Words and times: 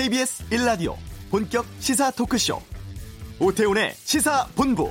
KBS 0.00 0.48
1라디오 0.48 0.96
본격 1.30 1.66
시사 1.78 2.10
토크쇼 2.12 2.58
오태훈의 3.38 3.92
시사본부 3.96 4.90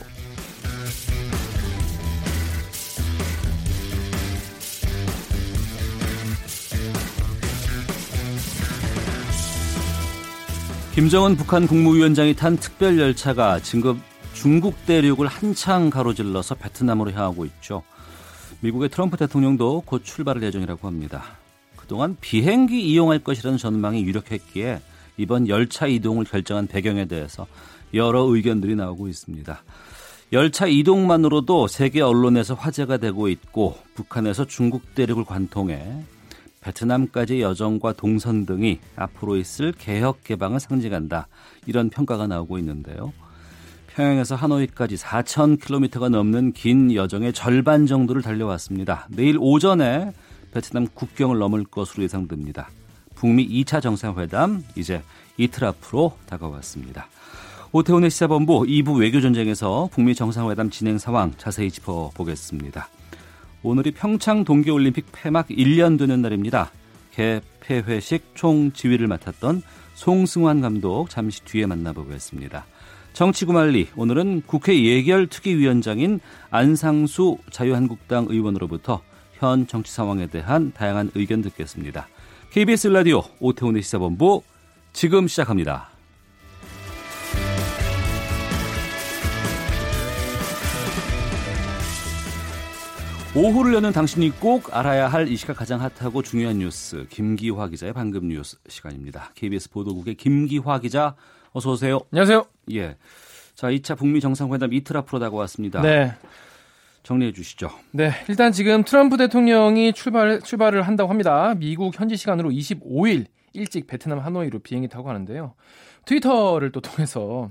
김정은 10.94 11.36
북한 11.38 11.66
국무위원장이 11.66 12.36
탄 12.36 12.58
특별 12.58 13.00
열차가 13.00 13.60
지금 13.62 14.00
중국 14.34 14.86
대륙을 14.86 15.26
한창 15.26 15.90
가로질러서 15.90 16.54
베트남으로 16.54 17.14
향하고 17.14 17.46
있죠. 17.46 17.82
미국의 18.60 18.90
트럼프 18.90 19.18
대통령도 19.18 19.82
곧 19.88 20.06
출발할 20.06 20.44
예정이라고 20.44 20.86
합니다. 20.86 21.24
그동안 21.76 22.16
비행기 22.22 22.88
이용할 22.88 23.18
것이라는 23.18 23.58
전망이 23.58 24.04
유력했기에 24.04 24.82
이번 25.20 25.50
열차 25.50 25.86
이동을 25.86 26.24
결정한 26.24 26.66
배경에 26.66 27.06
대해서 27.06 27.46
여러 27.94 28.22
의견들이 28.24 28.76
나오고 28.76 29.10
있습니다. 29.10 29.62
열차 30.32 30.66
이동만으로도 30.66 31.68
세계 31.68 32.02
언론에서 32.02 32.54
화제가 32.54 32.98
되고 32.98 33.28
있고 33.28 33.78
북한에서 33.96 34.46
중국 34.46 34.96
대륙을 34.96 35.26
관통해 35.26 36.04
베트남까지 36.62 37.42
여정과 37.42 37.94
동선 37.94 38.46
등이 38.46 38.80
앞으로 38.96 39.38
있을 39.38 39.74
개혁 39.74 40.24
개방을 40.24 40.60
상징한다. 40.60 41.28
이런 41.66 41.90
평가가 41.90 42.28
나오고 42.28 42.58
있는데요. 42.60 43.12
평양에서 43.88 44.36
하노이까지 44.36 44.96
4,000km가 44.96 46.10
넘는 46.10 46.54
긴 46.54 46.94
여정의 46.94 47.34
절반 47.34 47.88
정도를 47.88 48.22
달려왔습니다. 48.22 49.08
내일 49.10 49.38
오전에 49.40 50.14
베트남 50.54 50.88
국경을 50.94 51.40
넘을 51.40 51.66
것으로 51.66 52.04
예상됩니다. 52.04 52.70
북미 53.20 53.46
2차 53.50 53.82
정상회담 53.82 54.64
이제 54.78 55.04
이틀 55.36 55.66
앞으로 55.66 56.18
다가왔습니다. 56.26 57.10
오태훈의 57.74 58.10
시사본부 58.10 58.62
2부 58.62 58.98
외교전쟁에서 58.98 59.90
북미 59.92 60.16
정상회담 60.16 60.70
진행 60.70 60.98
상황 60.98 61.34
자세히 61.38 61.70
짚어보겠습니다. 61.70 62.88
오늘이 63.62 63.92
평창 63.92 64.46
동계올림픽 64.46 65.08
폐막 65.12 65.50
1년 65.50 66.00
되는 66.00 66.22
날입니다. 66.22 66.72
개폐회식 67.12 68.36
총지휘를 68.36 69.08
맡았던 69.08 69.64
송승환 69.96 70.62
감독 70.62 71.10
잠시 71.10 71.44
뒤에 71.44 71.66
만나보겠습니다. 71.66 72.66
정치구말리 73.12 73.90
오늘은 73.98 74.44
국회 74.46 74.82
예결특위위원장인 74.82 76.22
안상수 76.52 77.38
자유한국당 77.52 78.28
의원으로부터 78.30 79.02
현 79.34 79.68
정치 79.68 79.92
상황에 79.92 80.28
대한 80.28 80.72
다양한 80.72 81.12
의견 81.16 81.42
듣겠습니다. 81.42 82.08
KBS 82.52 82.88
라디오 82.88 83.22
오태훈의 83.40 83.82
시사본부 83.84 84.42
지금 84.92 85.28
시작합니다. 85.28 85.90
오후를 93.36 93.76
여는 93.76 93.92
당신이 93.92 94.32
꼭 94.40 94.76
알아야 94.76 95.08
할 95.08 95.28
이 95.28 95.36
시각 95.36 95.58
가장 95.58 95.80
핫하고 95.82 96.24
중요한 96.24 96.58
뉴스 96.58 97.06
김기화 97.10 97.68
기자의 97.68 97.94
방금 97.94 98.28
뉴스 98.28 98.58
시간입니다. 98.68 99.32
KBS 99.36 99.70
보도국의 99.70 100.16
김기화 100.16 100.80
기자 100.80 101.16
어서 101.52 101.72
오세요. 101.72 102.00
안녕하세요. 102.12 102.44
예. 102.74 102.98
자, 103.54 103.68
2차 103.68 103.98
북미 103.98 104.20
정상회담 104.22 104.74
이틀 104.74 104.98
앞으로 104.98 105.20
다가왔습니다. 105.20 105.82
네. 105.82 106.16
정리해 107.10 107.34
주시죠. 107.34 107.72
네, 107.90 108.12
일단 108.28 108.52
지금 108.52 108.84
트럼프 108.84 109.18
대통령이 109.18 109.94
출발 109.94 110.42
출발을 110.42 110.84
한다고 110.84 111.10
합니다. 111.10 111.56
미국 111.58 112.00
현지 112.00 112.16
시간으로 112.16 112.52
25일 112.52 113.26
일찍 113.54 113.88
베트남 113.88 114.20
하노이로 114.20 114.60
비행기 114.60 114.90
타고 114.90 115.06
가는데요. 115.06 115.56
트위터를 116.06 116.72
또 116.72 116.82
통해서 116.82 117.50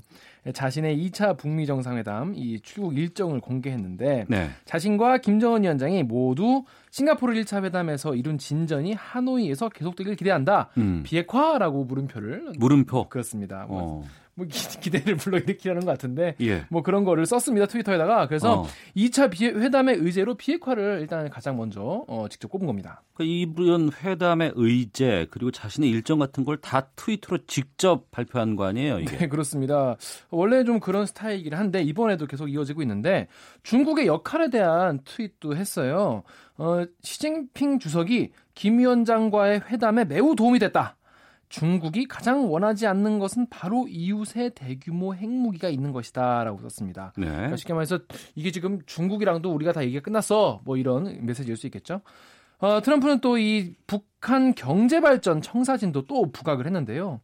자신의 0.54 0.96
2차 0.96 1.36
북미 1.36 1.66
정상회담 1.66 2.34
이 2.36 2.60
출국 2.60 2.96
일정을 2.96 3.40
공개했는데 3.40 4.26
네. 4.28 4.50
자신과 4.64 5.18
김정은 5.18 5.64
위원장이 5.64 6.04
모두 6.04 6.64
싱가포르 6.92 7.34
1차 7.34 7.64
회담에서 7.64 8.14
이룬 8.14 8.38
진전이 8.38 8.94
하노이에서 8.94 9.70
계속되길 9.70 10.14
기대한다. 10.14 10.70
음. 10.78 11.02
비핵화라고 11.04 11.84
물음표를 11.84 12.52
물음표. 12.58 13.08
그렇습니다. 13.08 13.66
뭐, 13.68 13.82
어. 13.82 14.04
뭐 14.38 14.46
기, 14.48 14.90
대를 14.90 15.16
불러일으키려는 15.16 15.84
것 15.84 15.90
같은데 15.90 16.36
예. 16.40 16.64
뭐 16.70 16.82
그런 16.82 17.02
거를 17.02 17.26
썼습니다 17.26 17.66
트위터에다가 17.66 18.28
그래서 18.28 18.60
어. 18.60 18.66
2차 18.96 19.30
비회, 19.30 19.50
회담의 19.50 19.96
의제로 19.96 20.34
비핵화를 20.36 20.98
일단 21.00 21.28
가장 21.28 21.56
먼저 21.56 22.04
어, 22.06 22.26
직접 22.30 22.48
꼽은 22.48 22.66
겁니다. 22.66 23.02
그 23.14 23.24
이번 23.24 23.90
회담의 23.92 24.52
의제 24.54 25.26
그리고 25.30 25.50
자신의 25.50 25.90
일정 25.90 26.18
같은 26.20 26.44
걸 26.44 26.58
다 26.60 26.82
트위터로 26.96 27.46
직접 27.46 28.10
발표한 28.10 28.54
거 28.56 28.64
아니에요, 28.64 28.98
이게? 29.00 29.16
네 29.16 29.26
그렇습니다. 29.28 29.96
원래 30.30 30.64
좀 30.64 30.80
그런 30.80 31.06
스타일이긴 31.06 31.54
한데 31.54 31.82
이번에도 31.82 32.26
계속 32.26 32.48
이어지고 32.48 32.82
있는데 32.82 33.26
중국의 33.62 34.06
역할에 34.06 34.50
대한 34.50 35.00
트윗도 35.04 35.56
했어요. 35.56 36.22
어, 36.58 36.84
시진핑 37.02 37.78
주석이 37.78 38.32
김 38.54 38.78
위원장과의 38.78 39.62
회담에 39.70 40.04
매우 40.04 40.36
도움이 40.36 40.58
됐다. 40.58 40.96
중국이 41.48 42.06
가장 42.06 42.52
원하지 42.52 42.86
않는 42.86 43.18
것은 43.18 43.46
바로 43.50 43.86
이웃의 43.88 44.50
대규모 44.54 45.14
핵무기가 45.14 45.68
있는 45.68 45.92
것이다라고 45.92 46.60
썼습니다. 46.62 47.12
네. 47.16 47.26
그러니까 47.26 47.56
쉽게 47.56 47.72
말해서 47.72 48.00
이게 48.34 48.50
지금 48.50 48.80
중국이랑도 48.86 49.52
우리가 49.52 49.72
다 49.72 49.82
얘기가 49.84 50.02
끝났어 50.02 50.60
뭐 50.64 50.76
이런 50.76 51.24
메시지일 51.24 51.56
수 51.56 51.66
있겠죠. 51.66 52.00
어, 52.58 52.80
트럼프는 52.80 53.20
또 53.20 53.38
이 53.38 53.74
북한 53.86 54.54
경제 54.54 55.00
발전 55.00 55.40
청사진도 55.40 56.06
또 56.06 56.30
부각을 56.32 56.66
했는데요. 56.66 57.20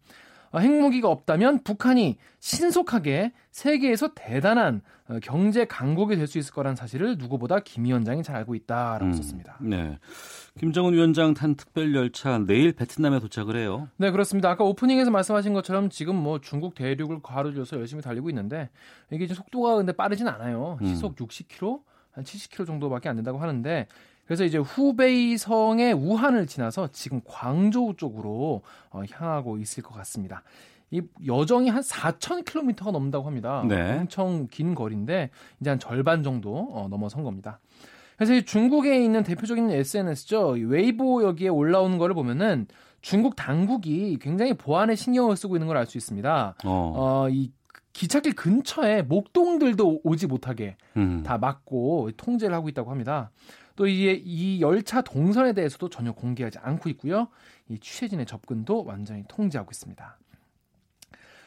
어, 0.55 0.61
핵무기가 0.61 1.09
없다면 1.09 1.65
북한이 1.65 2.17
신속하게 2.39 3.33
세계에서 3.51 4.13
대단한 4.15 4.83
어, 5.09 5.19
경제 5.21 5.65
강국이 5.65 6.15
될 6.17 6.29
수 6.29 6.39
있을 6.39 6.55
거란 6.55 6.77
사실을 6.77 7.19
누구보다 7.19 7.59
김 7.61 7.85
위원장이 7.85 8.23
잘 8.23 8.37
알고 8.37 8.55
있다라고 8.55 9.07
음, 9.07 9.13
썼습니다. 9.15 9.59
네. 9.61 9.99
김정은 10.59 10.93
위원장 10.95 11.35
탄 11.35 11.57
특별 11.57 11.95
열차 11.95 12.39
내일 12.39 12.73
베트남에 12.73 13.19
도착을 13.19 13.57
해요. 13.57 13.89
네, 13.97 14.13
그렇습니다. 14.13 14.49
아까 14.49 14.63
오프닝에서 14.65 15.11
말씀하신 15.11 15.53
것처럼 15.55 15.91
지금 15.91 16.15
뭐 16.15 16.41
중국 16.41 16.75
대륙을 16.77 17.21
가로질러서 17.21 17.77
열심히 17.79 18.01
달리고 18.01 18.31
있는데 18.31 18.71
이게 19.11 19.27
속도가 19.27 19.77
근데 19.77 19.93
빠르진 19.93 20.29
않아요. 20.29 20.79
음. 20.81 20.87
시속 20.87 21.17
60km, 21.17 21.83
한 22.13 22.23
70km 22.23 22.67
정도밖에 22.67 23.09
안 23.09 23.17
된다고 23.17 23.39
하는데 23.39 23.89
그래서 24.27 24.45
이제 24.45 24.59
후베이 24.59 25.37
성의 25.37 25.93
우한을 25.93 26.47
지나서 26.47 26.89
지금 26.93 27.21
광저우 27.25 27.97
쪽으로 27.97 28.63
어, 28.91 29.03
향하고 29.11 29.59
있을 29.59 29.83
것 29.83 29.95
같습니다. 29.95 30.43
이 30.91 31.03
여정이 31.27 31.69
한 31.69 31.83
4,000km가 31.83 32.91
넘는다고 32.93 33.27
합니다. 33.27 33.65
네. 33.69 33.99
엄청 33.99 34.47
긴 34.51 34.75
거리인데 34.75 35.31
이제 35.61 35.71
한 35.71 35.79
절반 35.79 36.23
정도 36.23 36.69
어, 36.73 36.87
넘어선 36.89 37.23
겁니다. 37.25 37.59
그래서 38.17 38.33
이 38.35 38.45
중국에 38.45 39.03
있는 39.03 39.25
대표적인 39.25 39.71
SNS죠. 39.71 40.57
이 40.57 40.63
웨이보 40.65 41.25
여기에 41.25 41.49
올라오는 41.49 41.99
거를 41.99 42.15
보면은 42.15 42.67
중국 43.03 43.35
당국이 43.37 44.19
굉장히 44.21 44.55
보안에 44.55 44.95
신경을 44.95 45.37
쓰고 45.37 45.57
있는 45.57 45.67
걸 45.67 45.77
알 45.77 45.87
수 45.87 45.99
있습니다. 45.99 46.55
어. 46.65 46.93
어, 46.97 47.29
이 47.29 47.51
기찻길 47.93 48.35
근처에 48.35 49.03
목동들도 49.03 50.01
오지 50.05 50.27
못하게 50.27 50.77
음. 50.97 51.23
다 51.25 51.39
막고 51.39 52.11
통제를 52.17 52.55
하고 52.55 52.69
있다고 52.69 52.91
합니다. 52.91 53.31
또 53.77 53.87
이게 53.87 54.21
이 54.25 54.61
열차 54.61 55.03
동선에 55.03 55.53
대해서도 55.53 55.89
전혀 55.89 56.13
공개하지 56.13 56.59
않고 56.59 56.89
있고요. 56.91 57.29
이 57.69 57.79
취재진의 57.79 58.27
접근도 58.27 58.85
완전히 58.85 59.25
통제하고 59.29 59.71
있습니다. 59.71 60.19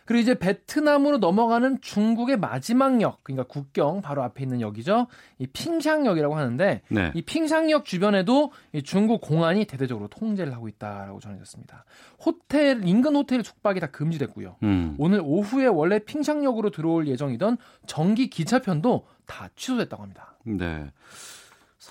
그리고 0.08 0.22
이제 0.22 0.36
베트남으로 0.36 1.18
넘어가는 1.18 1.82
중국의 1.82 2.38
마지막 2.38 3.02
역, 3.02 3.26
그러니까 3.26 3.44
국경 3.44 4.02
바로 4.02 4.24
앞에 4.24 4.42
있는 4.42 4.62
역이죠. 4.62 5.08
이 5.38 5.48
핑샹역이라고 5.48 6.34
하는데 6.34 6.82
네. 6.88 7.12
이 7.14 7.22
핑샹역 7.22 7.84
주변에도 7.84 8.53
이 8.72 8.82
중국 8.82 9.20
공안이 9.20 9.66
대대적으로 9.66 10.08
통제를 10.08 10.53
하고 10.53 10.70
있다라고 10.70 11.20
전해졌습니다. 11.20 11.84
호텔 12.26 12.88
인근 12.88 13.18
호텔 13.18 13.44
숙박이 13.44 13.82
다 13.82 13.88
금지됐고요. 13.88 14.56
음. 14.64 14.96
오늘 14.97 15.22
오후에 15.22 15.66
원래 15.66 16.00
핑샹역으로 16.00 16.70
들어올 16.70 17.09
예정이던 17.09 17.58
정기 17.85 18.30
기차편도 18.30 19.06
다 19.26 19.50
취소됐다고 19.58 20.03
합니다. 20.03 20.38
네. 20.46 20.90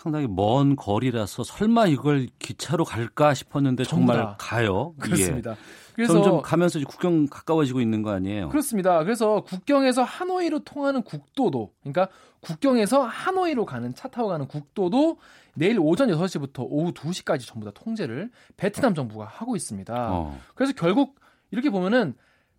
상당히 0.06 0.28
먼 0.28 0.76
거리라서 0.76 1.42
설마 1.42 1.88
이걸 1.88 2.28
기차로 2.38 2.84
갈까 2.84 3.34
싶었는데 3.34 3.82
정말 3.82 4.18
다. 4.18 4.36
가요. 4.38 4.94
그렇습니다. 5.00 5.50
예. 5.50 5.56
그래서 5.96 6.12
점점 6.12 6.42
가면서 6.42 6.78
국경 6.86 7.26
가까워지고 7.26 7.80
있는 7.80 8.02
거 8.02 8.12
아니에요? 8.12 8.50
그렇습니다. 8.50 9.02
그래서 9.02 9.40
국경에서 9.40 10.04
하노이로 10.04 10.60
통하는 10.60 11.02
국도도 11.02 11.72
그러니까 11.80 12.08
국경에서 12.40 13.02
하노이로 13.02 13.66
가는 13.66 13.94
차 13.96 14.06
타고 14.06 14.28
가는 14.28 14.46
국도도 14.46 15.18
내일 15.54 15.80
오전 15.80 16.08
6시부터 16.10 16.64
오후 16.68 16.92
2시까지 16.92 17.40
전부 17.44 17.64
다 17.64 17.72
통제를 17.74 18.30
베트남 18.56 18.94
정부가 18.94 19.24
하고 19.24 19.56
있습니다. 19.56 20.12
어. 20.12 20.38
그래서 20.54 20.72
결국 20.76 21.16
이렇게 21.50 21.68
보면은 21.68 22.14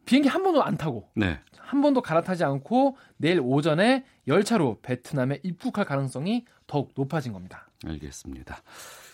비행기 0.08 0.30
한 0.30 0.42
번도 0.42 0.64
안 0.64 0.78
타고 0.78 1.10
네. 1.16 1.38
한 1.60 1.82
번도 1.82 2.02
갈아타지 2.02 2.44
않고 2.44 2.98
내일 3.18 3.42
오전에 3.44 4.06
열차로 4.28 4.80
베트남에 4.82 5.42
입국할 5.44 5.86
가능성이 5.86 6.46
더욱 6.66 6.94
높아진 6.96 7.34
겁니다. 7.34 7.70
알겠습니다. 7.86 8.64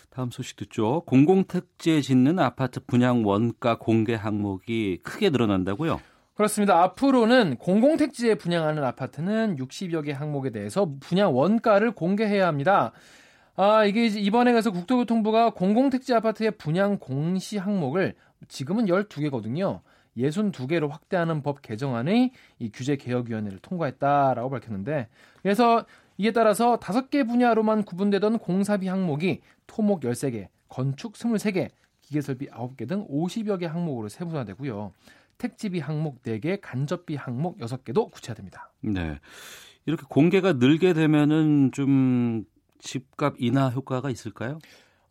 다음 0.08 0.30
소식 0.30 0.56
듣죠. 0.56 1.02
공공택지에 1.06 2.00
짓는 2.00 2.38
아파트 2.38 2.78
분양 2.78 3.26
원가 3.26 3.76
공개 3.76 4.14
항목이 4.14 5.00
크게 5.02 5.30
늘어난다고요? 5.30 6.00
그렇습니다. 6.34 6.80
앞으로는 6.82 7.56
공공택지에 7.56 8.36
분양하는 8.36 8.84
아파트는 8.84 9.56
60여 9.56 10.04
개 10.04 10.12
항목에 10.12 10.50
대해서 10.50 10.88
분양 11.00 11.34
원가를 11.34 11.92
공개해야 11.92 12.46
합니다. 12.46 12.92
아, 13.56 13.84
이게 13.84 14.06
이번에 14.06 14.52
가서 14.52 14.70
국토교통부가 14.70 15.50
공공택지 15.50 16.14
아파트의 16.14 16.52
분양 16.52 16.98
공시 16.98 17.58
항목을 17.58 18.14
지금은 18.48 18.86
12개거든요. 18.86 19.80
62개로 20.16 20.88
확대하는 20.88 21.42
법 21.42 21.62
개정안의 21.62 22.32
이 22.58 22.70
규제 22.72 22.96
개혁위원회를 22.96 23.58
통과했다라고 23.58 24.50
밝혔는데 24.50 25.08
그래서 25.42 25.84
이에 26.18 26.30
따라서 26.30 26.78
5개 26.78 27.26
분야로만 27.26 27.84
구분되던 27.84 28.38
공사비 28.38 28.86
항목이 28.86 29.40
토목 29.66 30.02
13개, 30.02 30.48
건축 30.68 31.14
23개, 31.14 31.70
기계설비 32.02 32.48
9개 32.48 32.88
등 32.88 33.06
50여 33.08 33.58
개 33.58 33.66
항목으로 33.66 34.08
세분화되고요. 34.08 34.92
택지비 35.38 35.80
항목 35.80 36.22
4개, 36.22 36.58
간접비 36.62 37.16
항목 37.16 37.58
6개도 37.58 38.10
구체화됩니다. 38.12 38.70
네. 38.80 39.18
이렇게 39.86 40.04
공개가 40.08 40.54
늘게 40.54 40.92
되면은 40.92 41.72
좀 41.72 42.44
집값 42.78 43.34
인하 43.38 43.68
효과가 43.70 44.10
있을까요? 44.10 44.58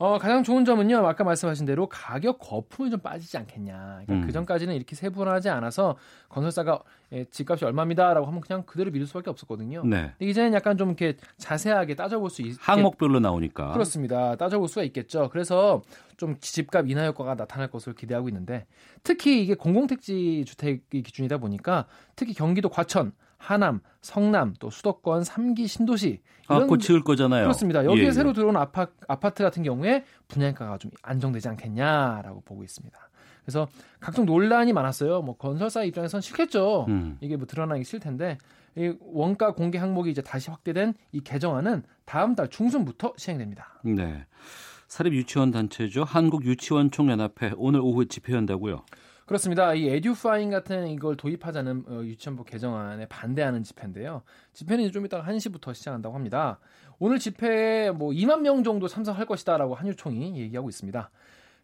어, 0.03 0.17
가장 0.17 0.43
좋은 0.43 0.65
점은요, 0.65 1.07
아까 1.07 1.23
말씀하신 1.23 1.65
대로 1.65 1.87
가격 1.87 2.37
거품이 2.37 2.89
좀 2.89 2.99
빠지지 2.99 3.37
않겠냐. 3.37 4.01
그러니까 4.03 4.13
음. 4.13 4.21
그 4.25 4.33
전까지는 4.33 4.75
이렇게 4.75 4.97
세분화하지 4.97 5.47
않아서 5.47 5.95
건설사가 6.27 6.81
예, 7.13 7.23
집값이 7.23 7.63
얼마입니다라고 7.63 8.27
하면 8.27 8.41
그냥 8.41 8.63
그대로 8.63 8.91
믿을 8.91 9.07
수밖에 9.07 9.29
없었거든요. 9.29 9.81
네. 9.85 10.11
근데 10.17 10.29
이제는 10.29 10.53
약간 10.55 10.77
좀 10.77 10.89
이렇게 10.89 11.15
자세하게 11.37 11.95
따져볼 11.95 12.29
수 12.29 12.41
있게 12.41 12.57
항목별로 12.59 13.21
나오니까. 13.21 13.71
그렇습니다. 13.71 14.35
따져볼 14.35 14.67
수가 14.67 14.83
있겠죠. 14.83 15.29
그래서 15.31 15.81
좀 16.17 16.35
집값 16.41 16.89
인하 16.89 17.05
효과가 17.05 17.35
나타날 17.35 17.69
것으로 17.69 17.95
기대하고 17.95 18.27
있는데 18.27 18.65
특히 19.03 19.41
이게 19.41 19.53
공공택지 19.53 20.43
주택이 20.45 21.01
기준이다 21.01 21.37
보니까 21.37 21.85
특히 22.17 22.33
경기도 22.33 22.67
과천, 22.67 23.13
하남, 23.43 23.81
성남, 24.01 24.53
또 24.59 24.69
수도권 24.69 25.23
3기 25.23 25.67
신도시 25.67 26.21
아, 26.47 26.55
이런 26.55 26.67
곧 26.67 26.77
지을 26.77 27.03
거잖아요. 27.03 27.43
그렇습니다. 27.43 27.83
여기에 27.83 28.03
예, 28.03 28.07
예. 28.07 28.11
새로 28.11 28.31
들어온 28.31 28.55
아파, 28.55 28.87
아파트 29.07 29.43
같은 29.43 29.63
경우에 29.63 30.05
분양가가 30.29 30.77
좀 30.77 30.91
안정되지 31.01 31.49
않겠냐라고 31.49 32.41
보고 32.45 32.63
있습니다. 32.63 32.97
그래서 33.43 33.67
각종 33.99 34.25
논란이 34.25 34.71
많았어요. 34.71 35.21
뭐 35.23 35.35
건설사 35.35 35.83
입장에선 35.83 36.21
싫겠죠. 36.21 36.85
음. 36.87 37.17
이게 37.19 37.35
뭐 37.35 37.45
드러나기 37.45 37.83
싫을 37.83 37.99
텐데 37.99 38.37
이 38.77 38.93
원가 39.01 39.53
공개 39.53 39.77
항목이 39.77 40.09
이제 40.09 40.21
다시 40.21 40.49
확대된 40.49 40.93
이 41.11 41.19
개정안은 41.19 41.83
다음 42.05 42.35
달 42.35 42.49
중순부터 42.49 43.13
시행됩니다. 43.17 43.81
네. 43.83 44.25
사립 44.87 45.13
유치원 45.13 45.51
단체죠. 45.51 46.05
한국 46.05 46.45
유치원 46.45 46.91
총연합회 46.91 47.55
오늘 47.57 47.81
오후 47.81 48.05
집회한다고요. 48.05 48.85
그렇습니다. 49.25 49.73
이 49.73 49.87
에듀파인 49.87 50.49
같은 50.49 50.87
이걸 50.87 51.15
도입하자는 51.15 51.85
어, 51.87 52.01
유치원법 52.03 52.47
개정안에 52.47 53.07
반대하는 53.07 53.63
집회인데요. 53.63 54.23
집회는 54.53 54.91
좀 54.91 55.05
이따가 55.05 55.23
1시부터 55.23 55.73
시작한다고 55.73 56.15
합니다. 56.15 56.59
오늘 56.99 57.19
집회에 57.19 57.91
뭐 57.91 58.11
2만 58.11 58.41
명 58.41 58.63
정도 58.63 58.87
참석할 58.87 59.25
것이다라고 59.25 59.75
한유총이 59.75 60.39
얘기하고 60.39 60.69
있습니다. 60.69 61.09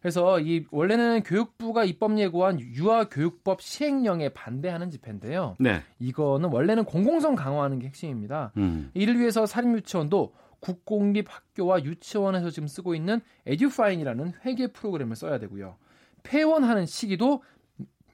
그래서 0.00 0.40
이 0.40 0.64
원래는 0.70 1.22
교육부가 1.22 1.84
입법 1.84 2.18
예고한 2.18 2.58
유아교육법 2.60 3.60
시행령에 3.60 4.30
반대하는 4.30 4.90
집회인데요. 4.90 5.56
네. 5.60 5.82
이거는 5.98 6.50
원래는 6.50 6.84
공공성 6.84 7.34
강화하는 7.34 7.78
게 7.78 7.88
핵심입니다. 7.88 8.52
음. 8.56 8.90
이를 8.94 9.18
위해서 9.18 9.44
사립유치원도 9.44 10.32
국공립 10.60 11.26
학교와 11.28 11.84
유치원에서 11.84 12.50
지금 12.50 12.66
쓰고 12.66 12.94
있는 12.94 13.20
에듀파인이라는 13.46 14.32
회계 14.44 14.68
프로그램을 14.68 15.16
써야 15.16 15.38
되고요. 15.38 15.76
폐원하는 16.22 16.86
시기도 16.86 17.42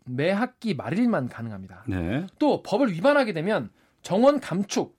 매 0.05 0.31
학기 0.31 0.75
말일만 0.75 1.29
가능합니다. 1.29 1.85
네. 1.89 2.27
또 2.39 2.63
법을 2.63 2.93
위반하게 2.93 3.33
되면 3.33 3.71
정원 4.03 4.41
감축, 4.41 4.97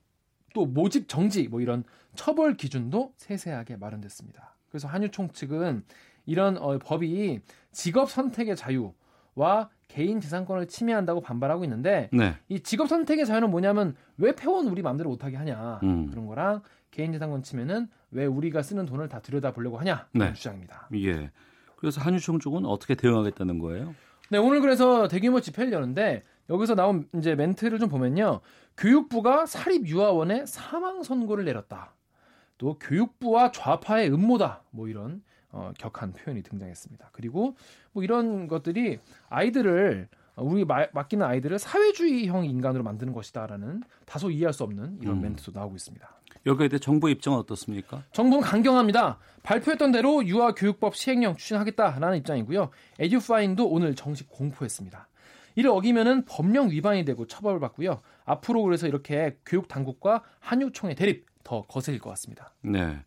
또 0.54 0.66
모집 0.66 1.08
정지 1.08 1.48
뭐 1.48 1.60
이런 1.60 1.84
처벌 2.14 2.56
기준도 2.56 3.14
세세하게 3.16 3.76
마련됐습니다. 3.76 4.54
그래서 4.68 4.88
한유총 4.88 5.30
측은 5.30 5.84
이런 6.26 6.58
어, 6.58 6.78
법이 6.78 7.40
직업 7.72 8.10
선택의 8.10 8.54
자유와 8.54 9.70
개인 9.88 10.20
재산권을 10.20 10.66
침해한다고 10.66 11.22
반발하고 11.22 11.64
있는데 11.64 12.10
네. 12.12 12.34
이 12.48 12.60
직업 12.60 12.88
선택의 12.88 13.24
자유는 13.24 13.50
뭐냐면 13.50 13.96
왜 14.18 14.34
폐원 14.34 14.66
우리 14.68 14.82
마음대로 14.82 15.08
못하게 15.08 15.36
하냐 15.36 15.80
음. 15.82 16.10
그런 16.10 16.26
거랑 16.26 16.60
개인 16.90 17.12
재산권 17.12 17.42
침해는 17.42 17.88
왜 18.10 18.26
우리가 18.26 18.62
쓰는 18.62 18.84
돈을 18.84 19.08
다 19.08 19.20
들여다 19.20 19.52
보려고 19.52 19.78
하냐 19.78 20.08
네. 20.12 20.34
주장입니다. 20.34 20.88
예. 20.94 21.30
그래서 21.78 22.00
한유총 22.00 22.40
쪽은 22.40 22.66
어떻게 22.66 22.94
대응하겠다는 22.96 23.58
거예요? 23.60 23.94
네, 24.30 24.38
오늘 24.38 24.60
그래서 24.60 25.06
대규모 25.08 25.40
집회를 25.40 25.72
여는데 25.72 26.24
여기서 26.50 26.74
나온 26.74 27.08
이제 27.14 27.34
멘트를 27.36 27.78
좀 27.78 27.88
보면요. 27.88 28.40
교육부가 28.76 29.46
사립 29.46 29.86
유아원에 29.86 30.44
사망 30.46 31.02
선고를 31.02 31.44
내렸다. 31.44 31.94
또 32.58 32.78
교육부와 32.80 33.52
좌파의 33.52 34.12
음모다. 34.12 34.64
뭐 34.70 34.88
이런 34.88 35.22
어, 35.50 35.70
격한 35.78 36.12
표현이 36.14 36.42
등장했습니다. 36.42 37.10
그리고 37.12 37.56
뭐 37.92 38.02
이런 38.02 38.48
것들이 38.48 38.98
아이들을 39.28 40.08
어, 40.34 40.42
우리 40.44 40.64
마- 40.64 40.88
맡기는 40.92 41.24
아이들을 41.24 41.58
사회주의형 41.58 42.44
인간으로 42.44 42.82
만드는 42.82 43.12
것이다라는 43.12 43.82
다소 44.04 44.30
이해할 44.30 44.52
수 44.52 44.64
없는 44.64 44.98
이런 45.00 45.18
음. 45.18 45.22
멘트도 45.22 45.52
나오고 45.58 45.76
있습니다. 45.76 46.06
여기에 46.48 46.68
대해 46.68 46.80
정부 46.80 47.10
입장은 47.10 47.38
어떻습니까? 47.38 48.02
정부는 48.12 48.42
강경합니다. 48.42 49.18
발표했던 49.42 49.92
대로 49.92 50.26
유아교육법 50.26 50.96
시행령 50.96 51.36
추진하겠다라는 51.36 52.18
입장이고요. 52.18 52.70
에듀파인도 52.98 53.68
오늘 53.68 53.94
정식 53.94 54.28
공포했습니다. 54.30 55.08
이를 55.56 55.70
어기면은 55.70 56.24
법령 56.24 56.70
위반이 56.70 57.04
되고 57.04 57.26
처벌을 57.26 57.60
받고요. 57.60 58.00
앞으로 58.24 58.62
그래서 58.62 58.86
이렇게 58.86 59.36
교육 59.44 59.68
당국과 59.68 60.22
한유총의 60.40 60.96
대립 60.96 61.26
더 61.44 61.62
거슬릴 61.62 62.00
것 62.00 62.10
같습니다. 62.10 62.54
네. 62.62 62.98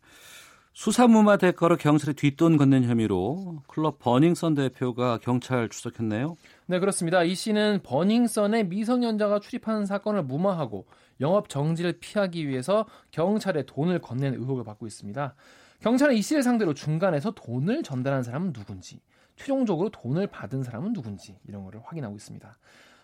수사무마 0.74 1.36
대가로 1.36 1.76
경찰에 1.76 2.14
뒷돈 2.14 2.56
걷는 2.56 2.84
혐의로 2.84 3.62
클럽 3.66 3.98
버닝썬 3.98 4.54
대표가 4.54 5.18
경찰 5.18 5.68
출석했네요. 5.68 6.36
네, 6.72 6.78
그렇습니다. 6.78 7.22
이 7.22 7.34
씨는 7.34 7.80
버닝썬에 7.82 8.62
미성년자가 8.62 9.40
출입하는 9.40 9.84
사건을 9.84 10.22
무마하고 10.22 10.86
영업 11.20 11.50
정지를 11.50 11.98
피하기 12.00 12.48
위해서 12.48 12.86
경찰에 13.10 13.66
돈을 13.66 13.98
건넨 13.98 14.32
의혹을 14.32 14.64
받고 14.64 14.86
있습니다. 14.86 15.34
경찰은 15.80 16.14
이 16.14 16.22
씨를 16.22 16.42
상대로 16.42 16.72
중간에서 16.72 17.32
돈을 17.32 17.82
전달한 17.82 18.22
사람은 18.22 18.54
누군지, 18.54 19.02
최종적으로 19.36 19.90
돈을 19.90 20.28
받은 20.28 20.62
사람은 20.62 20.94
누군지 20.94 21.36
이런 21.46 21.62
거를 21.62 21.82
확인하고 21.84 22.16
있습니다. 22.16 22.56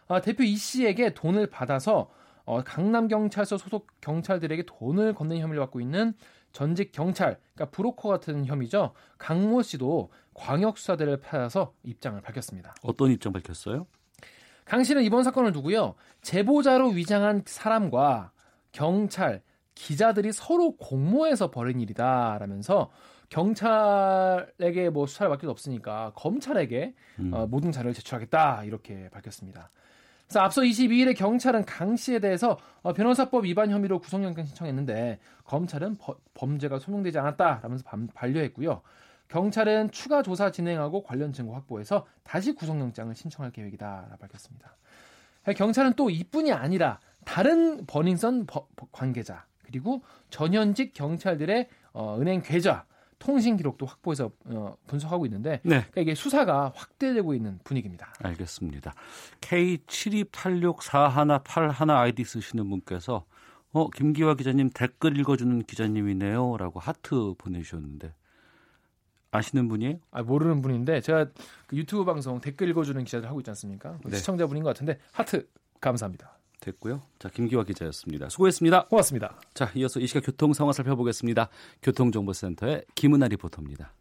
아, 0.08 0.20
대표 0.22 0.44
이 0.44 0.56
씨에게 0.56 1.12
돈을 1.12 1.48
받아서 1.48 2.08
어, 2.46 2.62
강남경찰서 2.64 3.58
소속 3.58 3.88
경찰들에게 4.00 4.62
돈을 4.62 5.12
건넨 5.12 5.40
혐의를 5.40 5.60
받고 5.60 5.82
있는 5.82 6.14
전직 6.52 6.92
경찰, 6.92 7.38
그러니까 7.54 7.76
브로커 7.76 8.08
같은 8.08 8.46
혐의죠. 8.46 8.94
강모 9.18 9.60
씨도 9.60 10.08
광역 10.38 10.78
수사대를 10.78 11.20
찾아서 11.20 11.74
입장을 11.82 12.20
밝혔습니다. 12.20 12.74
어떤 12.82 13.10
입장 13.10 13.32
밝혔어요? 13.32 13.86
강 14.64 14.84
씨는 14.84 15.02
이번 15.02 15.24
사건을 15.24 15.52
두고요. 15.52 15.94
제보자로 16.22 16.90
위장한 16.90 17.42
사람과 17.44 18.30
경찰, 18.70 19.42
기자들이 19.74 20.32
서로 20.32 20.76
공모해서 20.76 21.50
벌인 21.50 21.80
일이다라면서 21.80 22.90
경찰에게 23.30 24.90
뭐 24.90 25.06
수사를 25.06 25.28
맡길 25.30 25.46
수 25.46 25.50
없으니까 25.50 26.12
검찰에게 26.14 26.94
음. 27.18 27.30
어, 27.34 27.46
모든 27.46 27.72
자료를 27.72 27.94
제출하겠다 27.94 28.64
이렇게 28.64 29.08
밝혔습니다. 29.10 29.70
그래서 30.26 30.40
앞서 30.40 30.60
22일에 30.62 31.16
경찰은 31.16 31.64
강 31.64 31.96
씨에 31.96 32.18
대해서 32.20 32.58
어, 32.82 32.92
변호사법 32.92 33.44
위반 33.44 33.70
혐의로 33.70 33.98
구속영장 33.98 34.44
신청했는데 34.44 35.18
검찰은 35.44 35.96
버- 35.98 36.16
범죄가 36.34 36.78
소명되지 36.78 37.18
않았다라면서 37.18 37.84
반- 37.84 38.08
반려했고요. 38.14 38.82
경찰은 39.28 39.90
추가 39.90 40.22
조사 40.22 40.50
진행하고 40.50 41.02
관련 41.02 41.32
증거 41.32 41.54
확보해서 41.54 42.06
다시 42.24 42.54
구속영장을 42.54 43.14
신청할 43.14 43.52
계획이다 43.52 44.16
밝혔습니다. 44.20 44.76
경찰은 45.56 45.94
또 45.94 46.10
이뿐이 46.10 46.52
아니라 46.52 47.00
다른 47.24 47.86
버닝썬 47.86 48.46
관계자 48.92 49.46
그리고 49.64 50.02
전현직 50.30 50.92
경찰들의 50.94 51.68
어, 51.92 52.18
은행 52.20 52.42
계좌 52.42 52.84
통신 53.18 53.56
기록도 53.56 53.86
확보해서 53.86 54.30
어, 54.46 54.76
분석하고 54.86 55.26
있는데 55.26 55.60
네. 55.62 55.80
그러니까 55.80 56.00
이게 56.00 56.14
수사가 56.14 56.72
확대되고 56.74 57.34
있는 57.34 57.58
분위기입니다. 57.64 58.12
알겠습니다. 58.22 58.94
K72864181 59.40 61.90
아이디 61.90 62.22
쓰시는 62.24 62.70
분께서 62.70 63.24
어, 63.72 63.90
김기화 63.90 64.34
기자님 64.34 64.70
댓글 64.70 65.18
읽어주는 65.18 65.64
기자님이네요. 65.64 66.56
라고 66.56 66.80
하트 66.80 67.34
보내주셨는데 67.36 68.14
아시는 69.30 69.68
분이에요? 69.68 69.98
아, 70.10 70.22
모르는 70.22 70.62
분인데 70.62 71.00
제가 71.00 71.26
그 71.66 71.76
유튜브 71.76 72.04
방송 72.04 72.40
댓글 72.40 72.68
읽어주는 72.68 73.02
기자들 73.04 73.28
하고 73.28 73.40
있지 73.40 73.50
않습니까? 73.50 73.98
그 74.02 74.10
네. 74.10 74.16
시청자분인 74.16 74.62
것 74.62 74.70
같은데 74.70 74.98
하트 75.12 75.46
감사합니다. 75.80 76.38
됐고요. 76.60 77.02
자, 77.18 77.28
김기화 77.28 77.64
기자였습니다. 77.64 78.28
수고했습니다. 78.28 78.86
고맙습니다. 78.86 79.40
자, 79.54 79.70
이어서 79.76 80.00
이 80.00 80.06
시각 80.06 80.24
교통 80.24 80.52
상황 80.52 80.72
살펴보겠습니다. 80.72 81.48
교통정보센터의 81.82 82.84
김은아 82.94 83.28
리포터입니다. 83.28 83.92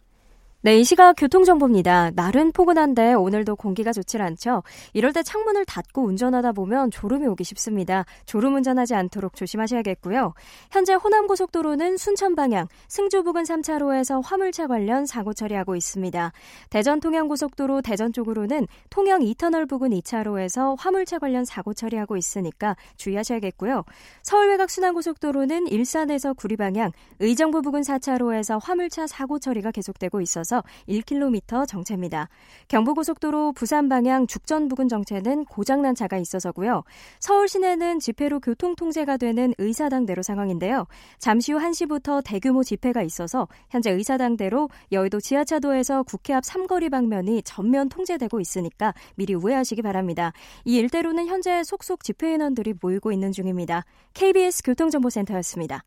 네, 0.62 0.80
이 0.80 0.84
시각 0.84 1.14
교통정보입니다. 1.14 2.12
날은 2.16 2.52
포근한데 2.52 3.14
오늘도 3.14 3.58
공기가 3.58 3.94
좋질 3.94 4.24
않죠. 4.24 4.64
이럴 4.94 5.14
때 5.14 5.22
창문을 5.22 5.66
닫고 5.66 6.02
운전하다 6.04 6.54
보면 6.54 6.90
졸음이 6.90 7.28
오기 7.28 7.44
쉽습니다. 7.44 8.06
졸음 8.26 8.56
운전하지 8.56 8.96
않도록 8.96 9.36
조심하셔야겠고요. 9.36 10.34
현재 10.72 10.96
호남고속도로는 10.96 11.98
순천 11.98 12.36
방향 12.36 12.68
승주 12.88 13.22
부근 13.22 13.44
3차로에서 13.44 14.24
화물차 14.26 14.66
관련 14.66 15.06
사고 15.06 15.32
처리하고 15.32 15.76
있습니다. 15.76 16.32
대전 16.72 17.00
통영고속도로 17.02 17.84
대전 17.84 18.12
쪽으로는 18.12 18.66
통영 18.90 19.22
2터널 19.22 19.70
부근 19.70 19.92
2차로에서 19.92 20.76
화물차 20.80 21.20
관련 21.20 21.46
사고 21.46 21.76
처리하고 21.76 22.18
있으니까 22.18 22.76
주의하셔야겠고요. 22.96 23.84
서울 24.24 24.50
외곽 24.50 24.72
순환고속도로는 24.72 25.68
일산에서 25.68 26.34
구리 26.34 26.58
방향 26.58 26.92
의정부 27.20 27.62
부근 27.62 27.82
4차로에서 27.82 28.60
화물차 28.60 29.06
사고 29.06 29.38
처리가 29.38 29.70
계속되고 29.70 30.20
있어서 30.22 30.47
1km 30.88 31.68
정체입니다. 31.68 32.30
경부고속도로 32.68 33.54
부산 33.54 33.89
방향 33.89 34.27
죽전 34.27 34.68
부근 34.68 34.88
정체는 34.88 35.46
고장난 35.46 35.96
차가 35.96 36.18
있어서고요. 36.18 36.84
서울 37.20 37.48
시내는 37.48 38.00
집회로 38.00 38.39
교통 38.39 38.75
통제가 38.75 39.18
되는 39.18 39.54
의사당대로 39.58 40.24
상황인데요. 40.24 40.88
잠시 41.20 41.51
후 41.51 41.60
1시부터 41.60 42.24
대규모 42.24 42.63
집회가 42.63 43.01
있어서 43.01 43.48
현재 43.70 43.92
의사당대로 43.92 44.70
여의도 44.92 45.20
지하차도에서 45.20 46.04
국회 46.04 46.34
앞 46.34 46.46
삼거리 46.46 46.89
방면이 46.89 47.42
전면 47.44 47.89
통제되고 47.89 48.39
있으니까 48.39 48.94
미리 49.16 49.34
우회하시기 49.34 49.82
바랍니다. 49.82 50.32
이 50.66 50.77
일대로는 50.77 51.27
현재 51.27 51.63
속속 51.63 52.04
집회 52.04 52.34
인원들이 52.34 52.75
모이고 52.82 53.12
있는 53.12 53.32
중입니다. 53.32 53.84
KBS 54.13 54.63
교통정보센터였습니다. 54.63 55.84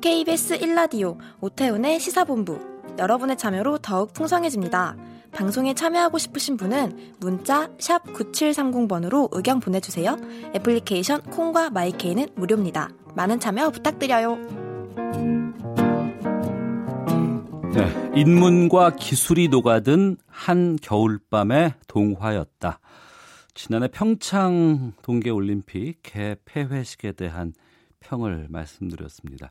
KBS 0.00 0.58
1라디오 0.60 1.18
오태훈의 1.40 1.98
시사본부 1.98 2.60
여러분의 2.98 3.36
참여로 3.36 3.78
더욱 3.78 4.12
풍성해집니다. 4.12 4.96
방송에 5.32 5.74
참여하고 5.74 6.18
싶으신 6.18 6.56
분은 6.56 7.14
문자 7.18 7.68
9730번으로 7.78 9.28
의견 9.32 9.60
보내주세요. 9.60 10.16
애플리케이션 10.54 11.22
콩과 11.22 11.70
마이케이는 11.70 12.28
무료입니다. 12.36 12.90
많은 13.14 13.40
참여 13.40 13.70
부탁드려요. 13.70 14.36
네, 17.74 18.12
인문과 18.14 18.94
기술이 18.96 19.48
녹아든 19.48 20.16
한 20.26 20.76
겨울밤의 20.80 21.74
동화였다. 21.88 22.80
지난해 23.54 23.88
평창 23.88 24.92
동계올림픽 25.02 26.00
개폐회식에 26.02 27.12
대한 27.12 27.52
평을 28.00 28.46
말씀드렸습니다. 28.50 29.50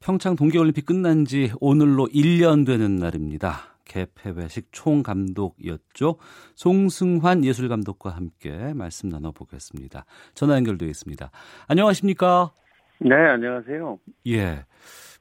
평창 0.00 0.36
동계올림픽 0.36 0.86
끝난 0.86 1.24
지 1.24 1.50
오늘로 1.60 2.06
1년 2.06 2.66
되는 2.66 2.96
날입니다. 2.96 3.76
개폐회식 3.84 4.68
총감독이었죠. 4.72 6.16
송승환 6.54 7.44
예술감독과 7.44 8.10
함께 8.10 8.72
말씀 8.74 9.08
나눠보겠습니다. 9.08 10.04
전화 10.34 10.56
연결되어 10.56 10.88
있습니다. 10.88 11.30
안녕하십니까? 11.68 12.50
네, 12.98 13.14
안녕하세요. 13.14 13.98
예. 14.28 14.64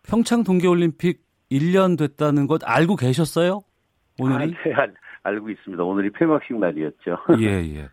평창 0.03 0.43
동계올림픽 0.43 1.22
1년 1.51 1.98
됐다는 1.98 2.48
것 2.48 2.62
알고 2.65 2.95
계셨어요? 2.95 3.62
오늘이? 4.19 4.55
아, 4.55 4.63
네, 4.63 4.74
알, 4.74 4.93
알고 5.24 5.50
있습니다. 5.50 5.84
오늘이 5.84 6.12
폐막식 6.12 6.57
날이었죠. 6.57 7.17
예, 7.39 7.45
예. 7.45 7.89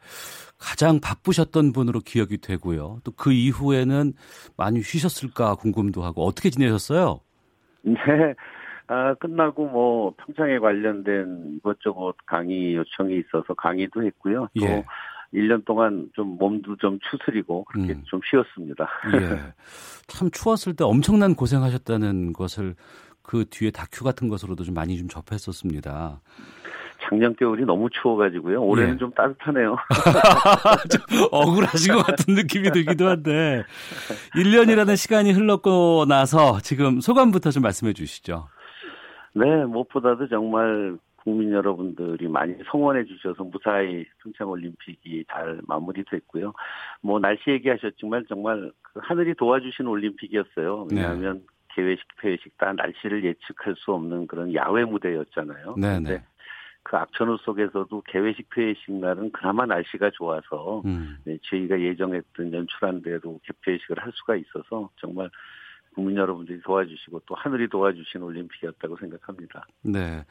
가장 0.62 1.00
바쁘셨던 1.00 1.72
분으로 1.72 2.00
기억이 2.00 2.38
되고요. 2.38 3.00
또 3.04 3.12
그 3.16 3.32
이후에는 3.32 4.12
많이 4.56 4.82
쉬셨을까 4.82 5.56
궁금도 5.56 6.02
하고 6.02 6.24
어떻게 6.24 6.50
지내셨어요? 6.50 7.20
네. 7.82 7.96
아, 8.88 9.14
끝나고 9.14 9.68
뭐 9.68 10.14
평창에 10.18 10.58
관련된 10.58 11.54
이것저것 11.56 12.14
강의 12.26 12.74
요청이 12.74 13.18
있어서 13.18 13.54
강의도 13.54 14.02
했고요. 14.04 14.48
또 14.58 14.64
예. 14.64 14.84
1년 15.32 15.64
동안 15.64 16.10
좀 16.14 16.36
몸도 16.36 16.76
좀 16.76 16.98
추스리고 17.10 17.64
그렇게 17.64 17.92
음. 17.92 18.02
좀 18.06 18.20
쉬었습니다. 18.28 18.88
예. 19.14 19.52
참 20.08 20.30
추웠을 20.30 20.74
때 20.74 20.84
엄청난 20.84 21.34
고생하셨다는 21.34 22.32
것을 22.32 22.74
그 23.22 23.44
뒤에 23.48 23.70
다큐 23.70 24.04
같은 24.04 24.28
것으로도 24.28 24.64
좀 24.64 24.74
많이 24.74 24.98
좀 24.98 25.08
접했었습니다. 25.08 26.20
작년 27.02 27.34
겨울이 27.36 27.64
너무 27.64 27.88
추워가지고요. 27.90 28.62
올해는 28.62 28.94
예. 28.94 28.98
좀 28.98 29.10
따뜻하네요. 29.12 29.76
좀 30.90 31.28
억울하신 31.30 31.94
것 31.94 32.06
같은 32.06 32.34
느낌이 32.34 32.70
들기도 32.70 33.08
한데 33.08 33.64
1년이라는 34.36 34.96
시간이 34.96 35.32
흘렀고 35.32 36.06
나서 36.06 36.60
지금 36.60 37.00
소감부터 37.00 37.50
좀 37.50 37.62
말씀해 37.62 37.92
주시죠. 37.92 38.48
네, 39.34 39.64
무엇보다도 39.64 40.28
정말 40.28 40.96
국민 41.16 41.52
여러분들이 41.52 42.28
많이 42.28 42.54
성원해 42.70 43.04
주셔서 43.04 43.44
무사히 43.44 44.04
평창 44.22 44.48
올림픽이 44.48 45.24
잘 45.30 45.60
마무리됐고요. 45.66 46.52
뭐 47.00 47.20
날씨 47.20 47.50
얘기하셨지만 47.50 48.26
정말 48.28 48.72
그 48.82 49.00
하늘이 49.02 49.34
도와주신 49.34 49.86
올림픽이었어요. 49.86 50.88
왜냐하면 50.90 51.34
네. 51.34 51.44
개회식, 51.74 52.04
폐회식 52.20 52.58
다 52.58 52.72
날씨를 52.72 53.24
예측할 53.24 53.74
수 53.76 53.92
없는 53.92 54.26
그런 54.26 54.52
야외 54.54 54.84
무대였잖아요. 54.84 55.76
네, 55.78 56.00
네. 56.00 56.22
그 56.82 56.96
악천후 56.96 57.38
속에서도 57.38 58.02
개회식 58.06 58.50
폐회식 58.50 58.92
날은 58.92 59.30
그나마 59.32 59.66
날씨가 59.66 60.10
좋아서 60.10 60.82
음. 60.84 61.18
네, 61.24 61.38
저희가 61.42 61.80
예정했던 61.80 62.52
연출한 62.52 63.02
대로 63.02 63.38
개폐회식을 63.44 63.98
할 63.98 64.10
수가 64.14 64.36
있어서 64.36 64.90
정말 64.96 65.30
국민 65.94 66.16
여러분들이 66.16 66.60
도와주시고 66.62 67.22
또 67.26 67.34
하늘이 67.34 67.68
도와주신 67.68 68.22
올림픽이었다고 68.22 68.96
생각합니다. 68.96 69.66
네. 69.82 70.24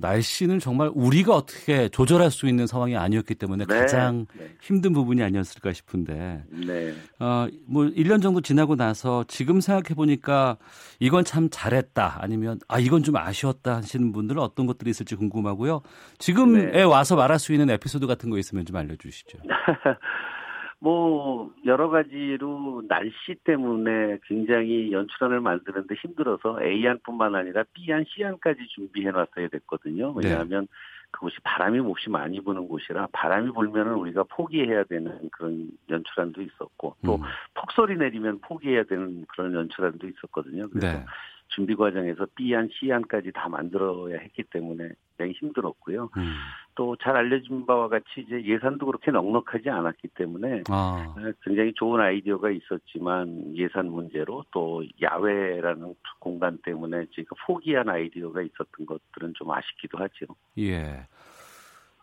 날씨는 0.00 0.58
정말 0.58 0.90
우리가 0.94 1.34
어떻게 1.34 1.88
조절할 1.88 2.30
수 2.30 2.48
있는 2.48 2.66
상황이 2.66 2.96
아니었기 2.96 3.34
때문에 3.34 3.66
네. 3.66 3.78
가장 3.78 4.26
네. 4.36 4.50
힘든 4.60 4.92
부분이 4.92 5.22
아니었을까 5.22 5.72
싶은데. 5.72 6.44
네. 6.48 6.94
어, 7.18 7.46
뭐 7.66 7.84
1년 7.84 8.22
정도 8.22 8.40
지나고 8.40 8.76
나서 8.76 9.24
지금 9.28 9.60
생각해 9.60 9.94
보니까 9.94 10.56
이건 10.98 11.24
참 11.24 11.48
잘했다 11.50 12.18
아니면 12.20 12.58
아 12.68 12.78
이건 12.78 13.02
좀 13.02 13.16
아쉬웠다 13.16 13.76
하시는 13.76 14.12
분들은 14.12 14.40
어떤 14.40 14.66
것들이 14.66 14.90
있을지 14.90 15.14
궁금하고요. 15.14 15.82
지금에 16.18 16.72
네. 16.72 16.82
와서 16.82 17.16
말할 17.16 17.38
수 17.38 17.52
있는 17.52 17.70
에피소드 17.70 18.06
같은 18.06 18.30
거 18.30 18.38
있으면 18.38 18.64
좀 18.64 18.76
알려 18.76 18.96
주시죠. 18.96 19.38
뭐 20.82 21.52
여러 21.66 21.90
가지로 21.90 22.82
날씨 22.88 23.34
때문에 23.44 24.18
굉장히 24.26 24.90
연출안을 24.90 25.40
만드는데 25.40 25.94
힘들어서 25.96 26.58
A안뿐만 26.62 27.34
아니라 27.34 27.64
B안, 27.74 28.04
C안까지 28.08 28.66
준비해 28.68 29.10
놨어야 29.10 29.48
됐거든요. 29.48 30.14
네. 30.14 30.28
왜냐하면 30.28 30.62
네. 30.62 30.66
그곳이 31.10 31.36
바람이 31.42 31.80
몹시 31.80 32.08
많이 32.08 32.40
부는 32.40 32.66
곳이라 32.66 33.08
바람이 33.12 33.52
불면은 33.52 33.94
우리가 33.94 34.24
포기해야 34.24 34.84
되는 34.84 35.28
그런 35.30 35.70
연출안도 35.90 36.40
있었고 36.40 36.96
또 37.04 37.16
음. 37.16 37.22
폭설이 37.54 37.96
내리면 37.96 38.40
포기해야 38.40 38.84
되는 38.84 39.26
그런 39.28 39.52
연출안도 39.52 40.06
있었거든요. 40.06 40.70
그래서 40.70 40.98
네. 40.98 41.04
준비 41.50 41.74
과정에서 41.74 42.26
B안, 42.34 42.68
C안까지 42.72 43.32
다 43.32 43.48
만들어야 43.48 44.18
했기 44.18 44.42
때문에 44.44 44.90
굉장히 45.16 45.32
힘들었고요. 45.38 46.10
음. 46.16 46.34
또잘 46.74 47.16
알려진 47.16 47.66
바와 47.66 47.88
같이 47.88 48.06
이제 48.16 48.42
예산도 48.42 48.86
그렇게 48.86 49.10
넉넉하지 49.10 49.68
않았기 49.68 50.08
때문에 50.14 50.62
아. 50.70 51.14
굉장히 51.44 51.72
좋은 51.74 52.00
아이디어가 52.00 52.50
있었지만 52.50 53.54
예산 53.56 53.86
문제로 53.90 54.44
또 54.50 54.82
야외라는 55.00 55.94
공간 56.18 56.58
때문에 56.64 57.06
지금 57.14 57.36
포기한 57.46 57.88
아이디어가 57.88 58.40
있었던 58.42 58.86
것들은 58.86 59.34
좀 59.34 59.50
아쉽기도 59.50 59.98
하죠. 59.98 60.26
예. 60.58 61.06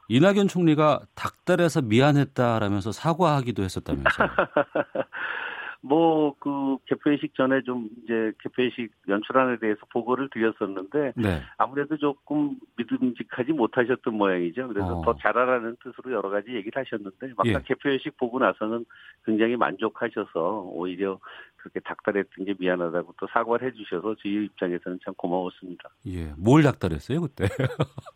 이낙연 0.09 0.47
총리가 0.47 1.01
닭달에서 1.15 1.81
미안했다라면서 1.81 2.91
사과하기도 2.91 3.63
했었다면서요. 3.63 4.29
뭐 5.87 6.27
그 6.39 6.77
개폐식 6.85 7.35
전에 7.35 7.61
좀 7.61 7.89
이제 8.03 8.31
개폐식 8.41 8.91
연출안에 9.07 9.57
대해서 9.57 9.81
보고를 9.91 10.29
드렸었는데 10.29 11.13
네. 11.15 11.41
아무래도 11.57 11.97
조금 11.97 12.57
믿음직하지 12.77 13.53
못하셨던 13.53 14.13
모양이죠. 14.13 14.67
그래서 14.67 14.99
어. 14.99 15.01
더 15.03 15.15
잘하라는 15.17 15.77
뜻으로 15.83 16.13
여러 16.13 16.29
가지 16.29 16.53
얘기를 16.53 16.81
하셨는데 16.81 17.33
막상 17.35 17.55
예. 17.55 17.63
개폐식 17.65 18.17
보고 18.17 18.39
나서는 18.39 18.85
굉장히 19.25 19.55
만족하셔서 19.55 20.69
오히려 20.71 21.19
그렇게 21.57 21.79
닥달했던 21.81 22.45
게 22.45 22.53
미안하다고 22.57 23.15
또 23.19 23.27
사과를 23.31 23.67
해주셔서 23.67 24.15
저희 24.21 24.45
입장에서는 24.45 24.99
참 25.03 25.13
고마웠습니다. 25.15 25.89
예, 26.07 26.31
뭘 26.37 26.63
닥달했어요 26.63 27.21
그때? 27.21 27.47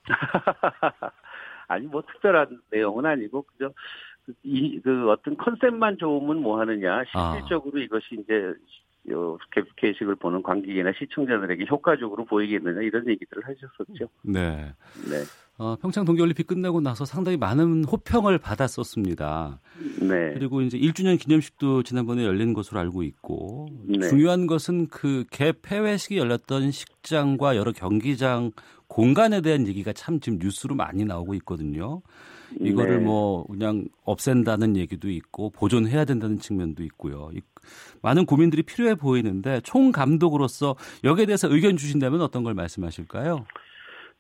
아니 1.68 1.88
뭐 1.88 2.02
특별한 2.02 2.62
내용은 2.70 3.06
아니고 3.06 3.44
그저 3.44 3.72
이, 4.44 4.80
그 4.82 5.10
어떤 5.10 5.36
컨셉만 5.38 5.98
좋으면 5.98 6.42
뭐 6.42 6.60
하느냐. 6.60 7.04
아. 7.14 7.34
실질적으로 7.34 7.80
아. 7.80 7.84
이것이 7.84 8.06
이제 8.24 8.54
요 9.10 9.38
개회식을 9.78 10.16
보는 10.18 10.44
관객이나 10.44 10.92
시청자들에게 10.98 11.66
효과적으로 11.70 12.24
보이겠느냐 12.26 12.82
이런 12.82 13.08
얘기들을 13.08 13.44
하셨었죠. 13.44 14.08
네. 14.24 14.74
네. 15.10 15.24
어, 15.58 15.76
평창 15.76 16.06
동계올림픽 16.06 16.48
끝나고 16.48 16.82
나서 16.82 17.06
상당히 17.06 17.38
많은 17.38 17.84
호평을 17.84 18.38
받았었습니다. 18.38 19.60
네. 20.02 20.34
그리고 20.34 20.62
이제 20.62 20.78
1주년 20.78 21.20
기념식도 21.20 21.84
지난번에 21.84 22.26
열린 22.26 22.54
것으로 22.54 22.80
알고 22.80 23.04
있고 23.04 23.68
네. 23.88 24.08
중요한 24.08 24.46
것은 24.46 24.88
그 24.88 25.26
개폐회식이 25.32 26.18
열렸던 26.18 26.72
식장과 26.72 27.56
여러 27.58 27.72
경기장 27.72 28.52
공간에 28.88 29.42
대한 29.42 29.68
얘기가 29.68 29.94
참 29.94 30.20
지금 30.20 30.38
뉴스로 30.40 30.76
많이 30.76 31.06
나오고 31.06 31.34
있거든요. 31.36 32.02
이거를 32.60 33.00
네. 33.00 33.06
뭐 33.06 33.46
그냥 33.48 33.86
없앤다는 34.04 34.76
얘기도 34.78 35.10
있고 35.10 35.50
보존해야 35.52 36.06
된다는 36.06 36.40
측면도 36.40 36.84
있고요. 36.84 37.30
이- 37.34 37.42
많은 38.02 38.26
고민들이 38.26 38.64
필요해 38.64 38.96
보이는데 38.96 39.62
총 39.62 39.92
감독으로서 39.92 40.76
여기에 41.04 41.28
대해서 41.28 41.48
의견 41.54 41.78
주신다면 41.78 42.22
어떤 42.22 42.44
걸 42.44 42.54
말씀하실까요? 42.54 43.46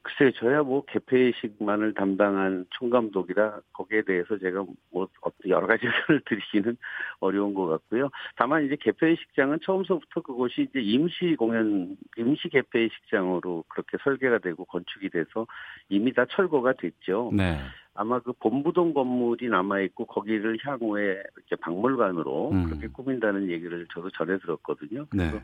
글쎄요, 0.03 0.31
저야 0.31 0.63
뭐 0.63 0.83
개폐식만을 0.85 1.93
담당한 1.93 2.65
총감독이라 2.71 3.59
거기에 3.71 4.01
대해서 4.01 4.35
제가 4.39 4.65
뭐 4.91 5.07
여러 5.47 5.67
가지 5.67 5.85
의견을 5.85 6.21
드리기는 6.25 6.75
어려운 7.19 7.53
것 7.53 7.67
같고요. 7.67 8.09
다만 8.35 8.65
이제 8.65 8.75
개폐식장은 8.81 9.59
처음서부터 9.63 10.21
그곳이 10.21 10.63
이제 10.69 10.79
임시 10.81 11.35
공연, 11.37 11.95
임시 12.17 12.49
개폐식장으로 12.49 13.63
그렇게 13.67 13.97
설계가 14.03 14.39
되고 14.39 14.65
건축이 14.65 15.09
돼서 15.09 15.45
이미 15.89 16.11
다 16.13 16.25
철거가 16.31 16.73
됐죠. 16.73 17.29
네. 17.31 17.59
아마 17.93 18.19
그 18.19 18.31
본부동 18.33 18.93
건물이 18.93 19.49
남아 19.49 19.81
있고 19.81 20.05
거기를 20.05 20.57
향후에 20.63 21.21
이제 21.45 21.55
박물관으로 21.57 22.51
음. 22.51 22.65
그렇게 22.65 22.87
꾸민다는 22.87 23.49
얘기를 23.49 23.85
저도 23.93 24.09
전해 24.11 24.37
들었거든요. 24.39 25.05
그래서 25.09 25.37
네. 25.37 25.43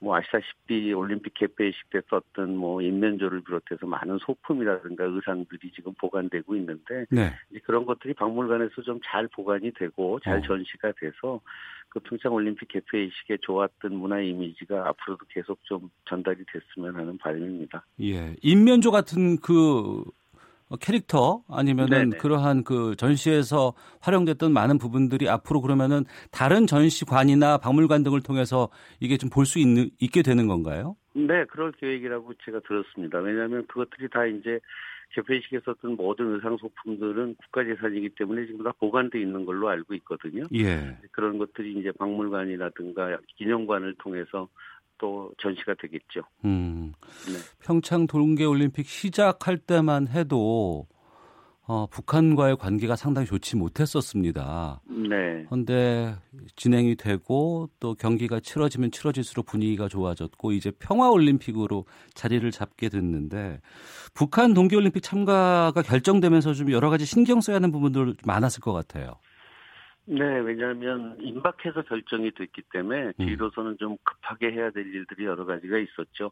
뭐 0.00 0.16
아시다시피 0.16 0.92
올림픽 0.92 1.34
개폐식 1.34 1.90
때 1.90 2.00
썼던 2.10 2.56
뭐 2.56 2.82
인면조를 2.82 3.42
비롯해서 3.42 3.86
많은 3.86 4.18
소품이라든가 4.18 5.04
의상들이 5.04 5.72
지금 5.72 5.94
보관되고 5.98 6.56
있는데 6.56 7.06
네. 7.10 7.32
그런 7.64 7.86
것들이 7.86 8.14
박물관에서 8.14 8.82
좀 8.82 9.00
잘 9.04 9.28
보관이 9.28 9.72
되고 9.72 10.18
잘 10.20 10.38
어. 10.38 10.42
전시가 10.42 10.92
돼서 10.98 11.40
그 11.88 12.00
평창 12.00 12.32
올림픽 12.32 12.68
개폐식에 12.68 13.38
좋았던 13.42 13.94
문화 13.94 14.20
이미지가 14.20 14.88
앞으로도 14.88 15.26
계속 15.28 15.62
좀 15.64 15.90
전달이 16.08 16.44
됐으면 16.52 16.96
하는 16.96 17.16
바람입니다. 17.18 17.86
예. 18.02 18.34
인면조 18.42 18.90
같은 18.90 19.38
그 19.38 20.02
캐릭터 20.80 21.42
아니면은 21.48 22.10
네네. 22.10 22.18
그러한 22.18 22.64
그 22.64 22.94
전시에서 22.96 23.74
활용됐던 24.00 24.52
많은 24.52 24.78
부분들이 24.78 25.28
앞으로 25.28 25.60
그러면은 25.60 26.04
다른 26.30 26.66
전시관이나 26.66 27.58
박물관 27.58 28.02
등을 28.02 28.20
통해서 28.22 28.68
이게 29.00 29.16
좀 29.16 29.30
볼 29.30 29.46
수 29.46 29.58
있는 29.58 29.90
있게 30.00 30.22
되는 30.22 30.46
건가요? 30.46 30.96
네, 31.14 31.44
그럴 31.46 31.72
계획이라고 31.72 32.32
제가 32.44 32.60
들었습니다. 32.66 33.18
왜냐하면 33.18 33.66
그것들이 33.66 34.08
다 34.10 34.26
이제 34.26 34.58
개폐식에 35.14 35.60
썼던 35.64 35.96
모든 35.96 36.34
의상 36.34 36.56
소품들은 36.56 37.36
국가재산이기 37.36 38.10
때문에 38.10 38.46
지금 38.46 38.64
다 38.64 38.72
보관돼 38.78 39.20
있는 39.20 39.44
걸로 39.44 39.68
알고 39.68 39.94
있거든요. 39.94 40.44
예. 40.54 40.96
그런 41.12 41.38
것들이 41.38 41.74
이제 41.78 41.92
박물관이라든가 41.92 43.18
기념관을 43.36 43.94
통해서 43.98 44.48
또 45.04 45.30
전시가 45.36 45.74
되겠죠. 45.78 46.22
음. 46.46 46.94
네. 47.26 47.38
평창 47.62 48.06
동계 48.06 48.46
올림픽 48.46 48.86
시작할 48.86 49.58
때만 49.58 50.08
해도 50.08 50.86
어, 51.66 51.86
북한과의 51.86 52.56
관계가 52.56 52.96
상당히 52.96 53.26
좋지 53.26 53.56
못했었습니다. 53.56 54.80
네. 54.88 55.44
그런데 55.46 56.16
진행이 56.56 56.96
되고 56.96 57.68
또 57.80 57.94
경기가 57.94 58.40
치러지면 58.40 58.92
치러질수록 58.92 59.44
분위기가 59.44 59.88
좋아졌고 59.88 60.52
이제 60.52 60.70
평화 60.78 61.10
올림픽으로 61.10 61.84
자리를 62.14 62.50
잡게 62.50 62.88
됐는데 62.88 63.60
북한 64.14 64.54
동계 64.54 64.74
올림픽 64.76 65.02
참가가 65.02 65.82
결정되면서 65.82 66.54
좀 66.54 66.70
여러 66.72 66.88
가지 66.88 67.04
신경 67.04 67.42
써야 67.42 67.56
하는 67.56 67.70
부분들 67.70 68.14
많았을 68.24 68.62
것 68.62 68.72
같아요. 68.72 69.16
네, 70.06 70.38
왜냐하면 70.40 71.16
임박해서 71.20 71.82
결정이 71.82 72.32
됐기 72.32 72.62
때문에 72.72 73.12
음. 73.18 73.26
뒤로서는 73.26 73.76
좀 73.78 73.96
급하게 74.04 74.52
해야 74.52 74.70
될 74.70 74.86
일들이 74.86 75.24
여러 75.24 75.44
가지가 75.44 75.78
있었죠. 75.78 76.30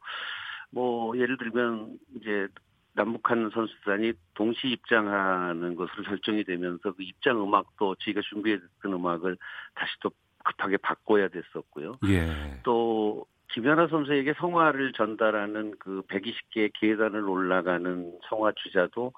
뭐 0.70 1.16
예를 1.16 1.36
들면 1.38 1.98
이제 2.16 2.48
남북한 2.94 3.50
선수단이 3.52 4.12
동시 4.34 4.68
입장하는 4.68 5.74
것으로 5.76 6.02
결정이 6.02 6.44
되면서 6.44 6.92
그 6.92 7.02
입장 7.02 7.42
음악도 7.42 7.94
저희가 7.96 8.20
준비했던 8.22 8.92
음악을 8.92 9.36
다시 9.74 9.92
또 10.00 10.10
급하게 10.44 10.76
바꿔야 10.76 11.28
됐었고요. 11.28 11.98
예. 12.08 12.60
또 12.64 13.24
김연아 13.52 13.88
선수에게 13.88 14.34
성화를 14.34 14.92
전달하는 14.92 15.74
그 15.78 16.02
120개의 16.08 16.70
계단을 16.74 17.28
올라가는 17.28 18.18
성화 18.28 18.52
주자도 18.56 19.12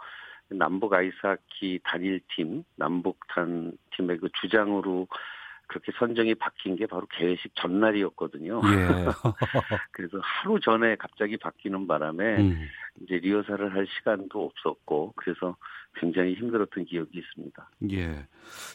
남북 0.48 0.92
아이스하키 0.92 1.80
단일팀, 1.84 2.64
남북단 2.76 3.76
팀의 3.96 4.18
그 4.18 4.28
주장으로 4.40 5.08
그렇게 5.66 5.92
선정이 5.98 6.34
바뀐 6.34 6.76
게 6.76 6.86
바로 6.86 7.06
개회식 7.06 7.52
전날이었거든요. 7.54 8.60
예. 8.64 9.06
그래서 9.92 10.18
하루 10.20 10.60
전에 10.60 10.94
갑자기 10.96 11.36
바뀌는 11.38 11.86
바람에 11.86 12.36
음. 12.36 12.66
이제 13.00 13.16
리허설을 13.16 13.74
할 13.74 13.86
시간도 13.86 14.44
없었고 14.44 15.14
그래서 15.16 15.56
굉장히 15.96 16.34
힘들었던 16.34 16.84
기억이 16.84 17.18
있습니다. 17.18 17.70
예. 17.92 18.26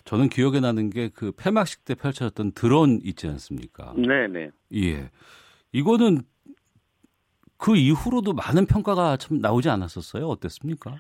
저는 0.06 0.30
기억에 0.30 0.60
나는 0.60 0.90
게 0.90 1.10
그 1.10 1.32
폐막식 1.32 1.86
때 1.86 1.96
펼쳐졌던 1.96 2.54
드론 2.54 3.00
있지 3.04 3.28
않습니까? 3.28 3.94
네 3.96 4.28
네. 4.28 4.50
예. 4.74 5.12
이거는 5.72 6.24
그 7.58 7.76
이후로도 7.76 8.34
많은 8.34 8.66
평가가 8.66 9.18
참 9.18 9.40
나오지 9.40 9.70
않았었어요. 9.70 10.28
어땠습니까? 10.28 10.96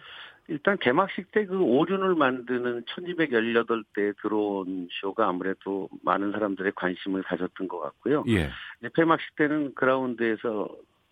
일단 0.49 0.77
개막식 0.79 1.31
때 1.31 1.45
그 1.45 1.59
오륜을 1.59 2.15
만드는 2.15 2.83
1218대 2.85 4.15
드론 4.21 4.87
쇼가 4.99 5.27
아무래도 5.27 5.89
많은 6.03 6.31
사람들의 6.31 6.73
관심을 6.75 7.23
가졌던 7.23 7.67
것 7.67 7.79
같고요. 7.79 8.23
예. 8.29 8.49
이제 8.79 8.89
폐막식 8.95 9.35
때는 9.35 9.73
그라운드에서 9.75 10.67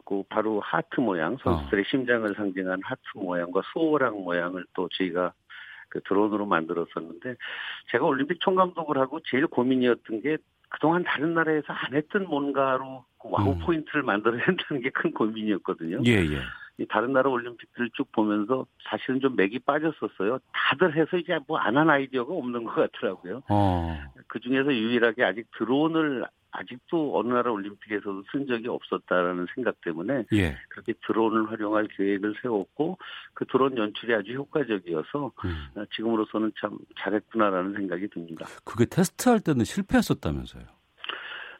그 0.05 0.23
바로 0.29 0.59
하트 0.61 0.99
모양, 0.99 1.37
선수들의 1.37 1.83
어. 1.83 1.87
심장을 1.89 2.33
상징한 2.35 2.79
하트 2.83 3.01
모양과 3.15 3.61
수호랑 3.73 4.23
모양을 4.23 4.65
또 4.73 4.89
저희가 4.93 5.33
그 5.89 6.01
드론으로 6.01 6.45
만들었었는데 6.45 7.35
제가 7.91 8.05
올림픽 8.05 8.39
총감독을 8.41 8.97
하고 8.97 9.19
제일 9.29 9.47
고민이었던 9.47 10.21
게 10.21 10.37
그동안 10.69 11.03
다른 11.03 11.33
나라에서 11.33 11.65
안 11.71 11.93
했던 11.93 12.25
뭔가로 12.27 13.05
그 13.21 13.29
wow 13.31 13.53
음. 13.53 13.59
포인트를 13.59 14.03
만들어야 14.03 14.43
된다는 14.45 14.81
게 14.81 14.89
큰 14.89 15.11
고민이었거든요. 15.11 16.01
예, 16.05 16.11
예. 16.11 16.39
이 16.79 16.85
다른 16.87 17.13
나라 17.13 17.29
올림픽들을 17.29 17.89
쭉 17.93 18.11
보면서 18.11 18.65
사실은 18.89 19.19
좀 19.19 19.35
맥이 19.35 19.59
빠졌었어요. 19.59 20.39
다들 20.53 20.95
해서 20.95 21.17
이제 21.17 21.37
뭐 21.47 21.57
안 21.59 21.77
한 21.77 21.89
아이디어가 21.89 22.33
없는 22.33 22.63
것 22.63 22.75
같더라고요. 22.75 23.43
어. 23.49 23.97
그 24.27 24.39
중에서 24.39 24.73
유일하게 24.73 25.23
아직 25.23 25.45
드론을 25.57 26.25
아직도 26.51 27.19
어느 27.19 27.31
나라 27.33 27.51
올림픽에서도 27.51 28.23
쓴 28.31 28.47
적이 28.47 28.69
없었다라는 28.69 29.45
생각 29.53 29.79
때문에 29.81 30.23
예. 30.33 30.57
그렇게 30.69 30.93
드론을 31.05 31.51
활용할 31.51 31.87
계획을 31.87 32.35
세웠고 32.41 32.97
그 33.33 33.45
드론 33.45 33.77
연출이 33.77 34.13
아주 34.15 34.33
효과적이어서 34.33 35.31
음. 35.45 35.85
지금으로서는 35.95 36.51
참 36.59 36.77
잘했구나라는 36.99 37.73
생각이 37.73 38.07
듭니다. 38.07 38.47
그게 38.63 38.85
테스트할 38.85 39.39
때는 39.41 39.65
실패했었다면서요. 39.65 40.63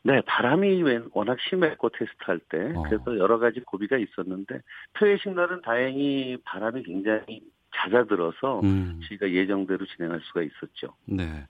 네, 0.04 0.22
바람이 0.26 0.82
웬- 0.84 1.10
워낙 1.14 1.38
심했고 1.50 1.90
테스트할 1.90 2.40
때 2.50 2.72
어. 2.76 2.84
그래서 2.84 3.18
여러 3.18 3.40
가지 3.40 3.60
고비가 3.62 3.98
있었는데 3.98 4.62
퇴회식 5.00 5.34
날은 5.34 5.62
다행히 5.62 6.38
바람이 6.46 6.84
굉장히 6.84 7.42
잦아들어서 7.76 8.62
음. 8.64 9.00
저희가 9.08 9.30
예정대로 9.32 9.86
진행할 9.86 10.20
수가 10.24 10.42
있었죠. 10.42 10.96
네. 11.06 11.46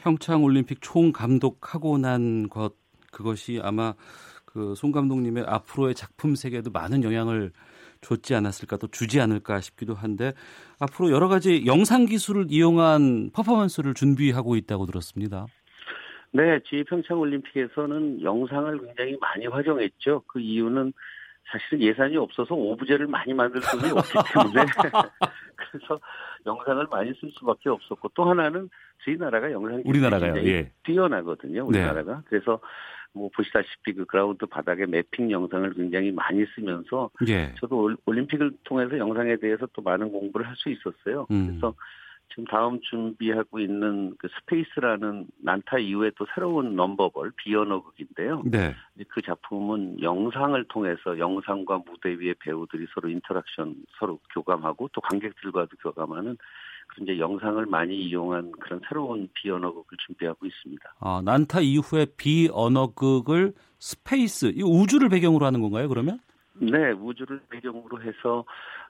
평창 0.00 0.44
올림픽 0.44 0.78
총 0.82 1.10
감독하고 1.12 1.98
난 1.98 2.48
것 2.48 2.74
그것이 3.10 3.60
아마 3.62 3.94
그송 4.44 4.92
감독님의 4.92 5.44
앞으로의 5.46 5.94
작품 5.94 6.34
세계에도 6.36 6.70
많은 6.70 7.02
영향을 7.04 7.52
줬지 8.02 8.34
않았을까 8.34 8.76
또 8.76 8.86
주지 8.88 9.20
않을까 9.20 9.60
싶기도 9.60 9.94
한데 9.94 10.32
앞으로 10.78 11.10
여러 11.10 11.26
가지 11.28 11.64
영상 11.66 12.04
기술을 12.06 12.46
이용한 12.50 13.30
퍼포먼스를 13.32 13.94
준비하고 13.94 14.56
있다고 14.56 14.86
들었습니다. 14.86 15.46
네, 16.34 16.58
저희 16.68 16.82
평창 16.82 17.20
올림픽에서는 17.20 18.22
영상을 18.22 18.78
굉장히 18.80 19.16
많이 19.20 19.46
활용했죠. 19.46 20.22
그 20.26 20.40
이유는 20.40 20.92
사실은 21.46 21.80
예산이 21.82 22.16
없어서 22.16 22.54
오브제를 22.56 23.06
많이 23.06 23.32
만들 23.32 23.60
수는 23.62 23.92
없기 23.96 24.12
때문에 24.32 24.64
그래서 25.54 26.00
영상을 26.44 26.86
많이 26.90 27.12
쓸 27.20 27.30
수밖에 27.38 27.68
없었고 27.68 28.08
또 28.14 28.24
하나는 28.24 28.68
저희 29.04 29.16
나라가 29.16 29.50
영상 29.52 29.80
우리나라가요. 29.84 30.36
예. 30.44 30.72
뛰어나거든요. 30.82 31.64
우리나라가 31.66 32.22
그래서 32.26 32.58
뭐 33.12 33.30
보시다시피 33.36 33.92
그 33.92 34.04
그라운드 34.04 34.44
바닥에 34.46 34.86
매핑 34.86 35.30
영상을 35.30 35.72
굉장히 35.74 36.10
많이 36.10 36.44
쓰면서 36.56 37.10
예. 37.28 37.54
저도 37.60 37.78
올- 37.78 37.96
올림픽을 38.06 38.50
통해서 38.64 38.98
영상에 38.98 39.36
대해서 39.36 39.68
또 39.72 39.82
많은 39.82 40.10
공부를 40.10 40.48
할 40.48 40.56
수 40.56 40.68
있었어요. 40.70 41.26
음. 41.30 41.46
그래서 41.46 41.72
지금 42.30 42.44
다음 42.46 42.80
준비하고 42.80 43.60
있는 43.60 44.14
그 44.18 44.28
Space라는 44.28 45.26
난타 45.42 45.78
이후에 45.78 46.10
또 46.16 46.26
새로운 46.34 46.74
non-verbal 46.74 47.32
비언어극인데요. 47.36 48.42
네. 48.44 48.74
그 49.08 49.22
작품은 49.22 50.02
영상을 50.02 50.62
통해서 50.64 51.18
영상과 51.18 51.82
무대 51.86 52.10
위의 52.10 52.34
배우들이 52.40 52.86
서로 52.92 53.08
interaction 53.08 53.76
서로 53.98 54.18
교감하고 54.32 54.90
또 54.92 55.00
관객들과도 55.00 55.76
교감하는 55.80 56.36
그런 56.88 57.04
이제 57.08 57.18
영상을 57.18 57.64
많이 57.66 57.96
이용한 57.96 58.52
그런 58.60 58.80
새로운 58.88 59.28
비언어극을 59.34 59.96
준비하고 60.06 60.46
있습니다. 60.46 60.94
아, 61.00 61.22
난타 61.24 61.60
이후에 61.60 62.06
비언어극을 62.16 63.54
Space, 63.78 64.52
이 64.54 64.62
우주를 64.62 65.08
배경으로 65.08 65.46
하는 65.46 65.60
건가요, 65.60 65.88
그러면? 65.88 66.18
네, 66.54 66.92
우주를 66.92 67.40
배경으로 67.48 68.00
해서 68.02 68.44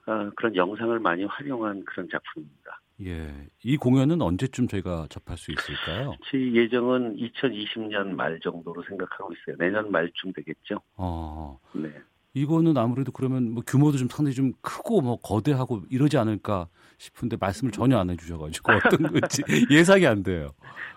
어, 0.07 0.29
그런 0.35 0.55
영상을 0.55 0.99
많이 0.99 1.23
활용한 1.25 1.83
그런 1.85 2.07
작품입니다. 2.11 2.79
예, 3.01 3.29
이 3.63 3.75
공연은 3.75 4.21
언제쯤 4.21 4.67
저희가 4.67 5.07
접할 5.09 5.37
수 5.37 5.51
있을까요? 5.51 6.15
제 6.29 6.37
예정은 6.53 7.17
2020년 7.17 8.09
말 8.09 8.39
정도로 8.39 8.83
생각하고 8.87 9.33
있어요. 9.33 9.57
내년 9.59 9.91
말쯤 9.91 10.31
되겠죠. 10.33 10.79
어, 10.95 11.59
네. 11.73 11.89
이거는 12.33 12.77
아무래도 12.77 13.11
그러면 13.11 13.51
뭐 13.51 13.63
규모도 13.65 13.97
좀 13.97 14.09
상당히 14.09 14.35
좀 14.35 14.51
크고 14.61 15.01
뭐 15.01 15.17
거대하고 15.17 15.83
이러지 15.89 16.17
않을까 16.17 16.67
싶은데 16.97 17.37
말씀을 17.39 17.71
전혀 17.71 17.97
안 17.97 18.09
해주셔가지고 18.09 18.73
어떤 18.73 19.03
건지 19.03 19.41
예상이 19.71 20.05
안 20.05 20.21
돼요. 20.21 20.49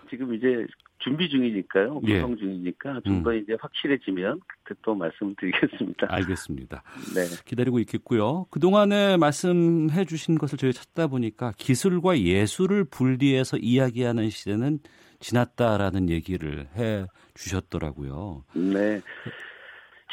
지금 0.09 0.33
이제 0.33 0.65
준비 0.99 1.29
중이니까요. 1.29 2.01
예. 2.07 2.15
구성 2.15 2.37
중이니까 2.37 3.01
좀 3.05 3.15
음. 3.15 3.23
더 3.23 3.33
이제 3.33 3.55
확실해지면 3.59 4.41
그때 4.63 4.79
또 4.83 4.95
말씀드리겠습니다. 4.95 6.07
알겠습니다. 6.13 6.83
네. 7.15 7.25
기다리고 7.45 7.79
있겠고요. 7.79 8.45
그동안에 8.51 9.17
말씀해 9.17 10.05
주신 10.05 10.37
것을 10.37 10.57
저희 10.57 10.73
찾다 10.73 11.07
보니까 11.07 11.53
기술과 11.57 12.19
예술을 12.19 12.83
분리해서 12.85 13.57
이야기하는 13.57 14.29
시대는 14.29 14.79
지났다라는 15.19 16.09
얘기를 16.09 16.67
해 16.75 17.05
주셨더라고요. 17.33 18.45
네. 18.53 19.01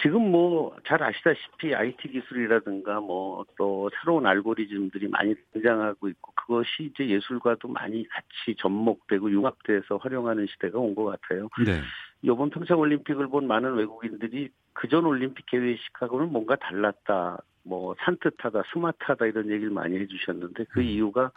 지금 0.02 0.30
뭐 0.30 0.76
잘 0.87 1.02
아시다시피 1.02 1.74
IT 1.74 2.09
기술이라든가 2.09 3.00
뭐 3.00 3.44
또 3.56 3.90
새로운 4.00 4.26
알고리즘들이 4.26 5.09
많이 5.09 5.35
등장하고 5.52 6.09
있고 6.09 6.32
그것이 6.37 6.90
이제 6.92 7.09
예술과도 7.09 7.68
많이 7.68 8.06
같이 8.09 8.54
접목되고 8.59 9.30
융합돼서 9.30 9.96
활용하는 9.96 10.46
시대가 10.46 10.78
온 10.78 10.94
것 10.94 11.04
같아요. 11.06 11.48
네. 11.64 11.80
이번 12.22 12.50
평창 12.50 12.78
올림픽을 12.78 13.28
본 13.28 13.46
많은 13.46 13.74
외국인들이 13.74 14.50
그전 14.74 15.06
올림픽 15.06 15.46
개회식하고는 15.46 16.30
뭔가 16.32 16.56
달랐다. 16.56 17.38
뭐 17.62 17.94
산뜻하다, 17.98 18.62
스마트하다 18.72 19.26
이런 19.26 19.50
얘기를 19.50 19.70
많이 19.72 19.98
해주셨는데 19.98 20.64
그 20.70 20.80
음. 20.80 20.85
이유가 20.85 21.32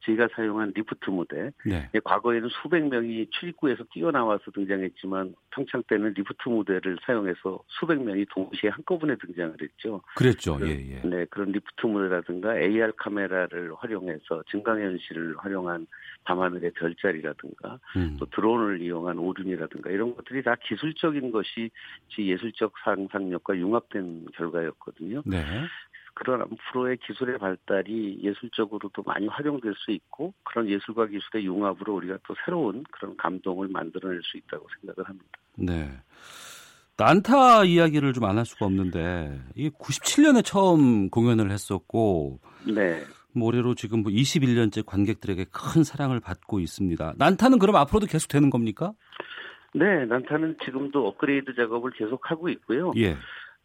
저희가 0.00 0.28
사용한 0.34 0.72
리프트 0.74 1.10
무대. 1.10 1.50
네. 1.64 1.90
예, 1.94 1.98
과거에는 2.00 2.48
수백 2.62 2.86
명이 2.88 3.26
출입구에서 3.30 3.84
뛰어나와서 3.92 4.50
등장했지만 4.52 5.34
평창 5.50 5.82
때는 5.88 6.14
리프트 6.16 6.48
무대를 6.48 6.98
사용해서 7.04 7.60
수백 7.68 8.02
명이 8.02 8.24
동시에 8.26 8.70
한꺼번에 8.70 9.16
등장을 9.16 9.54
했죠. 9.60 10.00
그랬죠. 10.16 10.56
그- 10.56 10.68
예, 10.68 10.72
예. 10.72 11.00
네, 11.08 11.24
그런 11.26 11.52
리프트 11.52 11.86
무대라든가 11.86 12.58
AR 12.58 12.92
카메라를 12.96 13.74
활용해서 13.76 14.42
증강현실을 14.50 15.36
활용한 15.38 15.86
밤하늘의 16.24 16.72
별자리라든가 16.72 17.78
음. 17.96 18.16
또 18.18 18.26
드론을 18.26 18.80
이용한 18.82 19.18
오륜이라든가 19.18 19.90
이런 19.90 20.14
것들이 20.14 20.42
다 20.42 20.54
기술적인 20.62 21.30
것이 21.32 21.70
지 22.08 22.26
예술적 22.26 22.72
상상력과 22.84 23.56
융합된 23.56 24.26
결과였거든요. 24.34 25.22
네. 25.24 25.44
그런 26.18 26.42
앞으로의 26.42 26.96
기술의 27.06 27.38
발달이 27.38 28.18
예술적으로도 28.22 29.02
많이 29.06 29.28
활용될 29.28 29.72
수 29.76 29.92
있고 29.92 30.34
그런 30.42 30.68
예술과 30.68 31.06
기술의 31.06 31.46
융합으로 31.46 31.94
우리가 31.94 32.18
또 32.26 32.34
새로운 32.44 32.82
그런 32.90 33.16
감동을 33.16 33.68
만들어낼 33.68 34.20
수 34.24 34.36
있다고 34.36 34.66
생각을 34.80 35.08
합니다. 35.08 35.26
네. 35.56 35.90
난타 36.96 37.64
이야기를 37.64 38.12
좀 38.12 38.24
안 38.24 38.38
할 38.38 38.44
수가 38.44 38.66
없는데 38.66 39.40
이게 39.54 39.70
97년에 39.70 40.44
처음 40.44 41.08
공연을 41.08 41.52
했었고 41.52 42.40
네. 42.66 43.04
올해로 43.40 43.74
지금 43.76 44.02
뭐 44.02 44.10
21년째 44.10 44.84
관객들에게 44.84 45.44
큰 45.52 45.84
사랑을 45.84 46.18
받고 46.18 46.58
있습니다. 46.58 47.14
난타는 47.16 47.60
그럼 47.60 47.76
앞으로도 47.76 48.06
계속 48.06 48.26
되는 48.26 48.50
겁니까? 48.50 48.92
네, 49.74 50.06
난타는 50.06 50.56
지금도 50.64 51.06
업그레이드 51.06 51.54
작업을 51.54 51.92
계속하고 51.92 52.48
있고요. 52.48 52.90
예. 52.96 53.16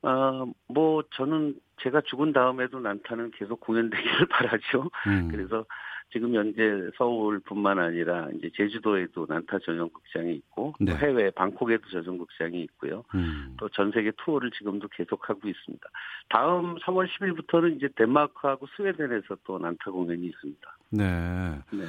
아, 0.04 0.46
뭐 0.68 1.04
저는 1.16 1.56
제가 1.82 2.02
죽은 2.02 2.34
다음에도 2.34 2.80
난타는 2.80 3.32
계속 3.32 3.60
공연되기를 3.62 4.28
바라죠. 4.30 4.90
음. 5.08 5.30
그래서 5.32 5.66
지금 6.12 6.36
현재 6.36 6.62
서울뿐만 6.98 7.80
아니라 7.80 8.30
이제 8.36 8.52
제주도에도 8.56 9.26
난타 9.28 9.60
전용 9.66 9.90
극장이 9.90 10.36
있고 10.36 10.76
또 10.78 10.86
네. 10.86 10.96
해외 10.96 11.32
방콕에도 11.32 11.90
전용 11.90 12.20
극장이 12.20 12.62
있고요. 12.62 13.04
음. 13.16 13.56
또전 13.58 13.92
세계 13.92 14.12
투어를 14.24 14.52
지금도 14.52 14.90
계속하고 14.90 15.48
있습니다. 15.48 15.90
다음 16.30 16.76
3월 16.76 17.08
10일부터는 17.08 17.78
이제 17.78 17.90
덴마크하고 17.96 18.68
스웨덴에서 18.78 19.38
또 19.44 19.58
난타 19.58 19.90
공연이 19.90 20.28
있습니다. 20.28 20.78
네. 20.92 21.60
네. 21.72 21.86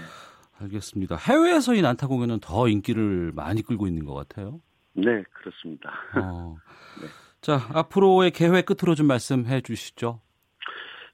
알겠습니다. 0.60 1.16
해외에서 1.16 1.74
이 1.74 1.82
난타 1.82 2.06
공연은 2.06 2.40
더 2.40 2.68
인기를 2.68 3.32
많이 3.34 3.60
끌고 3.60 3.86
있는 3.86 4.06
것 4.06 4.14
같아요. 4.14 4.60
네, 4.94 5.22
그렇습니다. 5.32 5.92
어. 6.16 6.56
네. 7.02 7.08
자, 7.44 7.60
앞으로의 7.74 8.30
계획 8.30 8.64
끝으로 8.64 8.94
좀 8.94 9.06
말씀해 9.06 9.60
주시죠. 9.60 10.18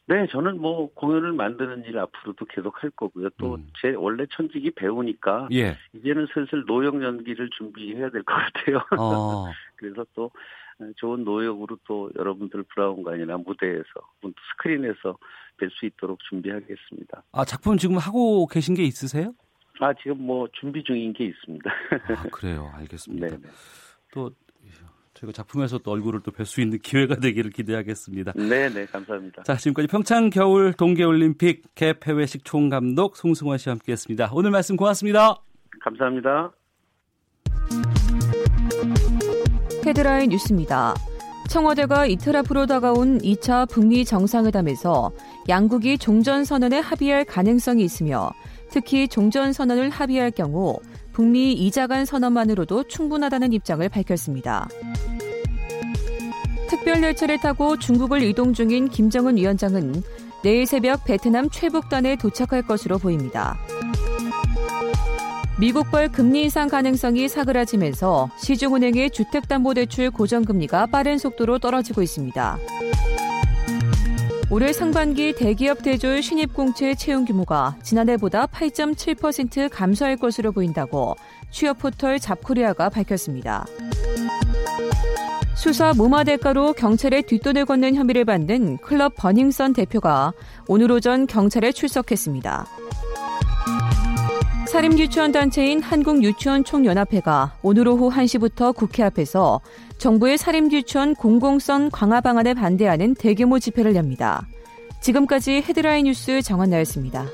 네, 0.07 0.29
저는 0.31 0.61
뭐 0.61 0.89
공연을 0.95 1.33
만드는 1.33 1.85
일 1.87 1.99
앞으로도 1.99 2.45
계속 2.47 2.81
할 2.85 2.91
거고요. 2.91 3.31
또 3.37 3.57
음. 3.57 3.67
제 3.83 3.95
원래 3.97 4.25
천직이 4.31 4.71
배우니까 4.71 5.49
예. 5.53 5.77
이제는 5.93 6.29
슬슬 6.33 6.65
노역 6.67 7.03
연기를 7.03 7.51
준비해야 7.59 8.11
될 8.11 8.23
것 8.23 8.35
같아요. 8.35 8.77
어. 8.97 9.47
그래서 9.75 10.07
또 10.15 10.31
좋은 10.97 11.25
노역으로 11.25 11.79
또 11.85 12.11
여러분들 12.17 12.63
브라운관이나 12.63 13.37
무대에서 13.39 13.91
스크린에서 14.53 15.19
뵐 15.59 15.69
수 15.73 15.87
있도록 15.87 16.21
준비하겠습니다. 16.29 17.25
아, 17.33 17.45
작품 17.45 17.77
지금 17.77 17.99
하고 17.99 18.47
계신 18.47 18.75
게 18.77 18.85
있으세요? 18.85 19.33
아 19.81 19.93
지금 19.95 20.23
뭐 20.23 20.47
준비 20.61 20.85
중인 20.85 21.13
게 21.13 21.25
있습니다. 21.25 21.71
아, 21.71 22.23
그래요. 22.31 22.71
알겠습니다. 22.75 23.27
네, 23.27 23.37
네. 23.37 23.49
또 24.13 24.31
저희가 25.21 25.33
작품에서 25.33 25.79
또 25.79 25.91
얼굴을 25.91 26.21
또 26.21 26.33
뵐 26.33 26.45
수 26.45 26.61
있는 26.61 26.79
기회가 26.79 27.17
되기를 27.17 27.51
기대하겠습니다. 27.51 28.33
네, 28.37 28.69
네, 28.69 28.87
감사합니다. 28.87 29.43
자, 29.43 29.57
지금까지 29.57 29.89
평창 29.89 30.31
겨울 30.31 30.73
동계올림픽 30.73 31.75
갭 31.75 32.07
해외식 32.07 32.45
총감독 32.45 33.17
송승환 33.17 33.59
씨와 33.59 33.75
함께했습니다. 33.75 34.31
오늘 34.33 34.51
말씀 34.51 34.77
고맙습니다. 34.77 35.37
감사합니다. 35.83 36.53
헤드라인 39.87 40.31
뉴스입니다. 40.31 40.95
청와대가 41.49 42.07
이틀 42.07 42.37
앞으로 42.37 42.67
다가온 42.67 43.19
2차 43.19 43.69
북미 43.69 44.05
정상회담에서 44.05 45.11
양국이 45.49 45.99
종전 45.99 46.45
선언에 46.45 46.79
합의할 46.79 47.25
가능성이 47.25 47.83
있으며 47.83 48.31
특히 48.71 49.09
종전 49.09 49.53
선언을 49.53 49.91
합의할 49.91 50.31
경우 50.31 50.79
북미 51.13 51.53
이자 51.53 51.89
간 51.89 52.05
선언만으로도 52.05 52.85
충분하다는 52.85 53.53
입장을 53.53 53.87
밝혔습니다. 53.89 54.69
특별 56.71 57.03
열차를 57.03 57.41
타고 57.41 57.77
중국을 57.77 58.23
이동 58.23 58.55
중인 58.55 58.91
김정은 58.91 59.37
위원장은 59.37 60.05
내일 60.45 60.67
새벽 60.67 61.05
베트남 61.05 61.51
최북단에 61.51 62.15
도착할 62.15 62.63
것으로 62.63 62.99
보입니다. 62.99 63.59
미국발 65.59 66.13
금리 66.13 66.45
인상 66.45 66.69
가능성이 66.69 67.29
사그라지면서 67.29 68.31
시중은행의 68.39 69.11
주택담보대출 69.11 70.13
고정금리가 70.13 70.87
빠른 70.87 71.19
속도로 71.19 71.59
떨어지고 71.59 72.03
있습니다. 72.03 72.59
올해 74.49 74.73
상반기 74.73 75.35
대기업 75.35 75.83
대졸 75.83 76.23
신입공채 76.23 76.95
채용 76.95 77.25
규모가 77.25 77.79
지난해보다 77.83 78.47
8.7% 78.47 79.69
감소할 79.73 80.17
것으로 80.17 80.53
보인다고 80.53 81.17
취업 81.51 81.81
포털 81.81 82.21
잡코리아가 82.21 82.89
밝혔습니다. 82.91 83.67
수사 85.61 85.93
무마 85.93 86.25
대가로 86.25 86.73
경찰에 86.73 87.21
뒷돈을 87.21 87.67
걷는 87.67 87.95
혐의를 87.95 88.25
받는 88.25 88.79
클럽 88.79 89.13
버닝썬 89.15 89.75
대표가 89.75 90.33
오늘 90.67 90.91
오전 90.91 91.27
경찰에 91.27 91.71
출석했습니다. 91.73 92.67
사립유치원 94.67 95.33
단체인 95.33 95.83
한국유치원 95.83 96.65
총연합회가 96.65 97.59
오늘 97.61 97.89
오후 97.89 98.09
1시부터 98.09 98.75
국회 98.75 99.03
앞에서 99.03 99.61
정부의 99.99 100.39
사립유치원 100.39 101.15
공공성 101.17 101.91
강화 101.93 102.23
방안에 102.23 102.55
반대하는 102.55 103.15
대규모 103.15 103.59
집회를 103.59 103.95
엽니다. 103.95 104.47
지금까지 105.03 105.63
헤드라인 105.69 106.07
뉴스 106.07 106.41
정한나였습니다. 106.41 107.27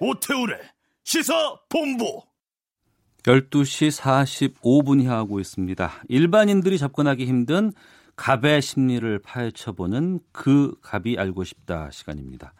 오태우래 0.00 0.58
시사 1.04 1.56
본부 1.68 2.22
12시 3.22 4.00
45분 4.00 5.02
향하고 5.04 5.40
있습니다. 5.40 5.90
일반인들이 6.08 6.78
접근하기 6.78 7.26
힘든 7.26 7.72
갑의 8.16 8.62
심리를 8.62 9.18
파헤쳐보는 9.18 10.20
그 10.32 10.74
갑이 10.80 11.18
알고 11.18 11.44
싶다 11.44 11.90
시간입니다. 11.90 12.54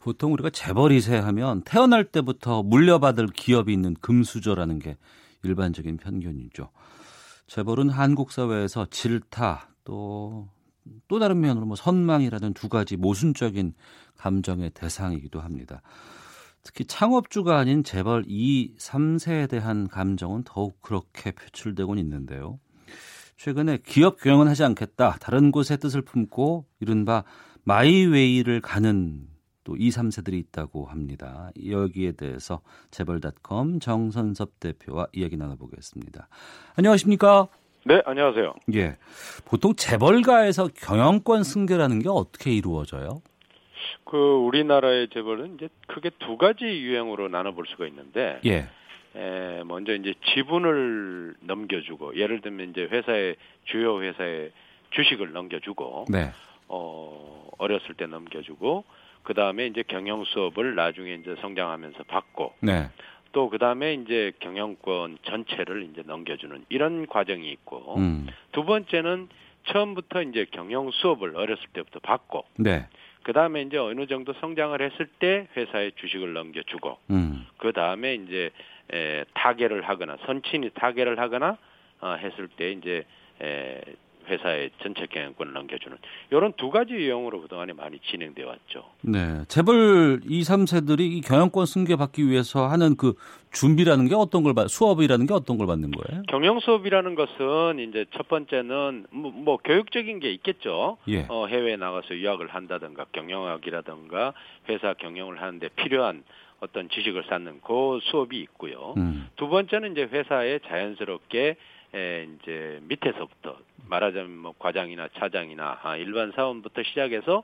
보통 0.00 0.32
우리가 0.32 0.50
재벌 0.50 0.90
2세 0.90 1.20
하면 1.20 1.62
태어날 1.62 2.04
때부터 2.04 2.64
물려받을 2.64 3.28
기업이 3.28 3.72
있는 3.72 3.94
금수저라는 3.94 4.80
게 4.80 4.96
일반적인 5.44 5.98
편견이죠. 5.98 6.68
재벌은 7.46 7.90
한국 7.90 8.32
사회에서 8.32 8.86
질타 8.86 9.68
또또 9.84 11.20
다른 11.20 11.40
면으로 11.40 11.66
뭐 11.66 11.76
선망이라는 11.76 12.54
두 12.54 12.68
가지 12.68 12.96
모순적인 12.96 13.74
감정의 14.16 14.70
대상이기도 14.70 15.40
합니다. 15.40 15.80
특히 16.62 16.84
창업주가 16.84 17.58
아닌 17.58 17.82
재벌 17.82 18.24
2, 18.26 18.76
3세에 18.78 19.48
대한 19.48 19.88
감정은 19.88 20.42
더욱 20.44 20.80
그렇게 20.80 21.32
표출되곤 21.32 21.98
있는데요. 21.98 22.58
최근에 23.36 23.78
기업 23.84 24.20
경영은 24.20 24.46
하지 24.46 24.62
않겠다. 24.62 25.16
다른 25.20 25.50
곳에 25.50 25.76
뜻을 25.76 26.02
품고 26.02 26.66
이른바 26.78 27.24
마이웨이를 27.64 28.60
가는 28.60 29.26
또 29.64 29.76
2, 29.76 29.90
3세들이 29.90 30.34
있다고 30.34 30.86
합니다. 30.86 31.50
여기에 31.68 32.12
대해서 32.12 32.60
재벌닷컴 32.90 33.80
정선섭 33.80 34.60
대표와 34.60 35.08
이야기 35.12 35.36
나눠보겠습니다. 35.36 36.28
안녕하십니까? 36.76 37.48
네, 37.84 38.00
안녕하세요. 38.04 38.54
예. 38.74 38.96
보통 39.44 39.74
재벌가에서 39.74 40.68
경영권 40.68 41.42
승계라는 41.42 41.98
게 42.00 42.08
어떻게 42.08 42.52
이루어져요? 42.52 43.22
그 44.04 44.16
우리나라의 44.16 45.08
재벌은 45.08 45.54
이제 45.54 45.68
크게 45.86 46.10
두 46.18 46.36
가지 46.36 46.64
유형으로 46.64 47.28
나눠볼 47.28 47.66
수가 47.68 47.86
있는데, 47.86 48.40
예. 48.44 48.68
에, 49.14 49.62
먼저 49.64 49.94
이제 49.94 50.14
지분을 50.34 51.34
넘겨주고, 51.40 52.16
예를 52.16 52.40
들면 52.40 52.70
이제 52.70 52.82
회사의 52.90 53.36
주요 53.64 54.02
회사의 54.02 54.52
주식을 54.90 55.32
넘겨주고, 55.32 56.06
네. 56.08 56.30
어 56.68 57.48
어렸을 57.58 57.94
때 57.94 58.06
넘겨주고, 58.06 58.84
그 59.22 59.34
다음에 59.34 59.66
이제 59.66 59.82
경영 59.86 60.24
수업을 60.24 60.74
나중에 60.74 61.14
이제 61.14 61.36
성장하면서 61.40 62.04
받고, 62.04 62.54
네. 62.60 62.88
또그 63.32 63.58
다음에 63.58 63.94
이제 63.94 64.32
경영권 64.40 65.18
전체를 65.22 65.88
이제 65.90 66.02
넘겨주는 66.04 66.64
이런 66.68 67.06
과정이 67.06 67.50
있고, 67.50 67.96
음. 67.96 68.26
두 68.52 68.64
번째는 68.64 69.28
처음부터 69.64 70.22
이제 70.22 70.46
경영 70.50 70.90
수업을 70.90 71.36
어렸을 71.36 71.64
때부터 71.72 72.00
받고, 72.00 72.44
네. 72.56 72.86
그 73.22 73.32
다음에 73.32 73.62
이제 73.62 73.76
어느 73.78 74.06
정도 74.06 74.32
성장을 74.34 74.80
했을 74.80 75.06
때 75.18 75.48
회사에 75.56 75.92
주식을 75.96 76.32
넘겨주고, 76.32 76.98
음. 77.10 77.46
그 77.58 77.72
다음에 77.72 78.14
이제 78.14 78.50
에, 78.92 79.24
타계를 79.34 79.88
하거나 79.88 80.16
선친이 80.26 80.70
타계를 80.74 81.18
하거나 81.18 81.56
어, 82.00 82.14
했을 82.14 82.48
때 82.48 82.72
이제 82.72 83.04
에, 83.40 83.80
회사의 84.32 84.70
전체 84.82 85.06
경영권을 85.06 85.52
넘겨주는 85.52 85.96
이런 86.30 86.52
두 86.54 86.70
가지 86.70 86.94
유형으로 86.94 87.42
그동안에 87.42 87.72
많이 87.74 87.98
진행돼 87.98 88.42
왔죠. 88.44 88.84
네. 89.02 89.44
재벌 89.48 90.20
2, 90.24 90.40
3세들이 90.40 91.00
이 91.00 91.20
경영권 91.20 91.66
승계 91.66 91.96
받기 91.96 92.28
위해서 92.28 92.66
하는 92.66 92.96
그 92.96 93.14
준비라는 93.52 94.08
게 94.08 94.14
어떤 94.14 94.42
걸 94.42 94.54
받, 94.54 94.68
수업이라는 94.68 95.26
게 95.26 95.34
어떤 95.34 95.58
걸 95.58 95.66
받는 95.66 95.90
거예요? 95.90 96.22
경영 96.28 96.58
수업이라는 96.60 97.14
것은 97.14 97.78
이제 97.78 98.06
첫 98.16 98.28
번째는 98.28 99.06
뭐, 99.10 99.30
뭐 99.30 99.56
교육적인 99.58 100.20
게 100.20 100.30
있겠죠. 100.32 100.96
예. 101.08 101.26
어, 101.28 101.46
해외에 101.46 101.76
나가서 101.76 102.14
유학을 102.16 102.48
한다든가 102.48 103.06
경영학이라든가 103.12 104.32
회사 104.68 104.94
경영을 104.94 105.40
하는데 105.42 105.68
필요한 105.76 106.24
어떤 106.60 106.88
지식을 106.88 107.24
쌓는 107.28 107.60
그 107.60 107.98
수업이 108.02 108.38
있고요. 108.40 108.94
음. 108.96 109.28
두 109.36 109.48
번째는 109.48 109.92
이제 109.92 110.02
회사에 110.02 110.60
자연스럽게 110.60 111.56
에, 111.94 112.26
이제 112.34 112.78
밑에서부터 112.82 113.58
말하자면 113.88 114.36
뭐 114.36 114.54
과장이나 114.58 115.08
차장이나 115.18 115.80
아, 115.82 115.96
일반 115.96 116.32
사원부터 116.32 116.82
시작해서 116.82 117.42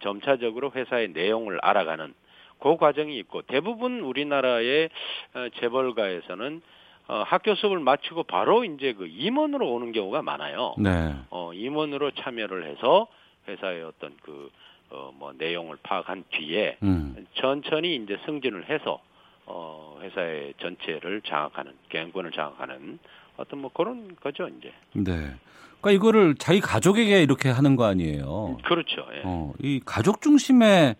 점차적으로 0.00 0.70
회사의 0.74 1.08
내용을 1.08 1.58
알아가는 1.62 2.14
그 2.60 2.76
과정이 2.76 3.18
있고 3.18 3.42
대부분 3.42 4.00
우리나라의 4.00 4.90
어, 5.34 5.48
재벌가에서는 5.60 6.62
어, 7.08 7.22
학교 7.26 7.54
수업을 7.54 7.80
마치고 7.80 8.24
바로 8.24 8.64
이제 8.64 8.92
그 8.92 9.06
임원으로 9.06 9.72
오는 9.72 9.92
경우가 9.92 10.22
많아요. 10.22 10.74
네. 10.78 11.14
어, 11.30 11.52
임원으로 11.54 12.10
참여를 12.12 12.66
해서 12.66 13.06
회사의 13.48 13.82
어떤 13.82 14.14
그, 14.22 14.50
어, 14.90 15.10
뭐 15.16 15.32
내용을 15.32 15.78
파악한 15.82 16.24
뒤에 16.30 16.76
음. 16.82 17.26
천천히 17.34 17.96
이제 17.96 18.18
승진을 18.26 18.68
해서 18.68 19.00
어, 19.46 19.98
회사의 20.02 20.54
전체를 20.58 21.22
장악하는, 21.22 21.72
경영권을 21.88 22.32
장악하는 22.32 22.98
어떤 23.38 23.60
뭐 23.60 23.70
그런 23.72 24.14
거죠, 24.20 24.48
이제. 24.48 24.72
네. 24.92 25.34
그러니까 25.80 25.92
이거를 25.92 26.34
자기 26.34 26.60
가족에게 26.60 27.22
이렇게 27.22 27.48
하는 27.48 27.76
거 27.76 27.84
아니에요. 27.84 28.58
그렇죠. 28.64 29.06
예. 29.14 29.22
어, 29.24 29.52
이 29.60 29.80
가족 29.84 30.20
중심의 30.20 30.96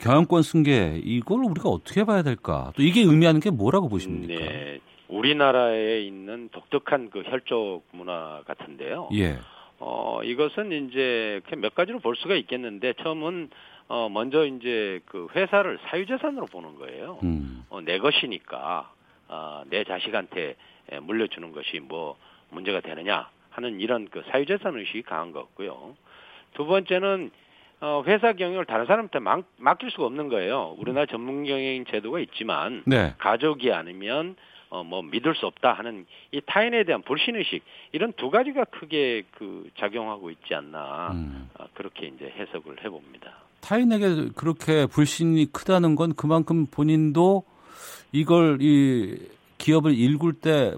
경영권 0.00 0.42
승계 0.42 1.00
이걸 1.02 1.42
우리가 1.44 1.70
어떻게 1.70 2.04
봐야 2.04 2.22
될까? 2.22 2.72
또 2.76 2.82
이게 2.82 3.00
의미하는 3.00 3.40
게 3.40 3.50
뭐라고 3.50 3.88
보십니까? 3.88 4.34
네. 4.34 4.80
우리나라에 5.08 6.00
있는 6.02 6.50
독특한 6.50 7.08
그 7.10 7.22
혈족 7.22 7.86
문화 7.92 8.42
같은데요. 8.46 9.08
예. 9.14 9.38
어, 9.78 10.22
이것은 10.22 10.88
이제 10.88 11.40
몇 11.56 11.74
가지로 11.74 12.00
볼 12.00 12.16
수가 12.16 12.34
있겠는데 12.36 12.94
처음은 13.02 13.50
어, 13.88 14.08
먼저 14.08 14.46
이제 14.46 15.00
그 15.06 15.28
회사를 15.34 15.78
사유재산으로 15.88 16.46
보는 16.46 16.76
거예요. 16.76 17.18
음. 17.22 17.64
어, 17.68 17.80
내 17.80 17.98
것이니까 17.98 18.90
어, 19.34 19.64
내 19.66 19.82
자식한테 19.84 20.54
에, 20.90 21.00
물려주는 21.00 21.50
것이 21.52 21.80
뭐 21.80 22.16
문제가 22.50 22.80
되느냐 22.80 23.28
하는 23.50 23.80
이런 23.80 24.08
그 24.08 24.22
사유재산 24.30 24.76
의식이 24.76 25.02
강한 25.02 25.32
것 25.32 25.40
같고요. 25.40 25.96
두 26.54 26.66
번째는 26.66 27.30
어, 27.80 28.04
회사 28.06 28.32
경영을 28.32 28.64
다른 28.64 28.86
사람한테 28.86 29.18
맡, 29.18 29.44
맡길 29.56 29.90
수가 29.90 30.06
없는 30.06 30.28
거예요. 30.28 30.76
우리나라 30.78 31.06
전문 31.06 31.44
경영 31.44 31.84
제도가 31.84 32.20
있지만 32.20 32.82
네. 32.86 33.14
가족이 33.18 33.72
아니면 33.72 34.36
어, 34.70 34.82
뭐 34.84 35.02
믿을 35.02 35.34
수 35.34 35.46
없다 35.46 35.72
하는 35.72 36.06
이 36.32 36.40
타인에 36.44 36.84
대한 36.84 37.02
불신 37.02 37.36
의식 37.36 37.62
이런 37.92 38.12
두 38.12 38.30
가지가 38.30 38.64
크게 38.64 39.24
그 39.32 39.68
작용하고 39.78 40.30
있지 40.30 40.54
않나 40.54 41.10
음. 41.12 41.50
아, 41.58 41.66
그렇게 41.74 42.06
이제 42.06 42.32
해석을 42.36 42.84
해봅니다. 42.84 43.32
타인에게 43.60 44.30
그렇게 44.34 44.86
불신이 44.86 45.52
크다는 45.52 45.96
건 45.96 46.14
그만큼 46.14 46.66
본인도 46.66 47.44
이걸 48.12 48.58
이 48.60 49.18
기업을 49.58 49.94
일굴 49.94 50.34
때 50.34 50.74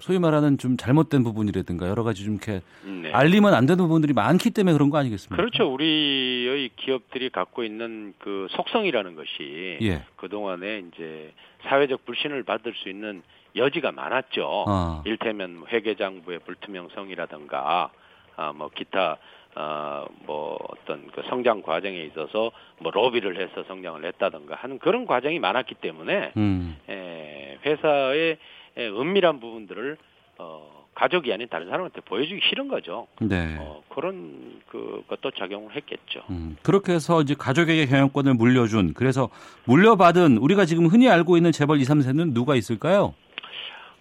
소위 0.00 0.18
말하는 0.18 0.58
좀 0.58 0.76
잘못된 0.76 1.24
부분이라든가 1.24 1.88
여러 1.88 2.04
가지 2.04 2.24
좀 2.24 2.34
이렇게 2.34 2.60
네. 2.84 3.10
알리면 3.12 3.54
안 3.54 3.66
되는 3.66 3.82
부분들이 3.84 4.12
많기 4.12 4.50
때문에 4.50 4.72
그런 4.72 4.90
거 4.90 4.98
아니겠습니까? 4.98 5.36
그렇죠. 5.36 5.72
우리의 5.72 6.70
기업들이 6.76 7.30
갖고 7.30 7.64
있는 7.64 8.14
그 8.18 8.46
속성이라는 8.50 9.16
것이 9.16 9.78
예. 9.82 10.04
그동안에 10.16 10.84
이제 10.92 11.32
사회적 11.64 12.04
불신을 12.04 12.44
받을 12.44 12.72
수 12.74 12.88
있는 12.88 13.22
여지가 13.56 13.90
많았죠. 13.90 14.64
아. 14.68 15.02
일테면 15.04 15.64
회계장부의 15.68 16.40
불투명성이라든가 16.40 17.90
아 18.36 18.52
뭐 18.54 18.70
기타 18.72 19.16
아뭐 19.58 20.56
어떤 20.68 21.08
그 21.10 21.22
성장 21.28 21.62
과정에 21.62 22.00
있어서 22.04 22.52
뭐 22.78 22.92
로비를 22.92 23.40
해서 23.40 23.64
성장을 23.66 24.04
했다든가 24.04 24.54
하는 24.54 24.78
그런 24.78 25.04
과정이 25.04 25.40
많았기 25.40 25.74
때문에 25.74 26.32
음. 26.36 26.76
에, 26.88 27.58
회사의 27.66 28.38
에, 28.76 28.88
은밀한 28.88 29.40
부분들을 29.40 29.96
어, 30.38 30.86
가족이 30.94 31.32
아닌 31.32 31.48
다른 31.48 31.66
사람한테 31.66 32.02
보여주기 32.02 32.40
싫은 32.48 32.68
거죠. 32.68 33.08
네. 33.20 33.56
어, 33.58 33.82
그런 33.88 34.60
그 34.68 35.02
것도 35.08 35.32
작용을 35.32 35.74
했겠죠. 35.74 36.22
음, 36.30 36.56
그렇게 36.62 36.92
해서 36.92 37.20
이제 37.20 37.34
가족에게 37.36 37.86
경영권을 37.86 38.34
물려준 38.34 38.94
그래서 38.94 39.28
물려받은 39.64 40.38
우리가 40.38 40.66
지금 40.66 40.86
흔히 40.86 41.08
알고 41.08 41.36
있는 41.36 41.50
재벌 41.50 41.80
2, 41.80 41.82
3세는 41.82 42.32
누가 42.32 42.54
있을까요? 42.54 43.14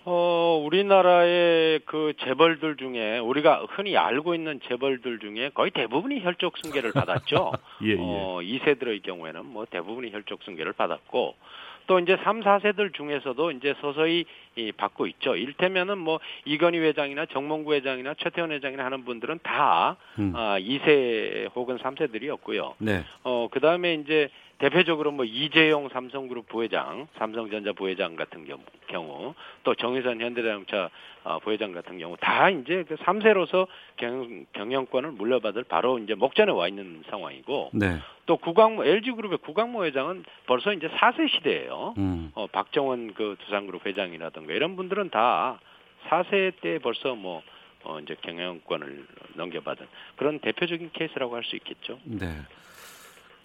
어, 0.10 0.64
우리나라의 0.64 1.82
그 1.84 2.14
재벌들 2.24 2.78
중에 2.78 3.18
우리가 3.18 3.66
흔히 3.70 3.98
알고 3.98 4.36
있는 4.36 4.62
재벌들 4.66 5.20
중에 5.20 5.50
거의 5.54 5.70
대부분이 5.72 6.24
혈족 6.24 6.58
승계를 6.64 6.94
받았죠. 6.94 7.52
예, 7.84 7.90
예. 7.90 7.96
어, 8.00 8.40
2세들의 8.42 9.04
경우에는 9.04 9.46
뭐 9.46 9.66
대부분이 9.70 10.14
혈족 10.14 10.44
승계를 10.44 10.72
받았고 10.72 11.36
또 11.88 12.00
이제 12.00 12.18
3, 12.24 12.42
4세들 12.42 12.94
중에서도 12.94 13.52
이제 13.52 13.74
서서히 13.82 14.24
이, 14.56 14.72
받고 14.72 15.08
있죠. 15.08 15.36
일테면은 15.36 15.98
뭐 15.98 16.22
이건희 16.46 16.80
회장이나 16.80 17.26
정몽구 17.26 17.74
회장이나 17.74 18.14
최태원 18.18 18.52
회장이나 18.54 18.86
하는 18.86 19.04
분들은 19.04 19.40
다 19.44 19.98
음. 20.20 20.32
아, 20.36 20.58
2세 20.58 21.54
혹은 21.54 21.78
3세들이었고요. 21.80 22.76
네. 22.78 23.04
어, 23.24 23.50
그다음에 23.52 23.96
이제 23.96 24.30
대표적으로 24.58 25.12
뭐 25.12 25.24
이재용 25.24 25.88
삼성그룹 25.90 26.48
부회장, 26.48 27.08
삼성전자 27.18 27.74
부회장 27.74 28.16
같은 28.16 28.46
경우, 28.88 29.36
또 29.64 29.76
정의선 29.76 30.20
현대자동차 30.20 30.90
어, 31.24 31.40
부회장 31.40 31.74
같은 31.74 32.00
경우 32.00 32.16
다 32.20 32.50
이제 32.50 32.84
그 32.88 32.96
3세로서 32.96 33.68
경, 33.98 34.46
경영권을 34.54 35.12
물려받을 35.12 35.64
바로 35.64 36.00
이제 36.00 36.16
목전에 36.16 36.52
와 36.52 36.68
있는 36.68 37.04
상황이고 37.10 37.72
네. 37.74 37.98
또 38.26 38.38
구광모 38.38 38.84
LG그룹의 38.84 39.40
구광모 39.40 39.86
회장은 39.86 40.24
벌써 40.48 40.74
이제 40.74 40.88
4세 40.88 41.30
시대예요. 41.30 41.94
음. 41.98 42.32
어, 42.34 42.48
박정원 42.48 43.14
그 43.14 43.36
두산그룹 43.46 43.86
회장이라든가 43.86 44.54
이런 44.54 44.76
분들은 44.76 45.10
다 45.12 45.60
4세 46.10 46.54
때 46.62 46.80
벌써 46.80 47.14
뭐 47.14 47.44
어, 47.84 48.00
이제 48.00 48.16
경영권을 48.22 49.06
넘겨받은 49.36 49.86
그런 50.16 50.40
대표적인 50.40 50.92
케이스라고 50.94 51.36
할 51.36 51.44
수 51.44 51.56
있겠죠. 51.58 52.00
네. 52.06 52.28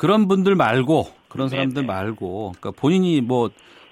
그런 0.02 0.26
분들 0.26 0.56
말고 0.56 1.04
그런 1.28 1.46
네, 1.46 1.50
사람들 1.54 1.82
네. 1.82 1.86
말고 1.86 2.54
그러니까 2.58 2.72
본인이 2.72 3.20
뭐 3.20 3.50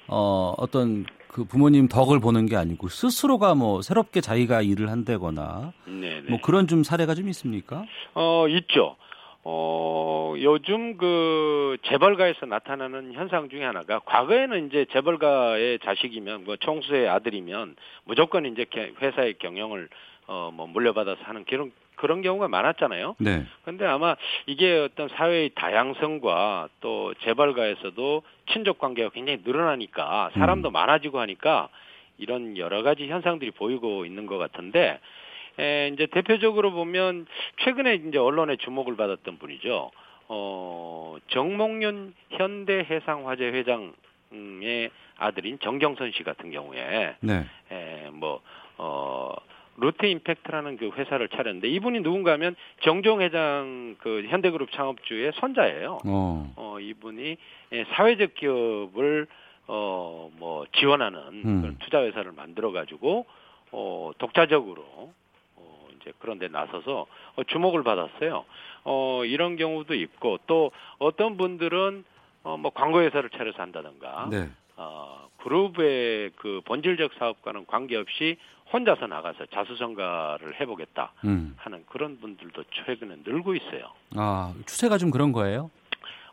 어, 0.09 0.53
어떤 0.59 1.07
그 1.29 1.45
부모님 1.45 1.87
덕을 1.87 2.19
보는 2.19 2.47
게 2.47 2.57
아니고 2.57 2.89
스스로가 2.89 3.55
뭐 3.55 3.81
새롭게 3.81 4.21
자기가 4.21 4.61
일을 4.63 4.91
한다거나 4.91 5.73
네, 5.87 6.21
네. 6.21 6.23
뭐 6.29 6.41
그런 6.43 6.67
좀 6.67 6.83
사례가 6.83 7.15
좀 7.15 7.29
있습니까? 7.29 7.85
어, 8.15 8.47
있죠. 8.49 8.97
어, 9.45 10.35
요즘 10.39 10.97
그 10.97 11.77
재벌가에서 11.85 12.45
나타나는 12.45 13.13
현상 13.13 13.49
중에 13.49 13.63
하나가 13.63 14.01
과거에는 14.01 14.67
이제 14.67 14.87
재벌가의 14.93 15.79
자식이면 15.85 16.43
뭐 16.43 16.57
총수의 16.57 17.09
아들이면 17.09 17.77
무조건 18.05 18.47
이제 18.47 18.67
게- 18.69 18.93
회사의 19.01 19.35
경영을 19.39 19.89
어, 20.27 20.51
뭐 20.53 20.67
물려받아서 20.67 21.21
하는 21.23 21.45
그런 21.49 21.71
그런 22.01 22.23
경우가 22.23 22.49
많았잖아요. 22.49 23.17
네. 23.19 23.45
근데 23.63 23.85
아마 23.85 24.17
이게 24.47 24.79
어떤 24.79 25.09
사회의 25.11 25.51
다양성과 25.55 26.71
또 26.81 27.13
재벌가에서도 27.23 28.23
친족 28.53 28.79
관계가 28.79 29.11
굉장히 29.11 29.41
늘어나니까 29.45 30.31
사람도 30.33 30.71
많아지고 30.71 31.21
하니까 31.21 31.69
이런 32.17 32.57
여러 32.57 32.83
가지 32.83 33.07
현상들이 33.07 33.51
보이고 33.51 34.07
있는 34.07 34.25
것 34.25 34.39
같은데 34.39 34.99
에, 35.59 35.91
이제 35.93 36.07
대표적으로 36.07 36.73
보면 36.73 37.27
최근에 37.65 37.97
이제 37.97 38.17
언론의 38.17 38.57
주목을 38.57 38.97
받았던 38.97 39.37
분이죠. 39.39 39.91
어, 40.29 41.17
정몽윤 41.29 42.15
현대해상화재 42.31 43.45
회장의 43.45 44.91
아들인 45.19 45.59
정경선 45.59 46.13
씨 46.13 46.23
같은 46.23 46.51
경우에 46.51 47.17
네. 47.21 47.45
에, 47.71 48.09
뭐, 48.11 48.41
어, 48.79 49.35
롯데 49.81 50.11
임팩트라는 50.11 50.77
그 50.77 50.91
회사를 50.91 51.29
차렸는데 51.29 51.69
이분이 51.69 52.01
누군가 52.01 52.33
하면 52.33 52.55
정종 52.83 53.23
회장 53.23 53.97
그 53.99 54.25
현대그룹 54.29 54.71
창업주의 54.73 55.33
손자예요. 55.35 55.99
어. 56.07 56.53
어, 56.57 56.79
이분이 56.79 57.37
예, 57.73 57.85
사회적 57.95 58.35
기업을 58.35 59.27
어, 59.67 60.31
뭐 60.37 60.67
지원하는 60.77 61.21
음. 61.45 61.61
그런 61.63 61.79
투자 61.79 62.03
회사를 62.03 62.33
만들어 62.33 62.73
가지고 62.73 63.27
어, 63.73 64.11
독자적으로 64.19 65.13
어, 65.57 65.89
이제 66.01 66.13
그런 66.19 66.39
데 66.39 66.49
나서서 66.49 67.07
어, 67.37 67.43
주목을 67.45 67.83
받았어요. 67.83 68.45
어, 68.85 69.23
이런 69.25 69.57
경우도 69.57 69.95
있고 69.95 70.39
또 70.47 70.73
어떤 70.99 71.37
분들은 71.37 72.05
어, 72.43 72.57
뭐 72.57 72.71
광고 72.71 73.01
회사를 73.01 73.31
차려서 73.31 73.63
한다든가 73.63 74.29
네. 74.31 74.49
어, 74.83 75.29
그룹의 75.43 76.31
그 76.37 76.63
본질적 76.65 77.13
사업과는 77.19 77.67
관계없이 77.67 78.39
혼자서 78.73 79.07
나가서 79.09 79.47
자수성가를 79.47 80.59
해보겠다 80.61 81.13
음. 81.25 81.55
하는 81.59 81.85
그런 81.87 82.19
분들도 82.19 82.65
최근에 82.87 83.17
늘고 83.27 83.55
있어요. 83.57 83.91
아, 84.17 84.55
추세가 84.65 84.97
좀 84.97 85.11
그런 85.11 85.33
거예요? 85.33 85.71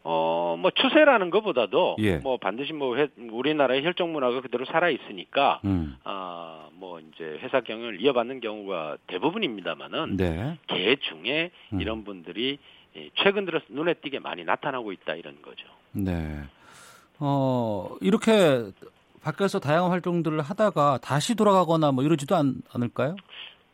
어, 0.04 0.56
뭐 0.58 0.72
추세라는 0.72 1.30
것보다도 1.32 1.98
예. 2.00 2.18
뭐 2.20 2.38
반드시 2.38 2.72
뭐 2.72 2.96
회- 2.96 3.10
우리나라의 3.18 3.84
혈종 3.84 4.14
문화가 4.14 4.40
그대로 4.40 4.64
살아 4.64 4.90
있으니까 4.90 5.60
음. 5.66 5.98
아, 6.06 6.70
뭐 6.74 7.02
이제 7.02 7.26
회사 7.42 7.60
경영을 7.60 8.00
이어받는 8.00 8.40
경우가 8.40 8.98
대부분입니다만은 9.08 10.16
네. 10.16 10.58
개 10.68 10.96
중에 10.96 11.52
음. 11.74 11.82
이런 11.82 12.06
분들이 12.06 12.60
예, 12.96 13.10
최근 13.16 13.44
들어서 13.44 13.66
눈에 13.70 13.96
띄게 13.96 14.20
많이 14.20 14.46
나타나고 14.46 14.94
있다 14.94 15.16
이런 15.16 15.42
거죠. 15.42 15.66
네. 15.92 16.44
어, 17.20 17.96
이렇게 18.02 18.64
밖에서 19.22 19.60
다양한 19.60 19.92
활동들을 19.92 20.40
하다가 20.42 21.00
다시 21.02 21.36
돌아가거나 21.36 21.92
뭐 21.92 22.04
이러지도 22.04 22.36
않, 22.36 22.62
않을까요? 22.74 23.16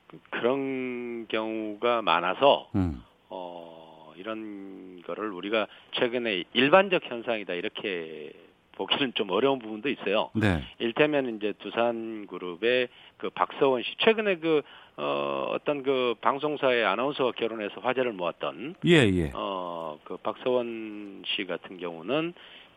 그- 0.08 0.20
그런 0.30 1.28
경우가 1.28 2.02
많아서 2.02 2.70
음. 2.76 3.04
어, 3.30 4.14
이런 4.16 5.02
거를 5.06 5.32
우리가 5.32 5.68
최근에 5.94 6.44
일반적 6.54 7.02
현상이다 7.06 7.54
이렇게 7.54 8.32
보기는 8.76 9.14
좀 9.14 9.30
어려운 9.30 9.60
부분도 9.60 9.90
있어요. 9.90 10.32
네. 10.34 10.64
일테면 10.80 11.36
이제 11.36 11.54
두산 11.60 12.26
그룹의 12.26 12.88
그 13.18 13.30
박서원 13.30 13.84
씨 13.84 13.94
최근에 14.00 14.38
그 14.38 14.64
어, 14.98 15.48
어떤 15.52 15.84
그 15.84 16.16
방송사의 16.22 16.84
아나운서와 16.86 17.34
결혼해서 17.34 17.82
화제를 17.82 18.14
모았던 18.14 18.76
예, 18.86 18.96
예. 19.14 19.32
어, 19.36 20.00
그 20.04 20.18
박서원 20.18 21.24
씨 21.36 21.46
같은 21.46 21.78
경우는 21.78 22.34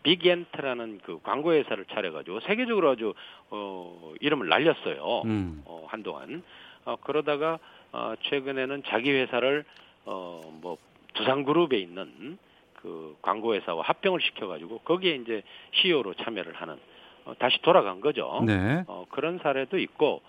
빅엔트라는 0.06 1.00
그 1.02 1.18
광고 1.22 1.52
회사를 1.52 1.84
차려가지고 1.86 2.40
세계적으로 2.40 2.90
아주 2.90 3.12
어, 3.50 4.14
이름을 4.20 4.48
날렸어요. 4.48 5.22
음. 5.24 5.62
어, 5.64 5.84
한동안 5.88 6.44
어, 6.84 6.94
그러다가 7.02 7.58
어, 7.92 8.14
최근에는 8.22 8.84
자기 8.86 9.10
회사를 9.10 9.64
어, 10.04 10.40
뭐 10.62 10.78
두산그룹에 11.14 11.76
있는 11.78 12.38
그 12.74 13.16
광고 13.20 13.54
회사와 13.54 13.82
합병을 13.82 14.20
시켜가지고 14.20 14.78
거기에 14.80 15.16
이제 15.16 15.42
CEO로 15.72 16.14
참여를 16.14 16.54
하는 16.54 16.78
어, 17.24 17.34
다시 17.40 17.60
돌아간 17.62 18.00
거죠. 18.00 18.44
네. 18.46 18.84
어, 18.86 19.06
그런 19.10 19.38
사례도 19.38 19.78
있고 19.78 20.22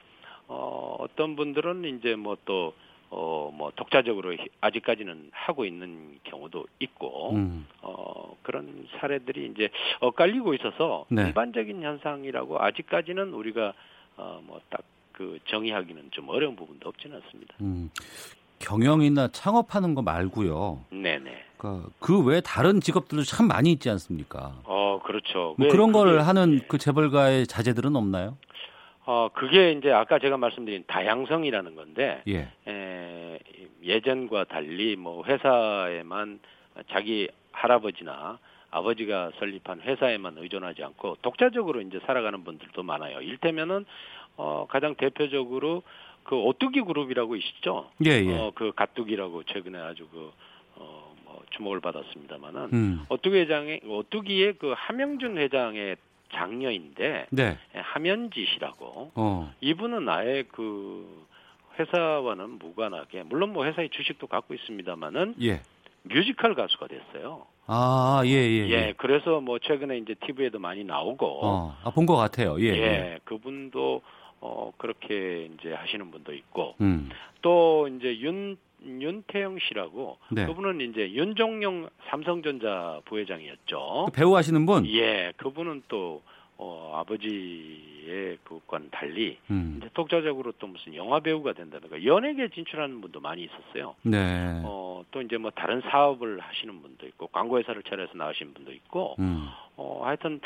어, 0.48 0.96
어떤 1.00 1.36
분들은 1.36 1.86
이제 1.86 2.16
뭐또 2.16 2.74
어, 3.10 3.52
뭐 3.54 3.72
독자적으로 3.76 4.34
히- 4.34 4.48
아직까지는 4.62 5.30
하고 5.32 5.64
있는 5.66 6.20
경우도 6.26 6.66
있고 6.80 7.32
음. 7.36 7.66
어, 7.82 8.36
그런 8.44 8.88
사례들이 9.00 9.52
이제 9.54 9.70
엇갈리고 10.02 10.54
있어서 10.56 11.06
네. 11.10 11.28
일반적인 11.28 11.82
현상이라고 11.82 12.60
아직까지는 12.62 13.34
우리가 13.34 13.74
어, 14.18 14.42
뭐 14.46 14.60
딱 14.70 14.82
그 15.18 15.40
정의하기는 15.48 16.10
좀 16.12 16.30
어려운 16.30 16.56
부분도 16.56 16.88
없지는 16.90 17.20
않습니다. 17.24 17.56
음. 17.62 17.90
경영이나 18.60 19.30
창업하는 19.30 19.96
거 19.96 20.04
말고요. 20.04 20.84
네네. 20.92 21.44
그러니까 21.58 21.90
그 22.00 22.24
외에 22.24 22.40
다른 22.42 22.80
직업들도 22.80 23.24
참 23.24 23.48
많이 23.48 23.72
있지 23.72 23.90
않습니까? 23.90 24.54
어, 24.66 25.00
그렇죠. 25.04 25.56
뭐왜 25.58 25.72
그런 25.72 25.92
걸 25.92 26.10
그게- 26.12 26.22
하는 26.22 26.60
그 26.68 26.78
재벌가의 26.78 27.48
자제들은 27.48 27.96
없나요? 27.96 28.38
어, 29.08 29.30
그게 29.34 29.72
이제 29.72 29.90
아까 29.90 30.20
제가 30.20 30.36
말씀드린 30.36 30.84
다양성이라는 30.86 31.76
건데, 31.76 32.22
예. 32.28 32.50
에, 32.68 33.40
예전과 33.82 34.44
달리 34.44 34.98
뭐 34.98 35.24
회사에만 35.24 36.42
자기 36.90 37.30
할아버지나 37.54 38.38
아버지가 38.70 39.32
설립한 39.40 39.80
회사에만 39.80 40.38
의존하지 40.38 40.84
않고 40.84 41.20
독자적으로 41.22 41.80
이제 41.80 42.02
살아가는 42.06 42.44
분들도 42.44 42.84
많아요. 42.84 43.22
일테면은 43.22 43.86
어, 44.36 44.68
가장 44.70 44.94
대표적으로 44.96 45.84
그 46.24 46.36
오뚜기 46.36 46.82
그룹이라고 46.82 47.38
있죠. 47.38 47.90
예, 48.06 48.12
예. 48.12 48.38
어, 48.38 48.52
그 48.54 48.74
가뚜기라고 48.76 49.44
최근에 49.44 49.80
아주 49.80 50.06
그 50.12 50.34
어, 50.76 51.16
뭐 51.24 51.42
주목을 51.52 51.80
받았습니다만은 51.80 52.62
음. 52.74 53.06
오뚜기 53.08 53.38
회장의 53.38 53.82
오뚜기의 53.88 54.56
그 54.60 54.74
하명준 54.76 55.38
회장의 55.38 55.96
장녀인데 56.34 57.28
네. 57.30 57.58
예, 57.76 57.80
하면지 57.80 58.46
씨라고 58.54 59.12
어. 59.16 59.54
이분은 59.62 60.08
아예 60.10 60.44
그 60.52 61.26
회사와는 61.80 62.58
무관하게 62.60 63.24
물론 63.24 63.54
뭐 63.54 63.66
회사의 63.66 63.90
주식도 63.90 64.28
갖고 64.28 64.54
있습니다만은 64.54 65.36
예. 65.42 65.62
뮤지컬 66.04 66.56
가수가 66.56 66.88
됐어요. 66.88 67.46
아, 67.68 68.22
예, 68.26 68.30
예. 68.32 68.70
예, 68.70 68.94
그래서 68.98 69.42
뭐 69.42 69.60
최근에 69.60 69.98
이제 69.98 70.16
TV에도 70.16 70.58
많이 70.60 70.84
나오고 70.84 71.46
어. 71.46 71.78
아, 71.84 71.90
본 71.92 72.06
것 72.06 72.16
같아요. 72.16 72.56
예. 72.62 72.66
예, 72.68 72.82
예. 72.82 73.20
그분도 73.26 74.02
어 74.40 74.72
그렇게 74.78 75.50
이제 75.54 75.74
하시는 75.74 76.10
분도 76.12 76.34
있고 76.34 76.76
음. 76.80 77.10
또 77.42 77.88
이제 77.88 78.20
윤 78.20 78.58
윤태영 78.88 79.60
씨라고 79.60 80.18
네. 80.32 80.46
그분은 80.46 80.82
이제 80.82 81.12
윤종용 81.12 81.90
삼성전자 82.10 83.02
부회장이었죠. 83.06 84.06
그 84.08 84.12
배우 84.12 84.36
하시는 84.36 84.66
분? 84.66 84.86
예, 84.88 85.34
그분은 85.38 85.84
또 85.88 86.22
어, 86.60 86.94
아버지의 86.96 88.40
그과는 88.44 88.90
달리 88.90 89.38
음. 89.52 89.76
이제 89.78 89.90
독자적으로 89.94 90.54
또 90.58 90.68
무슨 90.68 90.96
영화 90.96 91.20
배우가 91.20 91.54
된다든가 91.54 92.04
연예계 92.04 92.50
진출하는 92.50 93.00
분도 93.00 93.20
많이 93.20 93.44
있었어요. 93.44 93.96
네. 94.02 94.62
어, 94.66 95.04
또 95.12 95.22
이제 95.22 95.38
뭐 95.38 95.52
다른 95.52 95.82
사업을 95.82 96.40
하시는 96.40 96.82
분도 96.82 97.06
있고 97.08 97.28
광고 97.28 97.60
회사를 97.60 97.84
차려서 97.84 98.14
나오신 98.16 98.54
분도 98.56 98.72
있고 98.72 99.16
음. 99.20 99.48
어, 99.76 100.02
하여튼 100.04 100.42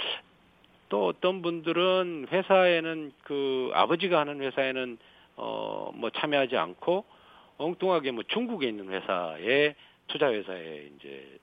또 0.89 1.07
어떤 1.07 1.41
분들은 1.41 2.27
회사에는 2.29 3.13
그 3.23 3.71
아버지가 3.73 4.19
하는 4.19 4.41
회사에는 4.41 4.97
어, 5.37 5.91
뭐 5.95 6.09
참여하지 6.09 6.57
않고 6.57 7.05
엉뚱하게 7.57 8.11
뭐 8.11 8.23
중국에 8.27 8.69
있는 8.69 8.89
회사에 8.89 9.75
투자 10.07 10.31
회사에 10.31 10.89
이제 10.97 11.39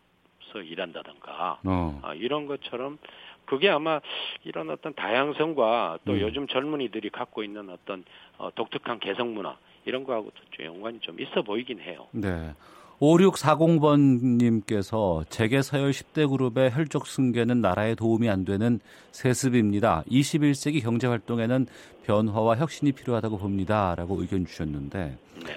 대표로서 0.48 0.62
일한다든가 0.62 1.60
어. 1.64 2.00
아, 2.02 2.14
이런 2.14 2.46
것처럼 2.46 2.98
그게 3.44 3.68
아마 3.68 4.00
이런 4.44 4.70
어떤 4.70 4.94
다양성과 4.94 5.98
또 6.04 6.12
음. 6.12 6.20
요즘 6.20 6.46
젊은이들이 6.48 7.10
갖고 7.10 7.42
있는 7.42 7.68
어떤 7.70 8.04
어, 8.38 8.50
독특한 8.54 8.98
개성 8.98 9.34
문화 9.34 9.56
이런 9.84 10.04
거하고도 10.04 10.34
좀 10.50 10.66
연관이 10.66 10.98
좀 11.00 11.20
있어 11.20 11.42
보이긴 11.42 11.80
해요. 11.80 12.06
네. 12.12 12.54
5640번님께서 13.00 15.24
재계 15.30 15.62
서열 15.62 15.92
10대 15.92 16.28
그룹의 16.28 16.72
혈족 16.72 17.06
승계는 17.06 17.60
나라에 17.60 17.94
도움이 17.94 18.28
안 18.28 18.44
되는 18.44 18.80
세습입니다. 19.12 20.02
21세기 20.10 20.82
경제 20.82 21.06
활동에는 21.06 21.68
변화와 22.04 22.56
혁신이 22.56 22.90
필요하다고 22.92 23.38
봅니다. 23.38 23.94
라고 23.94 24.20
의견 24.20 24.44
주셨는데, 24.44 25.16
네. 25.46 25.54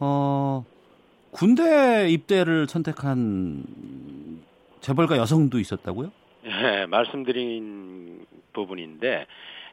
어, 0.00 0.64
군대 1.30 2.08
입대를 2.10 2.66
선택한 2.68 3.64
재벌가 4.80 5.16
여성도 5.16 5.58
있었다고요? 5.58 6.10
예, 6.46 6.86
말씀드린 6.86 8.24
부분인데 8.52 9.26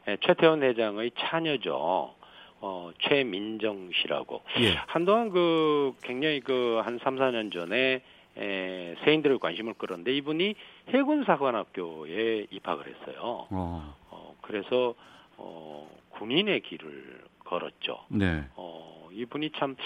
예, 0.08 0.16
최태원 0.24 0.62
회장의 0.62 1.10
차녀죠. 1.18 2.14
어, 2.60 2.90
최민정 3.00 3.90
씨라고. 3.94 4.42
예. 4.60 4.74
한동안 4.86 5.30
그 5.30 5.92
굉장히 6.02 6.40
그 6.40 6.80
한 6.84 6.98
3, 7.02 7.16
4년 7.16 7.52
전에 7.52 8.02
에, 8.36 8.94
세인들의 9.04 9.38
관심을 9.38 9.74
끌었는데 9.74 10.12
이분이 10.16 10.54
해군사관학교에 10.90 12.46
입학을 12.50 12.86
했어요. 12.86 13.46
어, 13.50 13.94
어, 14.10 14.34
그래서 14.42 14.94
어, 15.36 15.88
군인의 16.10 16.60
길을 16.62 17.22
걸었죠. 17.44 18.00
네. 18.08 18.44
어, 18.56 18.97
이분이 19.18 19.50
참 19.56 19.76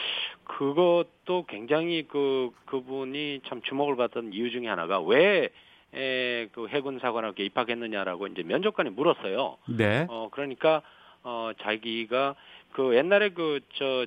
그것도 0.45 1.47
굉장히 1.49 2.07
그 2.07 2.51
그분이 2.67 3.41
참 3.47 3.63
주목을 3.63 3.97
받던 3.97 4.33
이유 4.33 4.51
중에 4.51 4.69
하나가 4.69 5.01
왜 5.01 5.49
에, 5.95 6.47
그 6.53 6.69
해군 6.69 6.99
사관학교에 6.99 7.47
입학했느냐라고 7.47 8.27
이제 8.29 8.43
면접관이 8.43 8.91
물었어요. 8.91 9.59
네. 9.69 10.07
어, 10.09 10.29
그러니까 10.33 10.83
어, 11.23 11.51
자기가 11.61 12.35
그 12.73 12.97
옛날에 12.97 13.31
그저 13.31 14.07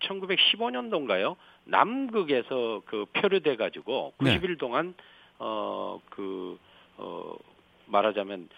1915년도인가요? 0.00 1.36
남극에서 1.64 2.82
그 2.86 3.06
표류돼 3.12 3.56
가지고 3.56 4.12
네. 4.20 4.38
90일 4.38 4.58
동안 4.58 4.94
어그 5.38 6.58
어, 6.96 7.36
말하자면 7.86 8.48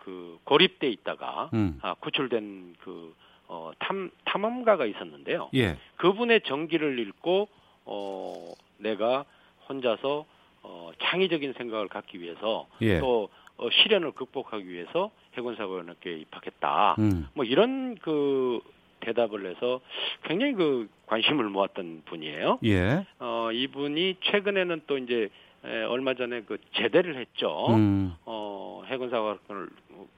그 0.00 0.38
고립돼 0.44 0.88
있다가 0.88 1.50
음. 1.54 1.78
아, 1.82 1.94
구출된 1.94 2.76
그 2.80 3.14
어, 3.48 3.72
탐 3.78 4.10
탐험가가 4.24 4.86
있었는데요. 4.86 5.50
예. 5.54 5.76
그분의 5.96 6.42
전기를 6.42 6.98
읽고 6.98 7.48
어, 7.84 8.52
내가 8.78 9.24
혼자서 9.68 10.24
어, 10.62 10.90
창의적인 11.02 11.54
생각을 11.54 11.88
갖기 11.88 12.20
위해서 12.20 12.66
예. 12.80 12.98
또 13.00 13.28
어, 13.56 13.68
시련을 13.70 14.12
극복하기 14.12 14.68
위해서 14.68 15.10
해군사관학교에 15.34 16.14
입학했다. 16.18 16.96
음. 16.98 17.28
뭐 17.34 17.44
이런 17.44 17.94
그 17.96 18.60
대답을 19.00 19.46
해서 19.50 19.80
굉장히 20.24 20.54
그 20.54 20.88
관심을 21.06 21.44
모았던 21.50 22.02
분이에요. 22.06 22.58
예. 22.64 23.04
어, 23.18 23.50
이분이 23.52 24.16
최근에는 24.22 24.82
또 24.86 24.98
이제 24.98 25.28
에, 25.64 25.82
얼마 25.84 26.14
전에 26.14 26.42
그 26.42 26.58
제대를 26.74 27.16
했죠. 27.16 27.66
음. 27.70 28.14
어, 28.24 28.82
해군사관학교를 28.86 29.68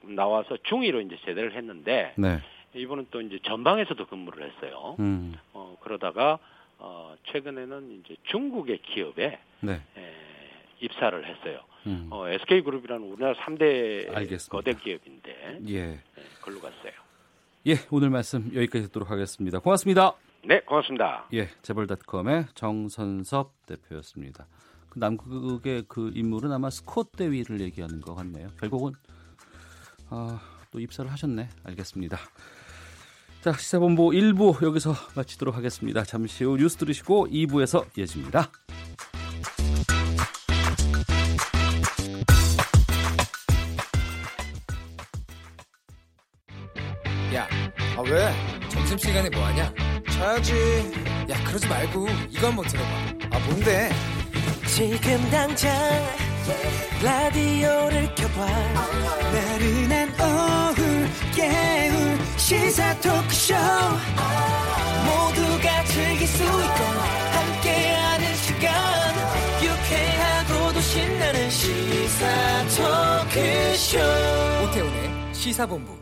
나와서 0.03 0.57
중위로 0.63 1.01
이제 1.01 1.17
제대를 1.25 1.53
했는데 1.53 2.13
네. 2.17 2.39
이분은 2.73 3.07
또 3.11 3.21
이제 3.21 3.39
전방에서도 3.43 4.05
근무를 4.07 4.51
했어요. 4.51 4.95
음. 4.99 5.33
어, 5.53 5.77
그러다가 5.81 6.39
어, 6.79 7.15
최근에는 7.31 8.01
이제 8.03 8.15
중국의 8.23 8.81
기업에 8.81 9.39
네. 9.61 9.73
에, 9.97 10.13
입사를 10.79 11.25
했어요. 11.25 11.59
음. 11.87 12.07
어, 12.11 12.27
SK그룹이라는 12.27 13.07
우리나라 13.07 13.33
3대 13.35 14.15
알겠습니다. 14.15 14.51
거대 14.51 14.73
기업인데 14.73 15.59
예. 15.67 15.85
네, 15.87 15.99
걸로 16.41 16.59
갔어요. 16.59 16.91
예, 17.67 17.73
오늘 17.89 18.09
말씀 18.09 18.51
여기까지 18.53 18.87
듣도록 18.87 19.09
하겠습니다. 19.09 19.59
고맙습니다. 19.59 20.13
네, 20.43 20.61
고맙습니다. 20.61 21.27
예, 21.33 21.47
재벌닷컴의 21.61 22.45
정선섭 22.53 23.65
대표였습니다. 23.65 24.47
그 24.89 24.99
남극의 24.99 25.85
그 25.87 26.11
인물은 26.13 26.51
아마 26.51 26.69
스콧 26.69 27.11
대위를 27.13 27.59
얘기하는 27.61 28.01
것 28.01 28.15
같네요. 28.15 28.49
결국은 28.59 28.93
아, 30.09 30.39
또 30.71 30.79
입사를 30.79 31.11
하셨네. 31.11 31.49
알겠습니다. 31.65 32.17
자, 33.41 33.53
시사본부 33.53 34.09
1부 34.09 34.61
여기서 34.63 34.95
마치도록 35.15 35.55
하겠습니다. 35.55 36.03
잠시 36.03 36.43
후 36.43 36.57
뉴스 36.57 36.75
들으시고 36.77 37.27
2부에서 37.27 37.85
이어집니다. 37.97 38.51
야, 47.35 47.47
아 47.97 48.01
왜? 48.01 48.33
점심시간에 48.69 49.29
뭐하냐? 49.29 49.73
자야지. 50.11 50.53
야, 51.29 51.43
그러지 51.43 51.67
말고 51.67 52.07
이거 52.29 52.47
한번 52.47 52.65
들어봐. 52.65 52.89
아, 53.31 53.39
뭔데? 53.47 53.89
지금 54.67 55.29
당장 55.29 55.71
라디오를 57.03 58.15
켜봐 58.15 58.45
나른한 59.31 60.09
오후 60.21 60.86
깨울 61.37 62.17
시사 62.35 62.99
토크쇼 62.99 63.53
모두가 65.05 65.83
즐길 65.85 66.25
수 66.25 66.43
있고 66.43 66.83
함께하는 67.31 68.35
시간 68.37 69.15
유쾌하고도 69.63 70.81
신나는 70.81 71.49
시사 71.51 72.25
토크쇼 72.69 73.99
오태훈의 74.63 75.33
시사본부. 75.35 75.95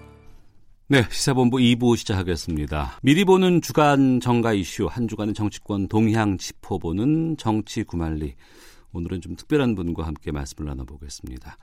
네, 0.88 1.06
시사본부 1.12 1.58
2부 1.58 1.98
시작하겠습니다. 1.98 3.00
미리 3.02 3.26
보는 3.26 3.62
주간 3.62 4.22
정가 4.22 4.54
이슈, 4.54 4.86
한 4.86 5.10
주간의 5.10 5.34
정치권 5.34 5.90
동향 5.90 6.38
짚어보는 6.38 7.36
정치 7.38 7.84
구말리. 7.84 8.36
오늘은 8.94 9.20
좀 9.20 9.36
특별한 9.36 9.76
분과 9.76 10.08
함께 10.08 10.32
말씀을 10.32 10.70
나눠보겠습니다. 10.70 11.58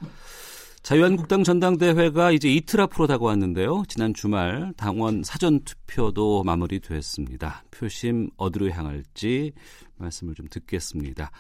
자유한국당 0.83 1.45
전당대회가 1.45 2.33
이제 2.33 2.49
이틀 2.49 2.81
앞으로 2.81 3.07
다가왔는데요. 3.07 3.85
지난 3.87 4.13
주말 4.13 4.73
당원 4.77 5.23
사전 5.23 5.61
투표도 5.61 6.43
마무리됐습니다. 6.43 7.63
표심 7.71 8.29
어디로 8.37 8.69
향할지 8.71 9.53
말씀을 9.99 10.35
좀 10.35 10.49
듣겠습니다. 10.51 11.31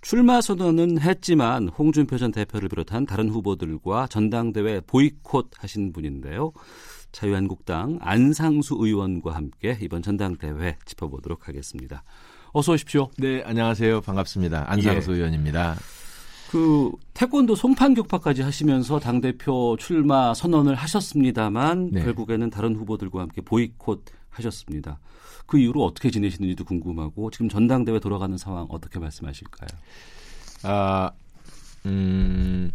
출마 0.00 0.40
선언은 0.40 1.00
했지만 1.02 1.68
홍준표 1.68 2.16
전 2.16 2.32
대표를 2.32 2.70
비롯한 2.70 3.04
다른 3.04 3.28
후보들과 3.28 4.06
전당대회 4.06 4.80
보이콧 4.86 5.50
하신 5.58 5.92
분인데요. 5.92 6.52
자유한국당 7.12 7.98
안상수 8.00 8.76
의원과 8.78 9.34
함께 9.34 9.76
이번 9.82 10.00
전당대회 10.00 10.78
짚어보도록 10.86 11.46
하겠습니다. 11.46 12.04
어서 12.52 12.72
오십시오. 12.72 13.10
네, 13.18 13.42
안녕하세요. 13.44 14.00
반갑습니다. 14.00 14.64
안상수 14.70 15.10
예. 15.12 15.16
의원입니다. 15.16 15.76
그 16.50 16.90
태권도 17.14 17.54
송판 17.54 17.94
격파까지 17.94 18.42
하시면서 18.42 18.98
당 18.98 19.20
대표 19.20 19.76
출마 19.78 20.32
선언을 20.32 20.74
하셨습니다만 20.74 21.90
네. 21.92 22.02
결국에는 22.02 22.48
다른 22.50 22.74
후보들과 22.74 23.20
함께 23.20 23.42
보이콧 23.42 24.04
하셨습니다. 24.30 24.98
그 25.46 25.58
이후로 25.58 25.84
어떻게 25.84 26.10
지내시는지도 26.10 26.64
궁금하고 26.64 27.30
지금 27.30 27.48
전당대회 27.48 28.00
돌아가는 28.00 28.36
상황 28.36 28.66
어떻게 28.70 28.98
말씀하실까요? 28.98 29.68
아, 30.64 31.10
음, 31.86 32.70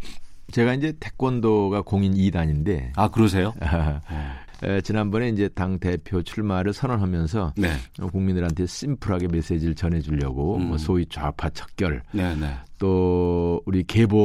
제가 0.51 0.74
이제 0.74 0.93
태권도가 0.99 1.82
공인 1.82 2.13
2단인데, 2.13 2.91
아 2.95 3.09
그러세요? 3.09 3.53
에, 4.64 4.82
지난번에 4.82 5.30
이제 5.30 5.49
당 5.49 5.78
대표 5.80 6.22
출마를 6.24 6.74
선언하면서 6.74 7.53
네, 7.57 7.74
어, 7.99 8.07
국민들한테 8.07 8.66
심플하게 8.66 9.28
메시지를 9.28 9.76
전해주려고 9.76 10.57
음. 10.57 10.68
뭐 10.70 10.78
소위 10.78 11.05
좌파 11.07 11.49
척결, 11.49 12.01
네, 12.11 12.36
네. 12.36 12.55
또 12.80 13.61
우리 13.66 13.84
계보 13.84 14.18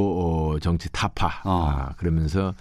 어, 0.55 0.59
정치 0.61 0.89
타파, 0.93 1.43
어. 1.45 1.68
아, 1.68 1.93
그러면서 1.97 2.55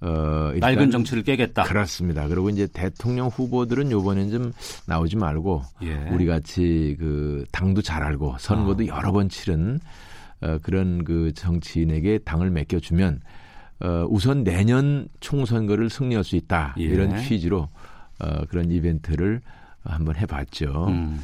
어, 0.00 0.50
일단 0.52 0.74
낡은 0.74 0.90
정치를 0.90 1.22
깨겠다. 1.22 1.62
그렇습니다. 1.62 2.26
그리고 2.26 2.50
이제 2.50 2.66
대통령 2.72 3.28
후보들은 3.28 3.92
요번엔 3.92 4.30
좀 4.30 4.52
나오지 4.86 5.16
말고 5.16 5.62
예. 5.84 6.08
우리 6.10 6.26
같이 6.26 6.96
그 6.98 7.44
당도 7.52 7.82
잘 7.82 8.02
알고 8.02 8.34
선거도 8.38 8.82
어. 8.82 8.86
여러 8.88 9.12
번 9.12 9.28
치른 9.28 9.78
어, 10.40 10.58
그런 10.60 11.04
그 11.04 11.32
정치인에게 11.34 12.18
당을 12.24 12.50
맡겨주면 12.50 13.20
어, 13.82 14.06
우선 14.08 14.44
내년 14.44 15.08
총선거를 15.20 15.90
승리할 15.90 16.24
수 16.24 16.36
있다 16.36 16.74
예. 16.78 16.84
이런 16.84 17.16
취지로 17.18 17.68
어, 18.20 18.44
그런 18.48 18.70
이벤트를 18.70 19.40
한번 19.84 20.14
해봤죠. 20.16 20.86
음, 20.88 21.20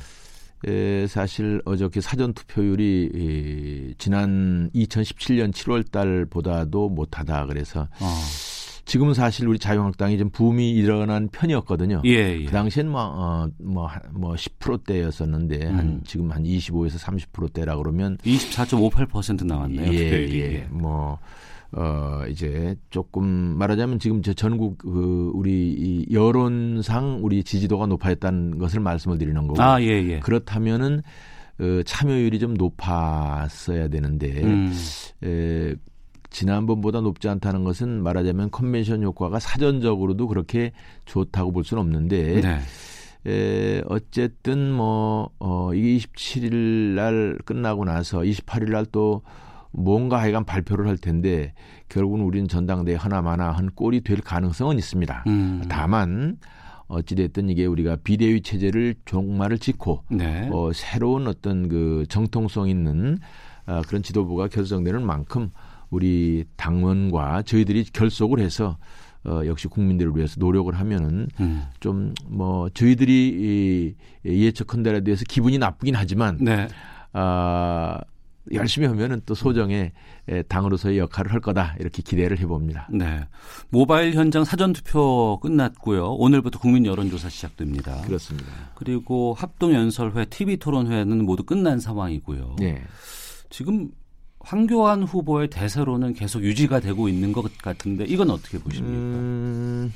에, 0.67 1.07
사실 1.07 1.63
어저께 1.65 2.01
사전 2.01 2.33
투표율이 2.33 3.11
이, 3.15 3.95
지난 3.99 4.71
2017년 4.75 5.53
7월 5.53 5.89
달보다도 5.91 6.89
못하다 6.89 7.47
그래서 7.47 7.83
어, 8.01 8.15
지금은 8.89 9.13
사실 9.13 9.47
우리 9.47 9.59
자유한국당이 9.59 10.17
좀 10.17 10.31
붐이 10.31 10.71
일어난 10.73 11.29
편이었거든요. 11.29 12.01
예, 12.07 12.11
예. 12.41 12.45
그 12.47 12.51
당시엔 12.51 12.89
뭐, 12.89 13.03
어, 13.03 13.49
뭐, 13.59 13.87
한- 13.87 14.01
뭐 14.13 14.35
10%대였었는데, 14.35 15.67
한, 15.67 15.79
음. 15.81 16.01
지금 16.07 16.33
한 16.33 16.43
25에서 16.43 16.99
30%대라 16.99 17.77
그러면, 17.77 18.17
24.58% 18.25 19.45
나왔네요. 19.45 19.93
예, 19.93 20.05
투표율이. 20.11 20.41
예. 20.41 20.67
뭐, 20.71 21.19
어, 21.73 22.23
이제 22.31 22.77
조금 22.89 23.27
말하자면 23.27 23.99
지금 23.99 24.23
저 24.23 24.33
전국 24.33 24.79
그 24.79 25.31
우리 25.35 25.71
이 25.71 26.07
여론상 26.11 27.19
우리 27.23 27.45
지지도가 27.45 27.85
높아졌다는 27.85 28.57
것을 28.57 28.81
말씀을 28.81 29.19
드리는 29.19 29.47
거고. 29.47 29.61
아, 29.63 29.79
예, 29.83 29.87
예. 29.89 30.21
그렇다면은 30.21 31.03
어, 31.61 31.83
참여율이 31.85 32.39
좀 32.39 32.55
높았어야 32.55 33.89
되는데, 33.89 34.43
음. 34.45 34.73
에, 35.25 35.75
지난번보다 36.31 37.01
높지 37.01 37.29
않다는 37.29 37.65
것은 37.65 38.03
말하자면 38.03 38.51
컨벤션 38.51 39.03
효과가 39.03 39.39
사전적으로도 39.39 40.29
그렇게 40.29 40.73
좋다고 41.07 41.53
볼 41.53 41.65
수는 41.65 41.83
없는데 41.83 42.41
네. 42.41 42.61
에, 43.27 43.83
어쨌든 43.87 44.73
뭐 44.73 45.31
어, 45.39 45.73
이게 45.75 45.99
27일 45.99 46.55
날 46.95 47.39
끝나고 47.45 47.85
나서 47.85 48.21
28일 48.21 48.71
날 48.71 48.87
또 48.91 49.23
뭔가 49.71 50.21
하여간 50.21 50.45
발표를 50.45 50.87
할 50.87 50.97
텐데 50.97 51.53
결국은 51.89 52.21
우리는 52.21 52.49
전당대회 52.49 52.97
하나마나 52.97 53.51
한 53.51 53.71
꼴이 53.71 54.03
될 54.03 54.21
가능성은 54.21 54.79
있습니다. 54.79 55.25
음. 55.27 55.63
다만 55.69 56.39
어찌됐든 56.87 57.51
이게 57.51 57.67
우리가 57.67 57.97
비대위 58.03 58.43
체제를 58.43 58.95
종말을 59.05 59.59
짓고 59.59 60.05
네. 60.11 60.49
어, 60.53 60.73
새로운 60.73 61.27
어떤 61.27 61.69
그 61.69 62.05
정통성 62.09 62.69
있는 62.69 63.19
아, 63.67 63.83
그런 63.87 64.03
지도부가 64.03 64.49
결정되는 64.49 65.05
만큼 65.05 65.51
우리 65.91 66.45
당원과 66.57 67.43
저희들이 67.43 67.85
결속을 67.93 68.41
해서 68.41 68.77
어, 69.25 69.43
역시 69.47 69.69
국민들을 69.69 70.17
위해서 70.17 70.37
노력을 70.39 70.73
하면은 70.73 71.29
음. 71.41 71.65
좀뭐 71.81 72.71
저희들이 72.71 73.95
이 74.25 74.43
예측한 74.45 74.83
데에 74.83 75.01
대해서 75.01 75.25
기분이 75.29 75.59
나쁘긴 75.59 75.97
하지만 75.97 76.39
네. 76.41 76.69
아, 77.13 78.01
열심히 78.53 78.87
하면은 78.87 79.21
또 79.27 79.35
소정의 79.35 79.93
에, 80.29 80.43
당으로서의 80.43 80.99
역할을 80.99 81.33
할 81.33 81.41
거다 81.41 81.75
이렇게 81.81 82.03
기대를 82.03 82.39
해봅니다. 82.39 82.89
네. 82.93 83.21
모바일 83.71 84.15
현장 84.15 84.45
사전 84.45 84.73
투표 84.73 85.39
끝났고요. 85.41 86.13
오늘부터 86.15 86.59
국민 86.59 86.87
여론조사 86.87 87.29
시작됩니다. 87.29 88.01
그렇습니다. 88.03 88.51
그리고 88.75 89.35
합동 89.37 89.75
연설회, 89.75 90.27
TV 90.27 90.59
토론회는 90.59 91.25
모두 91.25 91.43
끝난 91.43 91.81
상황이고요. 91.81 92.57
네. 92.59 92.83
지금 93.51 93.91
황교안 94.49 95.03
후보의 95.03 95.49
대세로는 95.49 96.15
계속 96.15 96.43
유지가 96.43 96.81
되고 96.81 97.07
있는 97.07 97.33
것 97.33 97.59
같은데 97.59 98.05
이건 98.05 98.31
어떻게 98.31 98.59
보십니까? 98.59 98.97
음, 98.97 99.93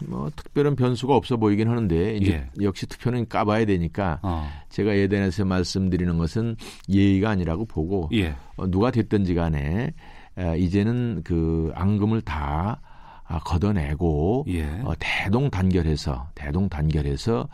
뭐 0.00 0.30
특별한 0.36 0.76
변수가 0.76 1.16
없어 1.16 1.38
보이긴 1.38 1.70
하는데 1.70 2.16
이제 2.16 2.46
역시 2.60 2.84
투표는 2.86 3.28
까봐야 3.28 3.64
되니까 3.64 4.18
어. 4.22 4.46
제가 4.68 4.94
예전에서 4.94 5.46
말씀드리는 5.46 6.18
것은 6.18 6.56
예의가 6.90 7.30
아니라고 7.30 7.64
보고 7.64 8.10
예. 8.12 8.36
어, 8.56 8.70
누가 8.70 8.90
됐든지 8.90 9.34
간에 9.34 9.94
에, 10.36 10.58
이제는 10.58 11.22
그 11.24 11.72
앙금을 11.74 12.20
다 12.20 12.82
아, 13.24 13.38
걷어내고 13.38 14.44
예. 14.48 14.64
어, 14.84 14.92
대동 14.98 15.48
단결해서 15.48 16.28
대동 16.34 16.68
단결해서 16.68 17.48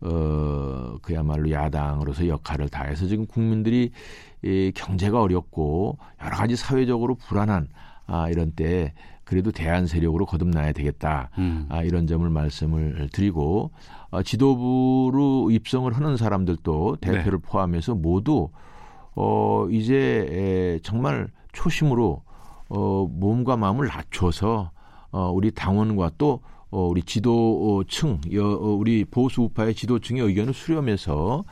어 0.00 0.96
그야말로 1.02 1.50
야당으로서 1.50 2.28
역할을 2.28 2.68
다해서 2.68 3.08
지금 3.08 3.26
국민들이 3.26 3.90
이 4.42 4.72
경제가 4.74 5.20
어렵고 5.20 5.98
여러 6.22 6.36
가지 6.36 6.56
사회적으로 6.56 7.14
불안한 7.16 7.68
아 8.06 8.28
이런 8.28 8.52
때 8.52 8.94
그래도 9.28 9.52
대안 9.52 9.86
세력으로 9.86 10.24
거듭나야 10.24 10.72
되겠다. 10.72 11.28
음. 11.36 11.66
아, 11.68 11.82
이런 11.82 12.06
점을 12.06 12.28
말씀을 12.28 13.10
드리고 13.12 13.70
어, 14.10 14.22
지도부로 14.22 15.50
입성을 15.50 15.92
하는 15.92 16.16
사람들도 16.16 16.96
대표를 17.02 17.38
포함해서 17.40 17.94
모두 17.94 18.48
어, 19.14 19.66
이제 19.70 20.26
에, 20.30 20.78
정말 20.82 21.28
초심으로 21.52 22.22
어, 22.70 23.06
몸과 23.10 23.58
마음을 23.58 23.88
낮춰서 23.88 24.70
어, 25.10 25.30
우리 25.30 25.50
당원과 25.50 26.12
또 26.16 26.40
어, 26.70 26.86
우리 26.86 27.02
지도층, 27.02 28.20
여, 28.32 28.46
어, 28.46 28.74
우리 28.74 29.04
보수 29.04 29.42
우파의 29.42 29.74
지도층의 29.74 30.22
의견을 30.22 30.54
수렴해서 30.54 31.44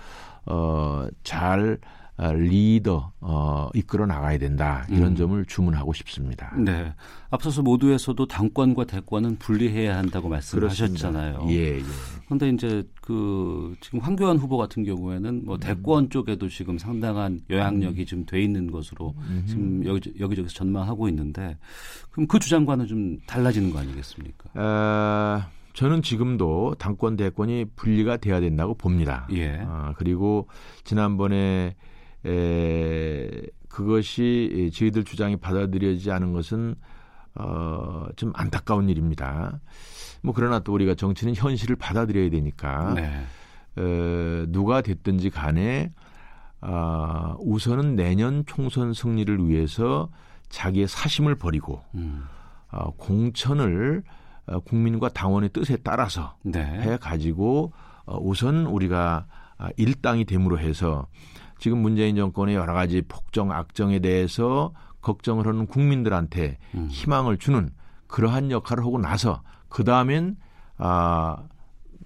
어, 0.47 1.07
잘 1.25 1.79
아, 1.83 2.06
리더 2.19 3.13
어, 3.21 3.69
이끌어 3.75 4.07
나가야 4.07 4.39
된다 4.39 4.87
이런 4.89 5.13
음. 5.13 5.17
점을 5.17 5.45
주문하고 5.45 5.93
싶습니다. 5.93 6.55
네. 6.57 6.95
앞서서 7.29 7.63
모두에서도 7.63 8.27
당권과 8.27 8.85
대권은 8.85 9.37
분리해야 9.39 9.99
한다고 9.99 10.29
말씀하셨잖아요. 10.29 11.47
예, 11.51 11.77
예. 11.79 11.83
그런데 12.25 12.49
이제 12.49 12.83
그 13.03 13.75
지금 13.81 13.99
황교안 13.99 14.39
후보 14.39 14.57
같은 14.57 14.85
경우에는 14.85 15.29
음. 15.29 15.43
뭐 15.45 15.59
대권 15.59 16.09
쪽에도 16.09 16.49
지금 16.49 16.79
상당한 16.79 17.41
영향력이 17.51 18.07
좀돼 18.07 18.41
있는 18.41 18.71
것으로 18.71 19.15
지금 19.47 19.85
여기, 19.85 20.15
여기저기서 20.19 20.55
전망하고 20.55 21.09
있는데 21.09 21.59
그럼 22.11 22.27
그 22.27 22.39
주장과는 22.39 22.87
좀 22.87 23.19
달라지는 23.27 23.71
거 23.71 23.79
아니겠습니까? 23.81 24.51
아, 24.55 25.49
저는 25.75 26.01
지금도 26.01 26.77
당권 26.79 27.17
대권이 27.17 27.67
분리가 27.77 28.17
돼야 28.17 28.41
된다고 28.41 28.75
봅니다. 28.75 29.29
예. 29.33 29.59
아, 29.67 29.93
그리고 29.99 30.49
지난번에 30.85 31.77
에, 32.27 33.31
그것이 33.69 34.71
저희들 34.75 35.05
주장이 35.05 35.37
받아들여지지 35.37 36.11
않은 36.11 36.33
것은 36.33 36.75
어, 37.35 38.07
좀 38.17 38.33
안타까운 38.35 38.89
일입니다. 38.89 39.61
뭐 40.23 40.35
그러나 40.35 40.59
또 40.61 40.73
우리가 40.73 40.95
정치는 40.95 41.35
현실을 41.37 41.77
받아들여야 41.77 42.31
되니까 42.31 42.95
네. 42.95 43.23
어, 43.77 44.47
누가 44.49 44.81
됐든지 44.81 45.31
간에 45.31 45.93
아, 46.61 47.37
우선은 47.39 47.97
내년 47.97 48.45
총선 48.47 48.93
승리를 48.93 49.47
위해서 49.49 50.09
자기의 50.49 50.89
사심을 50.89 51.35
버리고 51.37 51.83
음. 51.95 52.25
어, 52.73 52.91
공천을 52.97 54.03
어, 54.47 54.61
국민과 54.61 55.11
당원의 55.11 55.51
뜻에 55.51 55.77
따라서 55.77 56.37
네. 56.43 56.63
해 56.63 56.97
가지고 56.97 57.73
어, 58.05 58.19
우선 58.19 58.67
우리가 58.67 59.27
아, 59.59 59.69
일당이 59.77 60.25
됨으로 60.25 60.59
해서 60.59 61.07
지금 61.59 61.79
문재인 61.79 62.17
정권의 62.17 62.55
여러 62.55 62.73
가지 62.75 63.03
폭정 63.03 63.53
악정에 63.53 63.99
대해서 63.99 64.73
걱정을 65.01 65.47
하는 65.47 65.67
국민들한테 65.67 66.59
음. 66.75 66.89
희망을 66.91 67.39
주는 67.39 67.71
그러한 68.07 68.51
역할을 68.51 68.85
하고 68.85 68.99
나서 68.99 69.43
그 69.69 69.85
다음엔 69.85 70.37
아 70.79 71.37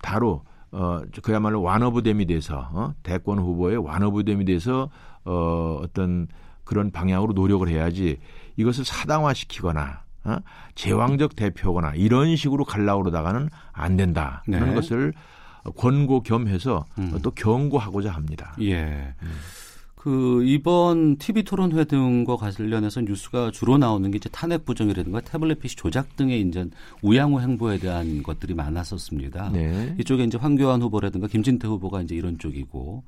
바로 0.03 0.45
어 0.73 1.01
그야말로 1.23 1.63
완어부댐이 1.63 2.27
돼서 2.27 2.69
어? 2.73 2.95
대권 3.03 3.39
후보의 3.39 3.79
완어부댐이 3.79 4.45
돼서 4.45 4.89
어 5.25 5.81
어떤 5.83 6.29
그런 6.65 6.91
방향으로 6.93 7.33
노력을 7.33 7.67
해야지 7.69 8.19
이것을 8.57 8.85
사당화시키거나 8.85 10.05
어? 10.25 10.37
제왕적 10.75 11.35
대표거나 11.35 11.95
이런 11.95 12.37
식으로 12.37 12.65
그러다가는 12.65 13.49
안 13.73 13.97
된다. 13.97 14.43
네. 14.47 14.59
그런 14.59 14.75
것을 14.75 15.13
권고 15.77 16.23
겸해서 16.23 16.85
음. 16.99 17.19
또 17.23 17.31
경고하고자 17.31 18.11
합니다. 18.11 18.55
예. 18.61 19.15
그 20.01 20.43
이번 20.47 21.19
TV 21.19 21.43
토론회 21.43 21.85
등과 21.85 22.37
관련해서 22.37 23.03
뉴스가 23.03 23.51
주로 23.51 23.77
나오는 23.77 24.11
게 24.11 24.17
이제 24.17 24.31
탄핵 24.31 24.65
부정이라든가 24.65 25.21
태블릿 25.21 25.61
PC 25.61 25.77
조작 25.77 26.17
등의 26.17 26.41
이제 26.41 26.67
우양호 27.03 27.39
행보에 27.43 27.79
대한 27.79 28.23
것들이 28.23 28.55
많았었습니다. 28.55 29.51
네. 29.53 29.95
이쪽에 30.01 30.25
이제 30.25 30.39
황교안 30.39 30.81
후보라든가 30.81 31.27
김진태 31.27 31.69
후보가 31.69 32.01
이제 32.01 32.15
이런 32.15 32.39
쪽이고 32.39 33.05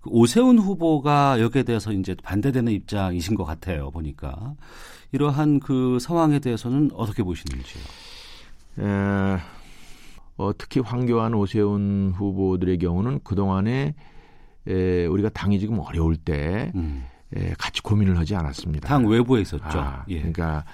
그 0.00 0.10
오세훈 0.10 0.58
후보가 0.58 1.40
여기에 1.40 1.64
대해서 1.64 1.92
이제 1.92 2.14
반대되는 2.22 2.72
입장이신 2.72 3.34
것 3.34 3.44
같아요. 3.44 3.90
보니까 3.90 4.54
이러한 5.10 5.58
그 5.58 5.98
상황에 6.00 6.38
대해서는 6.38 6.92
어떻게 6.94 7.24
보시는지요? 7.24 7.82
에, 8.78 9.38
어, 10.38 10.52
특히 10.56 10.80
황교안, 10.80 11.34
오세훈 11.34 12.14
후보들의 12.16 12.78
경우는 12.78 13.20
그 13.24 13.34
동안에 13.34 13.94
에, 14.68 15.06
우리가 15.06 15.28
당이 15.30 15.58
지금 15.58 15.78
어려울 15.80 16.16
때 16.16 16.72
음. 16.74 17.04
에, 17.34 17.52
같이 17.58 17.82
고민을 17.82 18.16
하지 18.16 18.34
않았습니다. 18.36 18.88
당 18.88 19.06
외부에 19.06 19.42
있었죠. 19.42 19.78
아, 19.78 20.04
예. 20.08 20.18
그러니까 20.18 20.64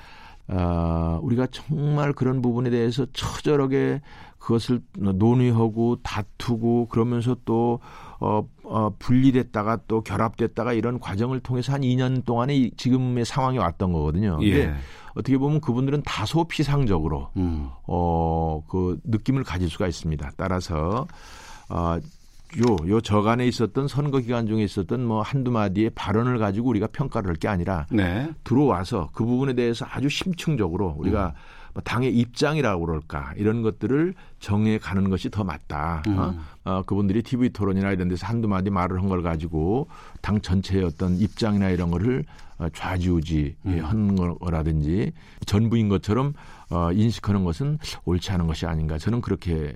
어, 0.48 1.18
우리가 1.22 1.46
정말 1.50 2.12
그런 2.12 2.42
부분에 2.42 2.68
대해서 2.70 3.06
처절하게 3.12 4.02
그것을 4.38 4.82
논의하고 4.98 5.96
다투고 6.02 6.88
그러면서 6.88 7.34
또 7.46 7.80
어, 8.20 8.46
어, 8.64 8.90
분리됐다가 8.98 9.78
또 9.88 10.02
결합됐다가 10.02 10.72
이런 10.72 10.98
과정을 11.00 11.40
통해서 11.40 11.72
한 11.72 11.80
2년 11.82 12.24
동안에 12.24 12.54
이- 12.56 12.70
지금의 12.76 13.24
상황이 13.24 13.58
왔던 13.58 13.92
거거든요. 13.92 14.38
근데 14.38 14.64
예. 14.66 14.74
어떻게 15.14 15.36
보면 15.38 15.60
그분들은 15.60 16.02
다소 16.04 16.44
피상적으로 16.44 17.28
음. 17.36 17.68
어, 17.86 18.62
그 18.68 18.98
느낌을 19.04 19.44
가질 19.44 19.68
수가 19.68 19.86
있습니다. 19.86 20.32
따라서 20.36 21.06
어, 21.68 21.96
요, 22.58 22.76
요 22.88 23.00
저간에 23.00 23.46
있었던 23.48 23.88
선거 23.88 24.18
기간 24.20 24.46
중에 24.46 24.62
있었던 24.62 25.04
뭐 25.04 25.22
한두 25.22 25.50
마디의 25.50 25.90
발언을 25.90 26.38
가지고 26.38 26.68
우리가 26.70 26.86
평가를 26.92 27.28
할 27.30 27.36
게 27.36 27.48
아니라 27.48 27.86
네. 27.90 28.30
들어와서 28.44 29.10
그 29.12 29.24
부분에 29.24 29.54
대해서 29.54 29.84
아주 29.90 30.08
심층적으로 30.08 30.94
우리가 30.98 31.34
뭐 31.74 31.82
당의 31.82 32.16
입장이라고 32.16 32.86
그럴까 32.86 33.34
이런 33.36 33.62
것들을 33.62 34.14
정해 34.38 34.78
가는 34.78 35.10
것이 35.10 35.28
더 35.28 35.42
맞다. 35.44 36.02
음. 36.06 36.18
어? 36.18 36.34
어, 36.64 36.82
그분들이 36.86 37.22
TV 37.22 37.50
토론이나 37.50 37.90
이런 37.92 38.08
데서 38.08 38.26
한두 38.26 38.48
마디 38.48 38.70
말을 38.70 39.00
한 39.02 39.08
걸 39.08 39.22
가지고 39.22 39.88
당 40.22 40.40
전체의 40.40 40.84
어떤 40.84 41.16
입장이나 41.16 41.68
이런 41.70 41.90
거를 41.90 42.24
어, 42.58 42.68
좌지우지 42.72 43.56
음. 43.66 43.80
하는 43.84 44.14
거라든지 44.16 45.12
전부인 45.44 45.88
것처럼 45.88 46.32
어, 46.70 46.92
인식하는 46.92 47.44
것은 47.44 47.78
옳지 48.04 48.30
않은 48.32 48.46
것이 48.46 48.64
아닌가 48.66 48.96
저는 48.96 49.20
그렇게 49.20 49.52
에, 49.52 49.74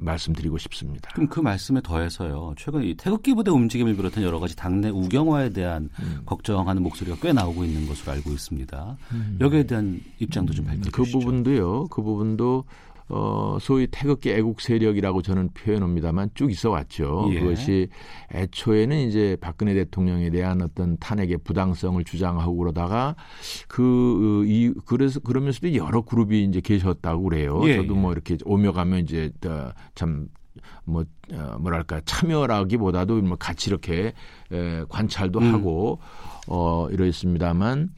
말씀드리고 0.00 0.58
싶습니다. 0.58 1.10
그럼 1.14 1.28
그 1.28 1.40
말씀에 1.40 1.80
더해서요. 1.82 2.54
최근 2.56 2.82
이 2.82 2.94
태극기 2.94 3.34
부대 3.34 3.50
움직임을 3.50 3.96
비롯한 3.96 4.22
여러 4.24 4.38
가지 4.40 4.56
당내 4.56 4.88
우경화에 4.90 5.50
대한 5.50 5.90
음. 6.00 6.22
걱정하는 6.26 6.82
목소리가 6.82 7.16
꽤 7.20 7.32
나오고 7.32 7.64
있는 7.64 7.86
것으로 7.86 8.12
알고 8.12 8.30
있습니다. 8.30 8.96
여기에 9.40 9.62
대한 9.64 10.00
입장도 10.18 10.52
좀 10.52 10.64
밝혀 10.64 10.90
그 10.90 11.02
주시죠. 11.02 11.18
부분도요. 11.18 11.86
그 11.88 12.02
부분도 12.02 12.64
어 13.10 13.58
소위 13.60 13.86
태극기 13.90 14.30
애국 14.30 14.60
세력이라고 14.60 15.22
저는 15.22 15.50
표현합니다만 15.54 16.30
쭉 16.34 16.50
있어 16.50 16.70
왔죠. 16.70 17.28
예. 17.32 17.40
그것이 17.40 17.88
애초에는 18.32 18.96
이제 19.08 19.36
박근혜 19.40 19.74
대통령에 19.74 20.30
대한 20.30 20.62
어떤 20.62 20.96
탄핵의 20.98 21.38
부당성을 21.44 22.02
주장하고 22.04 22.56
그러다가 22.56 23.16
그 23.68 24.40
이 24.46 24.72
그래서 24.86 25.20
그러면서도 25.20 25.74
여러 25.74 26.02
그룹이 26.02 26.44
이제 26.44 26.60
계셨다고 26.60 27.24
그래요. 27.24 27.60
예, 27.64 27.76
저도 27.76 27.94
예. 27.94 27.98
뭐 27.98 28.12
이렇게 28.12 28.36
오며 28.44 28.72
가면 28.72 29.00
이제 29.00 29.30
어, 29.46 29.70
참 29.94 30.28
뭐, 30.84 31.04
어, 31.32 31.56
뭐랄까, 31.60 32.00
참여라기보다도 32.04 33.22
뭐 33.22 33.36
같이 33.36 33.70
이렇게 33.70 34.12
에, 34.50 34.84
관찰도 34.88 35.38
음. 35.38 35.54
하고, 35.54 36.00
어, 36.48 36.88
이러했습니다만, 36.90 37.90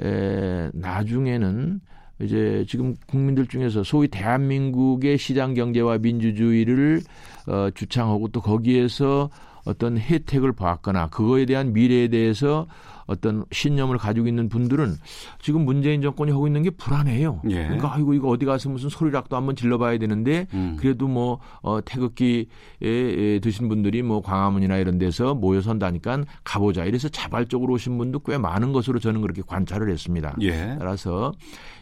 에, 0.00 0.70
나중에는 0.72 1.80
이제 2.22 2.64
지금 2.68 2.94
국민들 3.06 3.46
중에서 3.46 3.82
소위 3.82 4.08
대한민국의 4.08 5.18
시장 5.18 5.54
경제와 5.54 5.98
민주주의를 5.98 7.02
어, 7.46 7.68
주창하고 7.74 8.28
또 8.28 8.40
거기에서 8.40 9.30
어떤 9.64 9.98
혜택을 9.98 10.52
받거나 10.52 11.08
그거에 11.08 11.46
대한 11.46 11.72
미래에 11.72 12.08
대해서 12.08 12.66
어떤 13.06 13.44
신념을 13.50 13.98
가지고 13.98 14.28
있는 14.28 14.48
분들은 14.48 14.94
지금 15.40 15.64
문재인 15.64 16.02
정권이 16.02 16.30
하고 16.30 16.46
있는 16.46 16.62
게 16.62 16.70
불안해요. 16.70 17.42
예. 17.50 17.64
그러니까 17.64 17.94
아이고 17.94 18.14
이거 18.14 18.28
어디 18.28 18.44
가서 18.46 18.68
무슨 18.70 18.88
소리락도 18.88 19.36
한번 19.36 19.56
질러봐야 19.56 19.98
되는데 19.98 20.46
음. 20.54 20.76
그래도 20.78 21.08
뭐 21.08 21.40
어, 21.62 21.80
태극기에 21.84 22.46
에, 22.80 23.38
드신 23.40 23.68
분들이 23.68 24.02
뭐 24.02 24.22
광화문이나 24.22 24.76
이런 24.78 24.98
데서 24.98 25.34
모여 25.34 25.60
선다니까 25.60 26.24
가보자. 26.44 26.84
이래서 26.84 27.08
자발적으로 27.08 27.74
오신 27.74 27.98
분도 27.98 28.20
꽤 28.20 28.38
많은 28.38 28.72
것으로 28.72 28.98
저는 29.00 29.20
그렇게 29.20 29.42
관찰을 29.46 29.90
했습니다. 29.90 30.34
예. 30.42 30.76
따라서 30.78 31.32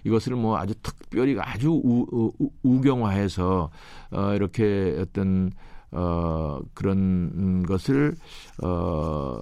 이것을 0.04 0.36
뭐 0.36 0.56
아주 0.56 0.74
특별히 0.82 1.36
아주 1.38 1.70
우, 1.70 2.06
우, 2.10 2.32
우- 2.38 2.50
우경화해서 2.62 3.70
어, 4.12 4.32
이렇게 4.34 4.96
어떤 5.00 5.50
어, 5.92 6.60
그런 6.74 7.64
것을 7.66 8.14
어, 8.62 9.38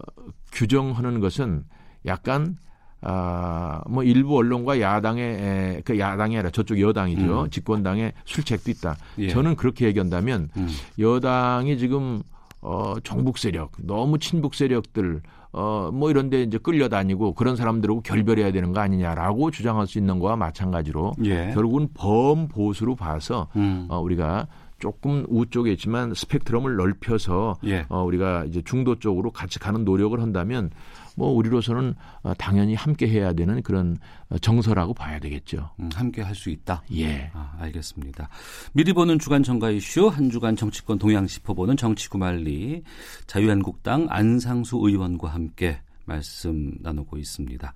규정하는 0.52 1.20
것은 1.20 1.64
약간 2.06 2.56
아, 3.00 3.80
뭐 3.88 4.02
일부 4.02 4.36
언론과 4.36 4.80
야당의 4.80 5.22
에, 5.24 5.82
그 5.84 5.98
야당이 5.98 6.36
아니라 6.36 6.50
저쪽 6.50 6.80
여당이죠. 6.80 7.42
음. 7.42 7.50
집권당의 7.50 8.12
술책도 8.24 8.70
있다. 8.72 8.96
예. 9.18 9.28
저는 9.28 9.54
그렇게 9.54 9.86
얘기한다면 9.86 10.48
음. 10.56 10.68
여당이 10.98 11.78
지금 11.78 12.22
어 12.60 12.94
종북 13.04 13.38
세력, 13.38 13.70
너무 13.78 14.18
친북 14.18 14.56
세력들 14.56 15.22
어뭐 15.52 16.10
이런 16.10 16.28
데 16.28 16.42
이제 16.42 16.58
끌려다니고 16.58 17.34
그런 17.34 17.54
사람들하고 17.54 18.00
결별해야 18.00 18.50
되는 18.50 18.72
거 18.72 18.80
아니냐라고 18.80 19.52
주장할 19.52 19.86
수 19.86 19.98
있는 19.98 20.18
거와 20.18 20.34
마찬가지로 20.34 21.14
예. 21.24 21.52
결국은 21.54 21.88
범보수로 21.94 22.96
봐서 22.96 23.46
음. 23.54 23.86
어 23.88 24.00
우리가 24.00 24.48
조금 24.78 25.24
우 25.28 25.46
쪽에 25.46 25.72
있지만 25.72 26.14
스펙트럼을 26.14 26.76
넓혀서 26.76 27.58
예. 27.66 27.84
어 27.88 28.02
우리가 28.04 28.44
이제 28.44 28.62
중도 28.62 28.98
쪽으로 28.98 29.30
같이 29.30 29.58
가는 29.58 29.84
노력을 29.84 30.18
한다면 30.20 30.70
뭐 31.16 31.30
우리로서는 31.32 31.94
어, 32.22 32.32
당연히 32.38 32.74
함께 32.74 33.08
해야 33.08 33.32
되는 33.32 33.60
그런 33.62 33.98
어, 34.30 34.38
정서라고 34.38 34.94
봐야 34.94 35.18
되겠죠. 35.18 35.70
음, 35.80 35.90
함께 35.94 36.22
할 36.22 36.38
수 36.38 36.50
있다. 36.50 36.82
예. 36.94 37.30
아, 37.34 37.56
알겠습니다. 37.58 38.28
미리 38.72 38.92
보는 38.92 39.18
주간 39.18 39.42
정가 39.42 39.70
이슈 39.70 40.06
한 40.06 40.30
주간 40.30 40.54
정치권 40.54 40.98
동향 40.98 41.26
짚어보는 41.26 41.76
정치구말리 41.76 42.84
자유한국당 43.26 44.06
안상수 44.08 44.78
의원과 44.80 45.28
함께 45.28 45.80
말씀 46.04 46.72
나누고 46.80 47.18
있습니다. 47.18 47.74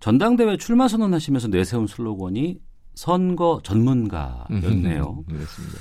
전당대회 0.00 0.56
출마 0.56 0.88
선언하시면서 0.88 1.48
내세운 1.48 1.86
슬로건이 1.86 2.58
선거 2.94 3.60
전문가였네요. 3.62 5.24
그렇습니다. 5.30 5.78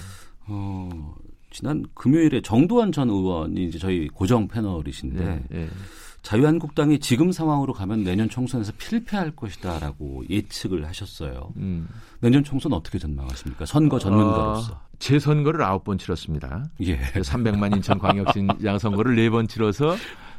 어, 0.54 1.16
지난 1.50 1.84
금요일에 1.94 2.42
정두환 2.42 2.92
전 2.92 3.10
의원이 3.10 3.66
이제 3.66 3.80
저희 3.80 4.08
고정 4.08 4.48
패널이신데 4.48 5.24
네, 5.26 5.44
네. 5.50 5.68
자유한국당이 6.22 7.00
지금 7.00 7.32
상황으로 7.32 7.74
가면 7.74 8.04
내년 8.04 8.30
총선에서 8.30 8.74
필패할 8.78 9.32
것이다라고 9.32 10.24
예측을 10.30 10.86
하셨어요. 10.86 11.52
음. 11.58 11.88
내년 12.20 12.44
총선 12.44 12.74
어떻게 12.74 13.00
전망하십니까? 13.00 13.66
선거 13.66 13.98
전문가로서. 13.98 14.74
어, 14.74 14.82
제 15.00 15.18
선거를 15.18 15.64
아홉 15.64 15.84
번 15.84 15.98
치렀습니다. 15.98 16.64
예. 16.82 17.00
300만 17.16 17.76
인천 17.76 17.98
광역시장 17.98 18.78
선거를 18.78 19.16
네 19.16 19.30
번 19.30 19.48
치러서 19.48 19.96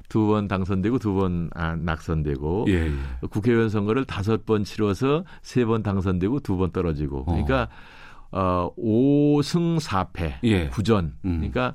두 0.08 0.26
번 0.28 0.46
당선되고 0.46 0.98
두 1.00 1.14
번 1.14 1.50
아, 1.54 1.74
낙선되고 1.74 2.66
예, 2.68 2.86
예. 2.86 2.92
국회의원 3.28 3.68
선거를 3.70 4.04
다섯 4.04 4.44
번 4.46 4.62
치러서 4.62 5.24
세 5.42 5.64
번 5.64 5.82
당선되고 5.82 6.40
두 6.40 6.56
번 6.58 6.70
떨어지고 6.70 7.24
그러니까 7.24 7.62
어 7.64 7.68
5승 8.32 9.78
4패 9.78 10.34
예. 10.44 10.70
9전 10.70 11.12
음. 11.24 11.36
그러니까 11.38 11.74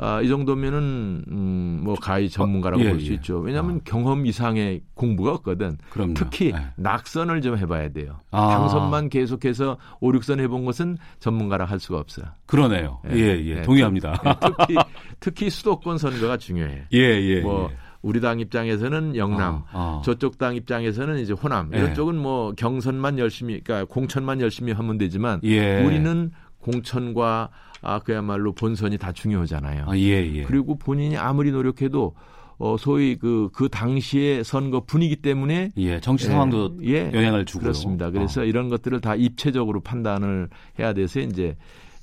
아, 0.00 0.22
이 0.22 0.28
정도면은 0.28 1.24
음, 1.28 1.80
뭐 1.82 1.96
가히 1.96 2.28
전문가라고 2.30 2.80
어, 2.80 2.86
예, 2.86 2.90
볼수 2.90 3.10
예. 3.10 3.14
있죠. 3.16 3.38
왜냐하면 3.38 3.78
아. 3.78 3.80
경험 3.84 4.26
이상의 4.26 4.82
공부가 4.94 5.32
없거든. 5.32 5.76
그럼요. 5.90 6.14
특히 6.14 6.52
예. 6.54 6.66
낙선을 6.76 7.42
좀 7.42 7.58
해봐야 7.58 7.88
돼요. 7.88 8.20
아. 8.30 8.48
당선만 8.48 9.08
계속해서 9.08 9.76
5, 10.00 10.12
6선 10.12 10.38
해본 10.38 10.64
것은 10.64 10.98
전문가라 11.18 11.64
할 11.64 11.80
수가 11.80 11.98
없어요. 11.98 12.26
그러네요. 12.46 13.00
예, 13.10 13.16
예, 13.16 13.40
예. 13.42 13.58
예. 13.58 13.62
동의합니다. 13.62 14.22
예, 14.24 14.34
특히 14.56 14.76
특히 15.18 15.50
수도권 15.50 15.98
선거가 15.98 16.36
중요해. 16.36 16.86
예, 16.94 16.98
예. 16.98 17.40
뭐 17.40 17.68
예. 17.72 17.87
우리 18.02 18.20
당 18.20 18.40
입장에서는 18.40 19.16
영남, 19.16 19.64
어, 19.72 19.98
어. 19.98 20.02
저쪽 20.04 20.38
당 20.38 20.54
입장에서는 20.54 21.18
이제 21.18 21.32
호남. 21.32 21.70
예. 21.74 21.90
이쪽은 21.90 22.16
뭐 22.16 22.52
경선만 22.52 23.18
열심히, 23.18 23.60
그러니까 23.60 23.92
공천만 23.92 24.40
열심히 24.40 24.72
하면 24.72 24.98
되지만 24.98 25.40
예. 25.42 25.82
우리는 25.84 26.30
공천과 26.58 27.50
아 27.80 27.98
그야말로 28.00 28.52
본선이 28.52 28.98
다 28.98 29.12
중요하잖아요. 29.12 29.86
아, 29.88 29.96
예, 29.96 30.26
예. 30.34 30.42
그리고 30.44 30.76
본인이 30.76 31.16
아무리 31.16 31.52
노력해도 31.52 32.14
어 32.60 32.76
소위 32.76 33.16
그그 33.16 33.68
당시의 33.68 34.42
선거 34.42 34.80
분위기 34.80 35.14
때문에 35.14 35.70
예, 35.76 36.00
정치 36.00 36.26
상황도 36.26 36.78
예, 36.82 37.12
영향을 37.12 37.44
주고요. 37.44 37.62
그렇습니다. 37.62 38.10
그래서 38.10 38.40
어. 38.40 38.44
이런 38.44 38.68
것들을 38.68 39.00
다 39.00 39.14
입체적으로 39.14 39.80
판단을 39.80 40.48
해야 40.78 40.92
돼서 40.92 41.20
이제 41.20 41.56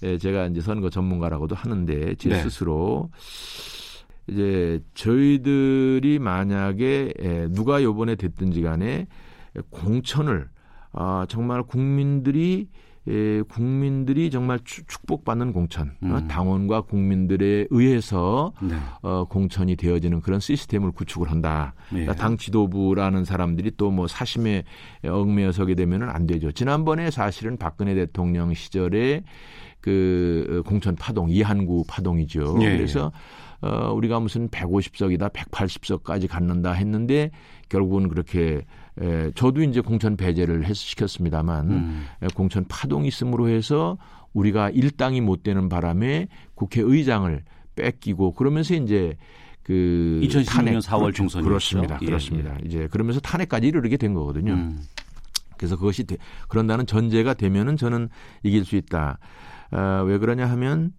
예, 0.04 0.18
제가 0.18 0.48
이제 0.48 0.62
선거 0.62 0.90
전문가라고도 0.90 1.56
하는데 1.56 2.16
제 2.16 2.30
네. 2.30 2.42
스스로 2.42 3.10
이제 4.28 4.80
저희들이 4.96 6.20
만약에 6.20 7.14
예, 7.22 7.48
누가 7.52 7.84
요번에 7.84 8.16
됐든지 8.16 8.62
간에 8.62 9.08
공천을 9.70 10.48
아 10.94 11.26
정말 11.30 11.64
국민들이 11.64 12.68
예, 13.08 13.44
국민들이 13.48 14.32
정말 14.32 14.60
추- 14.64 14.84
축복받는 14.88 15.54
공천, 15.54 15.90
어, 16.02 16.18
음. 16.18 16.28
당원과 16.28 16.82
국민들에 16.82 17.68
의해서 17.70 18.52
네. 18.64 18.74
어, 19.04 19.26
공천이 19.26 19.76
되어지는 19.76 20.22
그런 20.22 20.40
시스템을 20.40 20.90
구축을 20.92 21.30
한다. 21.30 21.76
예. 21.92 21.98
그러니까 21.98 22.16
당 22.16 22.36
지도부라는 22.36 23.24
사람들이 23.24 23.74
또 23.78 23.92
뭐 23.92 24.08
사심에 24.08 24.64
얽매여 25.04 25.52
서게 25.52 25.76
되면은 25.76 26.10
안 26.10 26.26
되죠. 26.26 26.52
지난번에 26.52 27.12
사실은 27.12 27.58
박근혜 27.58 27.94
대통령 27.94 28.56
시절에 28.56 29.22
그 29.82 30.64
공천 30.66 30.96
파동, 30.96 31.30
이한구 31.30 31.84
파동이죠. 31.88 32.58
예, 32.62 32.76
그래서 32.76 33.12
어, 33.66 33.92
우리가 33.94 34.20
무슨 34.20 34.48
150석이다, 34.50 35.34
180석까지 35.34 36.28
갖는다 36.28 36.72
했는데 36.72 37.32
결국은 37.68 38.10
그렇게 38.10 38.64
에, 39.02 39.32
저도 39.34 39.64
이제 39.64 39.82
공천 39.82 40.16
배제를 40.16 40.66
했, 40.66 40.76
시켰습니다만 40.76 41.72
음. 41.72 42.06
에, 42.22 42.28
공천 42.36 42.66
파동이 42.68 43.08
있음으로 43.08 43.50
해서 43.50 43.98
우리가 44.34 44.70
일당이 44.70 45.20
못 45.22 45.42
되는 45.42 45.68
바람에 45.68 46.28
국회의장을 46.54 47.44
뺏기고 47.76 48.34
그러면서 48.34 48.76
이제 48.76 49.18
그 49.64 50.22
2016년 50.24 50.46
탄핵, 50.46 50.78
4월 50.78 51.00
그렇죠. 51.00 51.14
총선이었죠. 51.14 51.48
그렇습니다. 51.50 52.00
예, 52.02 52.06
그렇습니다. 52.06 52.58
이제 52.64 52.88
그러면서 52.92 53.20
탄핵까지 53.20 53.68
이르게 53.68 53.98
된 53.98 54.14
거거든요. 54.14 54.54
음. 54.54 54.80
그래서 55.58 55.76
그것이 55.76 56.04
되, 56.04 56.18
그런다는 56.50 56.86
전제가 56.86 57.34
되면은 57.34 57.78
저는 57.78 58.10
이길 58.44 58.64
수 58.64 58.76
있다. 58.76 59.18
아, 59.72 60.04
왜 60.06 60.20
그러냐 60.20 60.46
하면 60.52 60.92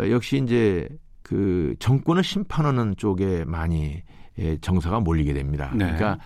어, 0.00 0.10
역시 0.10 0.42
이제 0.42 0.88
그 1.22 1.74
정권을 1.78 2.24
심판하는 2.24 2.94
쪽에 2.96 3.44
많이 3.44 4.02
예, 4.38 4.56
정서가 4.58 5.00
몰리게 5.00 5.34
됩니다. 5.34 5.70
네. 5.74 5.92
그러니까 5.92 6.18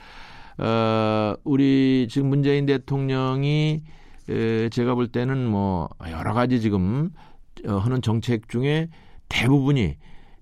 어, 0.58 1.34
우리 1.44 2.06
지금 2.10 2.28
문재인 2.28 2.66
대통령이 2.66 3.82
에, 4.28 4.68
제가 4.68 4.94
볼 4.94 5.08
때는 5.08 5.46
뭐 5.46 5.88
여러 6.10 6.32
가지 6.32 6.60
지금 6.60 7.10
어, 7.66 7.76
하는 7.78 8.02
정책 8.02 8.48
중에 8.48 8.88
대부분이 9.28 9.96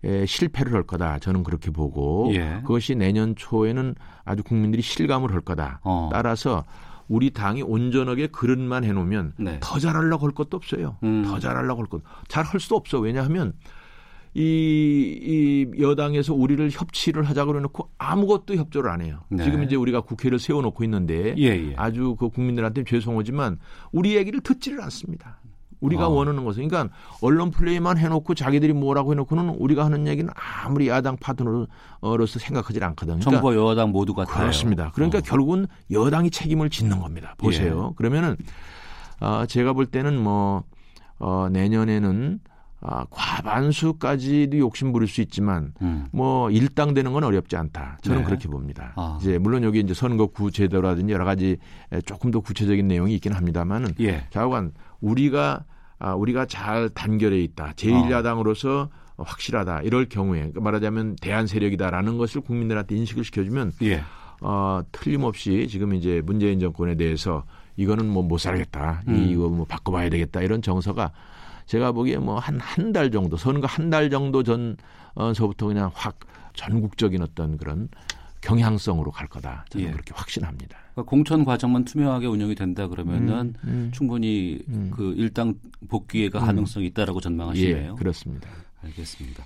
에, 0.05 0.27
실패를 0.27 0.75
할 0.75 0.83
거다. 0.83 1.19
저는 1.19 1.43
그렇게 1.43 1.71
보고 1.71 2.31
예. 2.35 2.61
그것이 2.63 2.95
내년 2.95 3.35
초에는 3.35 3.95
아주 4.25 4.43
국민들이 4.43 4.83
실감을 4.83 5.33
할 5.33 5.41
거다. 5.41 5.81
어. 5.85 6.11
따라서 6.13 6.65
우리 7.09 7.31
당이 7.31 7.63
온전하게 7.63 8.29
그릇만 8.29 8.85
해놓으면 8.85 9.35
네. 9.39 9.59
더 9.61 9.79
잘하려고 9.79 10.27
할 10.27 10.33
것도 10.33 10.57
없어요. 10.57 10.97
음. 11.03 11.23
더 11.25 11.39
잘하려고 11.39 11.83
할 11.83 11.89
것. 11.89 12.03
잘할 12.29 12.61
수 12.61 12.75
없어. 12.75 12.99
왜냐하면 12.99 13.55
이, 14.35 14.41
이 14.43 15.81
여당에서 15.81 16.35
우리를 16.35 16.69
협치를 16.71 17.23
하자고 17.25 17.53
그래놓고 17.53 17.91
아무것도 17.99 18.57
협조를 18.57 18.91
안 18.91 19.01
해요. 19.01 19.21
네. 19.29 19.45
지금 19.45 19.63
이제 19.63 19.77
우리가 19.77 20.01
국회를 20.01 20.41
세워놓고 20.41 20.83
있는데 20.85 21.35
예, 21.39 21.45
예. 21.45 21.75
아주 21.77 22.17
그 22.19 22.29
국민들한테 22.29 22.83
죄송하지만 22.85 23.59
우리 23.93 24.17
얘기를 24.17 24.41
듣지를 24.41 24.81
않습니다. 24.83 25.39
우리가 25.81 26.09
어. 26.09 26.11
원하는 26.11 26.45
것은 26.45 26.67
그러니까 26.67 26.95
언론 27.21 27.51
플레이만 27.51 27.97
해놓고 27.99 28.35
자기들이 28.35 28.73
뭐라고 28.73 29.13
해놓고는 29.13 29.51
우리가 29.51 29.85
하는 29.85 30.09
얘기는 30.09 30.29
아무리 30.35 30.89
야당 30.89 31.17
파트너로서 31.17 32.39
생각하지 32.39 32.83
않거든요. 32.83 33.21
그러니까 33.21 33.31
정부와 33.31 33.55
여당 33.55 33.91
모두 33.91 34.15
같아요. 34.15 34.41
그렇습니다. 34.41 34.91
그러니까 34.95 35.19
어. 35.19 35.21
결국은 35.21 35.67
여당이 35.91 36.31
책임을 36.31 36.71
짓는 36.71 36.99
겁니다. 37.01 37.35
보세요. 37.39 37.91
예. 37.91 37.95
그러면은 37.97 38.37
어, 39.21 39.45
제가 39.47 39.75
볼 39.75 39.87
때는 39.87 40.21
뭐 40.21 40.65
어, 41.19 41.49
내년에는 41.53 42.41
아, 42.81 43.05
과반수까지도 43.11 44.59
욕심 44.59 44.93
부릴 44.93 45.09
수 45.09 45.21
있지만 45.23 45.73
음. 45.81 46.07
뭐 46.13 46.51
일당되는 46.51 47.13
건 47.13 47.25
어렵지 47.25 47.57
않다. 47.57 47.99
저는 48.03 48.19
네. 48.21 48.25
그렇게 48.25 48.49
봅니다. 48.49 48.93
아. 48.97 49.19
이제 49.21 49.39
물론 49.39 49.63
여기 49.65 49.81
이제 49.81 49.95
선거구 49.95 50.51
제도라든지 50.51 51.13
여러 51.13 51.25
가지 51.25 51.57
에, 51.93 52.01
조금 52.03 52.31
더 52.31 52.41
구체적인 52.41 52.87
내용이 52.87 53.15
있긴 53.15 53.33
합니다만은 53.33 53.95
예. 54.01 54.27
좌우간 54.31 54.73
우리가 55.01 55.65
아, 55.99 56.15
우리가 56.15 56.45
잘 56.47 56.91
단결해 56.91 57.39
있다. 57.41 57.73
제1야당으로서 57.77 58.89
확실하다. 59.17 59.83
이럴 59.83 60.07
경우에 60.09 60.39
그러니까 60.41 60.61
말하자면 60.61 61.17
대한 61.23 61.47
세력이다라는 61.47 62.19
것을 62.19 62.41
국민들한테 62.43 62.97
인식을 62.97 63.25
시켜주면 63.25 63.73
예. 63.83 64.03
어, 64.41 64.83
틀림없이 64.93 65.69
지금 65.71 65.95
이제 65.95 66.21
문재인 66.25 66.59
정권에 66.61 66.97
대해서 66.97 67.45
이거는 67.77 68.07
뭐 68.09 68.23
못 68.23 68.39
살겠다. 68.39 69.03
음. 69.09 69.27
이거 69.31 69.49
뭐 69.49 69.65
바꿔봐야 69.65 70.11
되겠다. 70.11 70.43
이런 70.43 70.61
정서가 70.61 71.13
제가 71.67 71.93
보기에 71.93 72.19
뭐 72.19 72.39
한 72.39 72.61
한 72.61 72.93
달 72.93 73.11
정도 73.11 73.37
선거 73.37 73.67
한 73.67 73.91
달 73.91 74.11
정도 74.11 74.43
전서부터 74.43 75.67
그냥 75.67 75.91
확 75.95 76.19
전국적인 76.55 77.23
어떤 77.23 77.57
그런 77.57 77.89
경향성으로 78.43 79.11
갈 79.11 79.27
거다. 79.27 79.65
저는 79.71 79.87
예. 79.87 79.91
그렇게 79.91 80.13
확신합니다. 80.15 80.77
그러니까 80.93 81.09
공천 81.11 81.45
과정만 81.45 81.85
투명하게 81.85 82.27
운영이 82.27 82.55
된다 82.55 82.87
그러면은 82.89 83.55
음, 83.65 83.69
음. 83.69 83.91
충분히 83.93 84.61
음. 84.69 84.91
그 84.95 85.15
일당 85.17 85.55
복귀의 85.89 86.29
그 86.31 86.39
음. 86.39 86.45
가능성이 86.45 86.87
있다라고 86.89 87.21
전망하시네요. 87.21 87.93
예, 87.93 87.97
그렇습니다. 87.99 88.49
알겠습니다. 88.83 89.45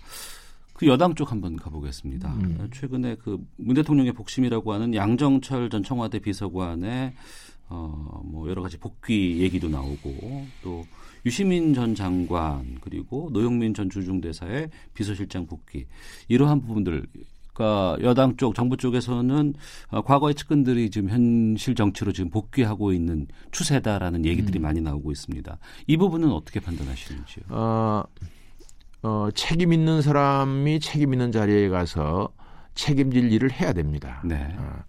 그 0.74 0.86
여당 0.86 1.14
쪽 1.14 1.30
한번 1.30 1.56
가보겠습니다. 1.56 2.28
음. 2.34 2.68
최근에 2.72 3.16
그 3.16 3.38
문 3.56 3.74
대통령의 3.74 4.12
복심이라고 4.12 4.72
하는 4.72 4.94
양정철 4.94 5.70
전 5.70 5.82
청와대 5.84 6.18
비서관의 6.18 7.14
어, 7.70 8.20
뭐 8.24 8.48
여러 8.48 8.62
가지 8.62 8.78
복귀 8.78 9.38
얘기도 9.40 9.68
나오고 9.68 10.46
또 10.62 10.84
유시민 11.26 11.74
전 11.74 11.94
장관 11.94 12.78
그리고 12.80 13.30
노영민 13.32 13.74
전 13.74 13.90
주중대사의 13.90 14.70
비서실장 14.94 15.46
복귀 15.46 15.86
이러한 16.28 16.60
부분들 16.60 17.06
그러니까 17.58 17.96
여당 18.02 18.36
쪽 18.36 18.54
정부 18.54 18.76
쪽에서는 18.76 19.54
어, 19.88 20.02
과거의 20.02 20.36
측근들이 20.36 20.90
지금 20.90 21.10
현실 21.10 21.74
정치로 21.74 22.12
지금 22.12 22.30
복귀하고 22.30 22.92
있는 22.92 23.26
추세다라는 23.50 24.24
얘기들이 24.24 24.60
많이 24.60 24.80
나오고 24.80 25.10
있습니다. 25.10 25.58
이 25.88 25.96
부분은 25.96 26.30
어떻게 26.30 26.60
판단하시는지요? 26.60 27.44
어, 27.48 28.04
어, 29.02 29.28
책임 29.34 29.72
있는 29.72 30.02
사람이 30.02 30.78
책임 30.78 31.12
있는 31.12 31.32
자리에 31.32 31.68
가서 31.68 32.32
책임질 32.74 33.32
일을 33.32 33.50
해야 33.50 33.72
됩니다. 33.72 34.22
네. 34.24 34.54
어, 34.56 34.84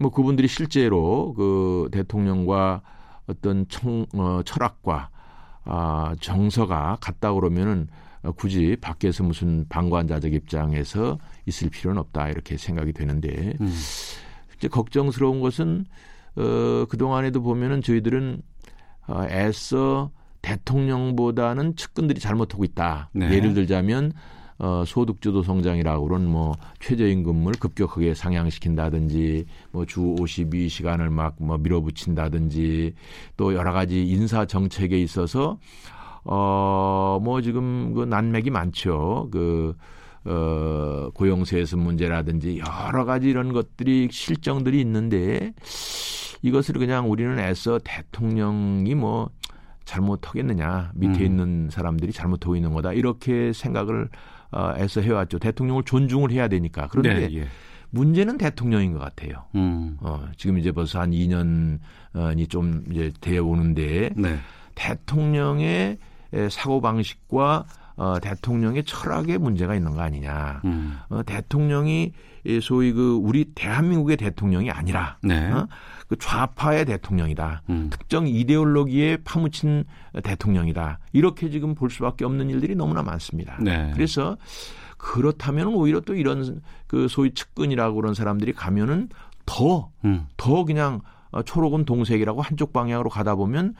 뭐 0.00 0.10
그분들이 0.10 0.48
실제로 0.48 1.34
그 1.34 1.88
대통령과 1.92 2.80
어떤 3.26 3.68
청, 3.68 4.06
어, 4.14 4.40
철학과 4.44 5.10
아, 5.70 6.14
정서가 6.20 6.96
같다 7.00 7.34
그러면은 7.34 7.88
어, 8.22 8.32
굳이 8.32 8.76
밖에서 8.80 9.22
무슨 9.22 9.66
방관자적 9.68 10.32
입장에서 10.32 11.18
있을 11.46 11.68
필요는 11.68 12.00
없다 12.00 12.30
이렇게 12.30 12.56
생각이 12.56 12.92
되는데 12.92 13.54
음. 13.60 13.74
이제 14.56 14.66
걱정스러운 14.66 15.40
것은 15.40 15.84
어, 16.36 16.86
그 16.88 16.96
동안에도 16.96 17.42
보면은 17.42 17.82
저희들은 17.82 18.42
어, 19.08 19.24
애써 19.30 20.10
대통령보다는 20.40 21.76
측근들이 21.76 22.18
잘못하고 22.18 22.64
있다. 22.64 23.10
네. 23.12 23.30
예를 23.32 23.54
들자면 23.54 24.12
어, 24.58 24.82
소득주도 24.86 25.42
성장이라고 25.42 26.06
그런 26.08 26.26
뭐 26.26 26.54
최저임금을 26.80 27.52
급격하게 27.60 28.14
상향시킨다든지 28.14 29.44
뭐 29.72 29.84
주 29.84 30.00
52시간을 30.00 31.10
막 31.10 31.36
뭐 31.40 31.58
밀어붙인다든지 31.58 32.94
또 33.36 33.54
여러 33.54 33.72
가지 33.72 34.06
인사 34.06 34.44
정책에 34.46 34.98
있어서 35.00 35.58
어, 36.24 37.20
뭐 37.22 37.40
지금 37.40 37.94
그 37.94 38.04
난맥이 38.04 38.50
많죠. 38.50 39.28
그 39.30 39.74
어, 40.24 41.10
고용세에서 41.14 41.76
문제라든지 41.76 42.58
여러 42.58 43.04
가지 43.04 43.30
이런 43.30 43.52
것들이 43.52 44.08
실정들이 44.10 44.80
있는데 44.80 45.54
이것을 46.42 46.74
그냥 46.74 47.10
우리는 47.10 47.38
애써 47.38 47.78
대통령이 47.82 48.94
뭐 48.94 49.30
잘못하겠느냐 49.84 50.92
밑에 50.94 51.20
음. 51.20 51.24
있는 51.24 51.68
사람들이 51.70 52.12
잘못하고 52.12 52.56
있는 52.56 52.72
거다 52.74 52.92
이렇게 52.92 53.52
생각을 53.54 54.08
어, 54.50 54.72
애써 54.76 55.00
해왔죠. 55.00 55.38
대통령을 55.38 55.82
존중을 55.84 56.30
해야 56.30 56.48
되니까. 56.48 56.88
그런데 56.88 57.28
네, 57.28 57.40
예. 57.40 57.48
문제는 57.90 58.38
대통령인 58.38 58.92
것 58.92 58.98
같아요. 58.98 59.44
음. 59.54 59.96
어, 60.00 60.26
지금 60.36 60.58
이제 60.58 60.72
벌써 60.72 61.00
한 61.00 61.10
2년이 61.10 62.50
좀 62.50 62.84
이제 62.90 63.12
되어 63.20 63.44
오는데 63.44 64.10
네. 64.16 64.38
대통령의 64.74 65.98
사고 66.50 66.80
방식과 66.80 67.64
어, 67.96 68.20
대통령의 68.20 68.84
철학에 68.84 69.38
문제가 69.38 69.74
있는 69.74 69.92
거 69.92 70.00
아니냐. 70.00 70.60
음. 70.64 70.98
어, 71.08 71.22
대통령이 71.24 72.12
이 72.44 72.60
소위 72.60 72.92
그 72.92 73.16
우리 73.16 73.44
대한민국의 73.54 74.16
대통령이 74.16 74.70
아니라 74.70 75.18
네. 75.22 75.50
어? 75.50 75.66
그 76.08 76.16
좌파의 76.16 76.86
대통령이다. 76.86 77.62
음. 77.68 77.88
특정 77.90 78.26
이데올로기에 78.26 79.18
파묻힌 79.24 79.84
대통령이다. 80.22 80.98
이렇게 81.12 81.50
지금 81.50 81.74
볼 81.74 81.90
수밖에 81.90 82.24
없는 82.24 82.48
일들이 82.50 82.74
너무나 82.74 83.02
많습니다. 83.02 83.58
네. 83.60 83.90
그래서 83.94 84.36
그렇다면 84.96 85.68
오히려 85.68 86.00
또 86.00 86.14
이런 86.14 86.62
그 86.86 87.08
소위 87.08 87.32
측근이라고 87.32 87.94
그런 87.94 88.14
사람들이 88.14 88.52
가면은 88.54 89.10
더, 89.46 89.90
음. 90.04 90.26
더 90.36 90.64
그냥 90.64 91.00
어, 91.30 91.42
초록은 91.42 91.84
동색이라고 91.84 92.40
한쪽 92.40 92.72
방향으로 92.72 93.10
가다 93.10 93.34
보면 93.34 93.74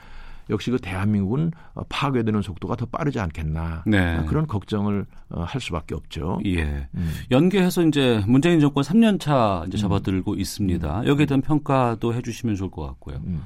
역시 0.51 0.71
그 0.71 0.79
대한민국은 0.79 1.53
어, 1.75 1.83
파괴되는 1.89 2.43
속도가 2.43 2.77
더 2.77 2.87
빠르지 2.87 3.21
않겠나. 3.21 3.85
네. 3.87 4.17
어, 4.17 4.25
그런 4.27 4.47
걱정을 4.47 5.07
어, 5.31 5.43
할 5.43 5.61
수밖에 5.61 5.95
없죠. 5.95 6.41
예. 6.47 6.89
음. 6.95 7.13
연계해서 7.31 7.85
이제 7.85 8.23
문재인 8.27 8.61
정권 8.61 8.83
3년 8.83 9.21
차 9.21 9.65
이제 9.67 9.77
접어들고 9.79 10.35
있습니다. 10.35 11.03
여기에 11.07 11.27
대한 11.27 11.43
평가도 11.43 12.15
해주시면 12.15 12.57
좋을 12.57 12.71
것 12.71 12.87
같고요. 12.87 13.21
음. 13.27 13.43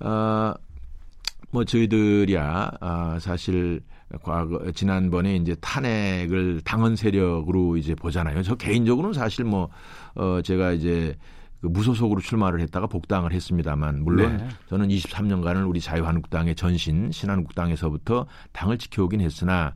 어, 0.00 0.54
뭐 1.50 1.64
저희들이야 1.64 2.70
아, 2.80 3.18
사실 3.20 3.80
과거 4.22 4.70
지난번에 4.72 5.36
이제 5.36 5.56
탄핵을 5.60 6.60
당헌 6.64 6.96
세력으로 6.96 7.76
이제 7.76 7.94
보잖아요. 7.94 8.42
저 8.42 8.54
개인적으로는 8.54 9.14
사실 9.14 9.44
뭐 9.44 9.68
어, 10.14 10.40
제가 10.42 10.72
이제 10.72 11.16
그 11.60 11.66
무소속으로 11.68 12.20
출마를 12.20 12.60
했다가 12.60 12.86
복당을 12.86 13.32
했습니다만 13.32 14.02
물론 14.04 14.36
네. 14.36 14.48
저는 14.68 14.88
23년간을 14.88 15.68
우리 15.68 15.80
자유한국당의 15.80 16.54
전신 16.54 17.10
신한국당에서부터 17.10 18.26
당을 18.52 18.78
지켜오긴 18.78 19.20
했으나 19.20 19.72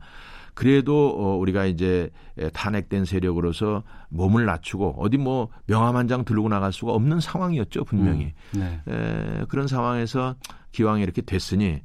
그래도 0.53 1.15
어, 1.17 1.37
우리가 1.37 1.65
이제 1.65 2.09
탄핵된 2.53 3.05
세력으로서 3.05 3.83
몸을 4.09 4.45
낮추고 4.45 4.95
어디 4.99 5.17
뭐 5.17 5.49
명함 5.65 5.95
한 5.95 6.07
장 6.07 6.25
들고 6.25 6.49
나갈 6.49 6.73
수가 6.73 6.91
없는 6.91 7.19
상황이었죠 7.21 7.85
분명히 7.85 8.33
음, 8.55 8.59
네. 8.59 8.81
에, 8.87 9.45
그런 9.47 9.67
상황에서 9.67 10.35
기왕 10.71 10.99
이렇게 10.99 11.21
됐으니 11.21 11.81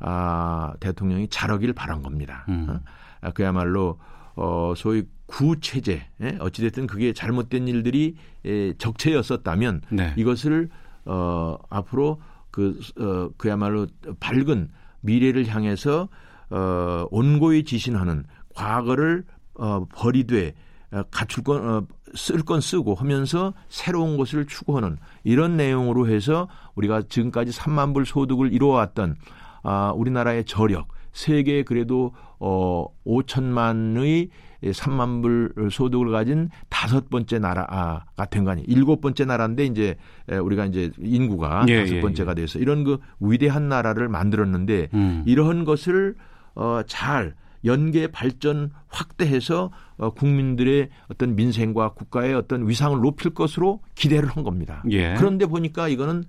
아, 0.00 0.74
대통령이 0.80 1.28
잘하길 1.28 1.72
바란 1.72 2.02
겁니다. 2.02 2.44
음. 2.48 2.66
어? 2.68 2.80
아, 3.20 3.30
그야말로 3.32 3.98
어, 4.36 4.74
소위 4.76 5.04
구체제 5.28 6.02
예? 6.22 6.38
어찌됐든 6.40 6.86
그게 6.86 7.12
잘못된 7.12 7.68
일들이 7.68 8.16
에, 8.44 8.72
적체였었다면 8.78 9.82
네. 9.90 10.14
이것을 10.16 10.68
어, 11.04 11.56
앞으로 11.68 12.20
그 12.50 12.80
어, 12.98 13.30
그야말로 13.36 13.86
밝은 14.18 14.70
미래를 15.00 15.46
향해서 15.46 16.08
어, 16.50 17.06
온고히 17.10 17.62
지신하는 17.62 18.24
과거를 18.54 19.24
어, 19.54 19.84
버리되 19.94 20.54
어, 20.92 21.02
갖출 21.10 21.44
건, 21.44 21.68
어, 21.68 21.86
쓸건 22.14 22.62
쓰고 22.62 22.94
하면서 22.94 23.52
새로운 23.68 24.16
것을 24.16 24.46
추구하는 24.46 24.96
이런 25.24 25.58
내용으로 25.58 26.08
해서 26.08 26.48
우리가 26.74 27.02
지금까지 27.02 27.52
3만 27.52 27.92
불 27.92 28.06
소득을 28.06 28.52
이루어왔던 28.52 29.16
아, 29.62 29.92
우리나라의 29.94 30.44
저력, 30.44 30.88
세계 31.12 31.62
그래도 31.64 32.14
어 32.38 32.86
5천만의 33.04 34.30
3만 34.62 35.22
불 35.22 35.52
소득을 35.70 36.10
가진 36.10 36.48
다섯 36.68 37.08
번째 37.10 37.38
나라가 37.38 38.04
된 38.30 38.44
거 38.44 38.50
아니에요. 38.50 38.66
일곱 38.68 39.00
번째 39.00 39.24
나라인데 39.24 39.64
이제 39.66 39.96
우리가 40.28 40.66
이제 40.66 40.90
인구가 40.98 41.64
예, 41.68 41.80
다섯 41.80 41.94
예, 41.96 42.00
번째가 42.00 42.32
예. 42.32 42.34
돼서 42.42 42.58
이런 42.58 42.84
그 42.84 42.98
위대한 43.20 43.68
나라를 43.68 44.08
만들었는데 44.08 44.88
음. 44.94 45.22
이러한 45.26 45.64
것을 45.64 46.14
어잘 46.54 47.34
연계 47.64 48.06
발전 48.08 48.70
확대해서 48.88 49.70
어, 49.96 50.10
국민들의 50.10 50.88
어떤 51.08 51.34
민생과 51.34 51.90
국가의 51.94 52.34
어떤 52.34 52.68
위상을 52.68 52.98
높일 53.00 53.34
것으로 53.34 53.80
기대를 53.94 54.28
한 54.28 54.44
겁니다. 54.44 54.82
예. 54.90 55.14
그런데 55.14 55.46
보니까 55.46 55.88
이거는 55.88 56.24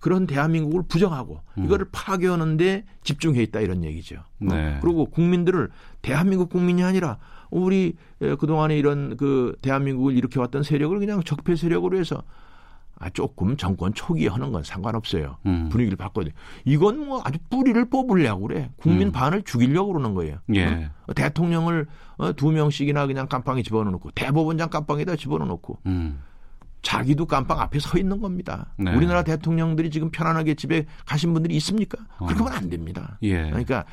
그런 0.00 0.26
대한민국을 0.26 0.82
부정하고 0.88 1.40
음. 1.58 1.64
이거를 1.64 1.86
파괴하는데 1.92 2.84
집중해 3.04 3.42
있다 3.44 3.60
이런 3.60 3.84
얘기죠. 3.84 4.16
어, 4.16 4.22
네. 4.40 4.78
그리고 4.82 5.06
국민들을 5.06 5.70
대한민국 6.02 6.50
국민이 6.50 6.82
아니라 6.82 7.18
우리 7.54 7.94
에, 8.20 8.34
그동안에 8.34 8.76
이런 8.76 9.16
그 9.16 9.56
대한민국을 9.62 10.16
일으켜 10.16 10.40
왔던 10.40 10.62
세력을 10.64 10.98
그냥 10.98 11.22
적폐 11.22 11.54
세력으로 11.56 11.98
해서 11.98 12.22
아, 12.98 13.10
조금 13.10 13.56
정권 13.56 13.92
초기에 13.92 14.28
하는 14.28 14.52
건 14.52 14.62
상관없어요. 14.62 15.36
음. 15.46 15.68
분위기를 15.70 15.96
바꿔야 15.96 16.26
돼. 16.26 16.32
이건 16.64 17.06
뭐 17.06 17.22
아주 17.24 17.38
뿌리를 17.50 17.82
뽑으려고 17.88 18.46
그래. 18.46 18.70
국민 18.76 19.08
음. 19.08 19.12
반을 19.12 19.42
죽이려고 19.42 19.92
그러는 19.92 20.14
거예요. 20.14 20.38
예. 20.54 20.90
어? 21.06 21.12
대통령을 21.14 21.86
어, 22.16 22.32
두 22.32 22.50
명씩이나 22.50 23.06
그냥 23.06 23.26
깜빵에 23.26 23.62
집어넣고 23.62 24.10
대법원장 24.12 24.70
깜빵에다 24.70 25.16
집어넣고 25.16 25.78
음. 25.86 26.20
자기도 26.82 27.26
깜빵 27.26 27.60
앞에 27.60 27.78
서 27.80 27.98
있는 27.98 28.20
겁니다. 28.20 28.66
네. 28.76 28.94
우리나라 28.94 29.22
대통령들이 29.22 29.90
지금 29.90 30.10
편안하게 30.10 30.54
집에 30.54 30.86
가신 31.06 31.32
분들이 31.32 31.56
있습니까? 31.56 31.98
어. 32.18 32.26
그렇게 32.26 32.44
하면 32.44 32.56
안 32.56 32.70
됩니다. 32.70 33.18
예. 33.22 33.44
그러니까 33.44 33.84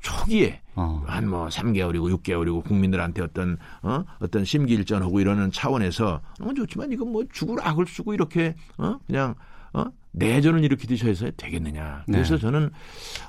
초기에 0.00 0.60
어. 0.74 1.02
한뭐 1.06 1.48
3개월이고 1.48 2.22
6개월이고 2.22 2.64
국민들한테 2.64 3.22
어떤 3.22 3.58
어 3.82 4.04
어떤 4.20 4.44
심기일전하고 4.44 5.20
이러는 5.20 5.50
차원에서 5.50 6.20
어 6.40 6.54
좋지만 6.54 6.92
이건 6.92 7.12
뭐 7.12 7.24
죽을 7.32 7.58
악을 7.60 7.86
쓰고 7.86 8.14
이렇게 8.14 8.54
어 8.76 8.98
그냥 9.06 9.34
어 9.72 9.84
내전을 10.12 10.64
일으키듯이 10.64 11.06
해서 11.06 11.30
되겠느냐. 11.36 12.04
그래서 12.06 12.34
네. 12.34 12.40
저는 12.40 12.70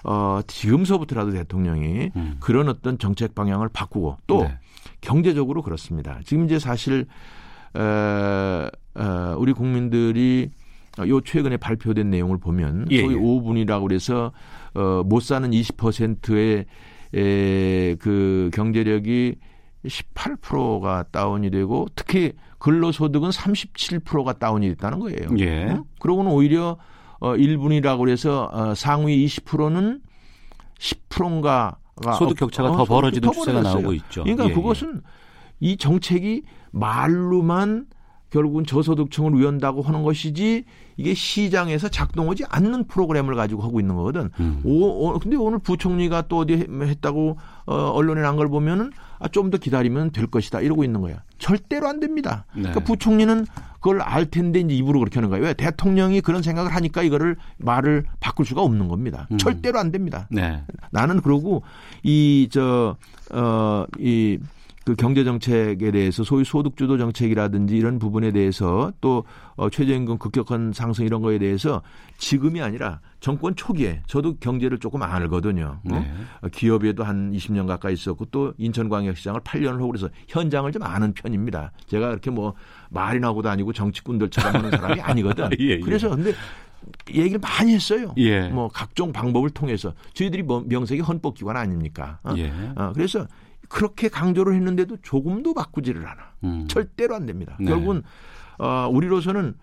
어 0.03 0.41
지금서부터라도 0.47 1.31
대통령이 1.31 2.11
음. 2.15 2.37
그런 2.39 2.69
어떤 2.69 2.97
정책 2.97 3.35
방향을 3.35 3.69
바꾸고 3.69 4.17
또 4.27 4.43
네. 4.43 4.57
경제적으로 5.01 5.61
그렇습니다. 5.61 6.19
지금 6.25 6.45
이제 6.45 6.59
사실 6.59 7.05
어, 7.73 8.69
어, 8.95 9.35
우리 9.37 9.53
국민들이 9.53 10.49
요 11.07 11.21
최근에 11.21 11.57
발표된 11.57 12.09
내용을 12.09 12.37
보면 12.39 12.87
예, 12.91 13.01
소위 13.01 13.15
예. 13.15 13.19
5분이라고 13.19 13.87
그래서 13.87 14.31
어, 14.75 15.03
못 15.05 15.21
사는 15.21 15.49
20%의 15.49 16.65
에, 17.13 17.95
그 17.95 18.49
경제력이 18.53 19.35
18%가 19.85 21.03
다운이 21.11 21.51
되고 21.51 21.87
특히 21.95 22.33
근로소득은 22.59 23.29
37%가 23.29 24.33
다운이 24.33 24.69
됐다는 24.69 24.99
거예요. 24.99 25.29
예. 25.39 25.67
응? 25.69 25.83
그러고는 25.99 26.31
오히려 26.31 26.77
어 27.19 27.33
1분이라고 27.33 27.99
그래서 27.99 28.49
어, 28.51 28.75
상위 28.75 29.25
20%는 29.25 30.01
10%인가 30.79 31.77
소득 32.17 32.37
격차가 32.37 32.71
더 32.71 32.85
벌어지는 32.85 33.31
추세가 33.31 33.61
나오고 33.61 33.93
있죠. 33.93 34.23
그러니까 34.23 34.45
예, 34.45 34.49
예. 34.49 34.53
그것은 34.53 35.01
이 35.59 35.77
정책이 35.77 36.43
말로만 36.71 37.87
결국은 38.29 38.65
저소득층을 38.65 39.37
위한다고 39.39 39.81
하는 39.81 40.03
것이지 40.03 40.63
이게 40.99 41.13
시장에서 41.13 41.87
작동하지 41.87 42.43
않는 42.49 42.83
프로그램을 42.87 43.33
가지고 43.35 43.61
하고 43.63 43.79
있는 43.79 43.95
거거든. 43.95 44.29
음. 44.41 44.59
오, 44.65 45.07
오, 45.07 45.17
근데 45.19 45.37
오늘 45.37 45.57
부총리가 45.59 46.23
또 46.27 46.39
어디 46.39 46.67
했다고 46.69 47.37
어, 47.67 47.75
언론에 47.91 48.21
난 48.21 48.35
걸 48.35 48.49
보면은 48.49 48.91
아, 49.17 49.27
좀 49.29 49.49
더 49.49 49.57
기다리면 49.57 50.11
될 50.11 50.27
것이다 50.27 50.59
이러고 50.59 50.83
있는 50.83 50.99
거야. 50.99 51.23
절대로 51.37 51.87
안 51.87 52.01
됩니다. 52.01 52.45
네. 52.53 52.63
그러니까 52.63 52.81
부총리는 52.83 53.45
그걸 53.75 54.01
알 54.01 54.25
텐데 54.25 54.59
이제 54.59 54.73
입으로 54.75 54.99
그렇게 54.99 55.15
하는 55.15 55.29
거예요. 55.29 55.45
왜 55.45 55.53
대통령이 55.53 56.19
그런 56.19 56.41
생각을 56.41 56.75
하니까 56.75 57.01
이거를 57.03 57.37
말을 57.59 58.03
바꿀 58.19 58.45
수가 58.45 58.61
없는 58.61 58.89
겁니다. 58.89 59.27
음. 59.31 59.37
절대로 59.37 59.79
안 59.79 59.91
됩니다. 59.91 60.27
네. 60.29 60.61
나는 60.91 61.21
그러고 61.21 61.63
이 62.03 62.49
저어이 62.51 64.39
그 64.89 64.95
경제 64.95 65.23
정책에 65.23 65.91
대해서 65.91 66.23
소위 66.23 66.43
소득 66.43 66.75
주도 66.75 66.97
정책이라든지 66.97 67.77
이런 67.77 67.99
부분에 67.99 68.31
대해서 68.31 68.91
또 69.01 69.23
어, 69.55 69.69
최저임금 69.69 70.17
급격한 70.17 70.73
상승 70.73 71.05
이런 71.05 71.21
거에 71.21 71.37
대해서 71.37 71.83
지금이 72.17 72.59
아니라 72.59 72.99
정권 73.19 73.55
초기에 73.55 74.01
저도 74.07 74.37
경제를 74.37 74.79
조금 74.79 75.03
알거든요. 75.03 75.79
어? 75.83 75.91
네. 75.91 76.11
어, 76.41 76.47
기업에도 76.47 77.03
한 77.03 77.31
20년 77.33 77.67
가까이 77.67 77.93
있었고 77.93 78.25
또 78.31 78.51
인천광역시장을 78.57 79.41
8년을 79.41 79.75
하고 79.75 79.89
그래서 79.89 80.09
현장을 80.27 80.71
좀 80.71 80.81
아는 80.81 81.13
편입니다. 81.13 81.71
제가 81.85 82.07
그렇게 82.07 82.31
뭐 82.31 82.55
말이 82.89 83.19
나고 83.19 83.43
다니고 83.43 83.73
정치꾼들처럼 83.73 84.55
하는 84.55 84.71
사람이 84.71 85.01
아니거든. 85.01 85.49
예, 85.61 85.65
예. 85.65 85.79
그래서 85.81 86.09
근데 86.09 86.33
얘기를 87.13 87.37
많이 87.37 87.75
했어요. 87.75 88.11
예. 88.17 88.47
뭐 88.47 88.69
각종 88.69 89.11
방법을 89.11 89.51
통해서 89.51 89.93
저희들이 90.15 90.41
뭐 90.41 90.63
명색이 90.67 91.01
헌법기관 91.01 91.55
아닙니까? 91.55 92.17
어? 92.23 92.33
예. 92.37 92.51
어, 92.75 92.91
그래서 92.95 93.27
그렇게 93.69 94.09
강조를 94.09 94.55
했는데도 94.55 94.97
조금도 95.01 95.53
바꾸지를 95.53 96.05
않아. 96.05 96.21
음. 96.43 96.67
절대로 96.67 97.15
안 97.15 97.25
됩니다. 97.25 97.55
네. 97.59 97.67
결국은 97.67 98.03
어, 98.57 98.89
우리로서는 98.91 99.53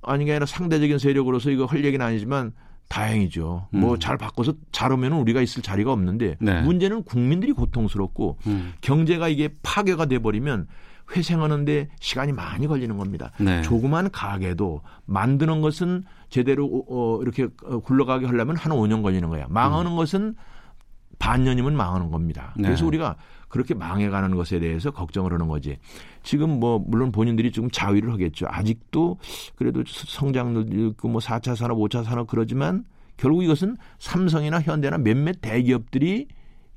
아닌 0.00 0.26
게 0.26 0.32
아니라 0.32 0.46
상대적인 0.46 0.98
세력으로서 0.98 1.50
이거 1.50 1.66
할 1.66 1.84
얘기는 1.84 2.04
아니지만 2.04 2.52
다행이죠. 2.88 3.68
뭐 3.70 3.94
음. 3.94 3.98
잘 3.98 4.16
바꿔서 4.16 4.54
잘하면 4.70 5.12
우리가 5.12 5.40
있을 5.40 5.62
자리가 5.62 5.92
없는데 5.92 6.36
네. 6.40 6.62
문제는 6.62 7.04
국민들이 7.04 7.52
고통스럽고 7.52 8.38
음. 8.46 8.74
경제가 8.80 9.28
이게 9.28 9.54
파괴가 9.62 10.06
돼 10.06 10.18
버리면 10.18 10.66
회생하는데 11.16 11.88
시간이 12.00 12.32
많이 12.32 12.66
걸리는 12.66 12.96
겁니다. 12.96 13.32
네. 13.38 13.62
조그만 13.62 14.10
가게도 14.10 14.82
만드는 15.06 15.60
것은 15.62 16.04
제대로 16.28 16.84
어, 16.88 17.20
이렇게 17.22 17.48
어, 17.64 17.78
굴러가게 17.80 18.26
하려면 18.26 18.56
한 18.56 18.72
5년 18.72 19.02
걸리는 19.02 19.28
거야. 19.28 19.46
망하는 19.48 19.96
것은 19.96 20.36
반년이면 21.22 21.76
망하는 21.76 22.10
겁니다. 22.10 22.52
네. 22.56 22.64
그래서 22.64 22.84
우리가 22.84 23.14
그렇게 23.48 23.74
망해가는 23.74 24.34
것에 24.34 24.58
대해서 24.58 24.90
걱정을 24.90 25.32
하는 25.32 25.46
거지. 25.46 25.78
지금 26.24 26.58
뭐 26.58 26.82
물론 26.84 27.12
본인들이 27.12 27.52
지금 27.52 27.70
자위를 27.70 28.12
하겠죠. 28.12 28.46
아직도 28.48 29.18
그래도 29.54 29.84
성장률 29.86 30.90
있고 30.90 31.08
뭐 31.08 31.20
4차 31.20 31.54
산업, 31.54 31.78
5차 31.78 32.02
산업 32.02 32.26
그러지만 32.26 32.84
결국 33.16 33.44
이것은 33.44 33.76
삼성이나 34.00 34.60
현대나 34.62 34.98
몇몇 34.98 35.36
대기업들이 35.40 36.26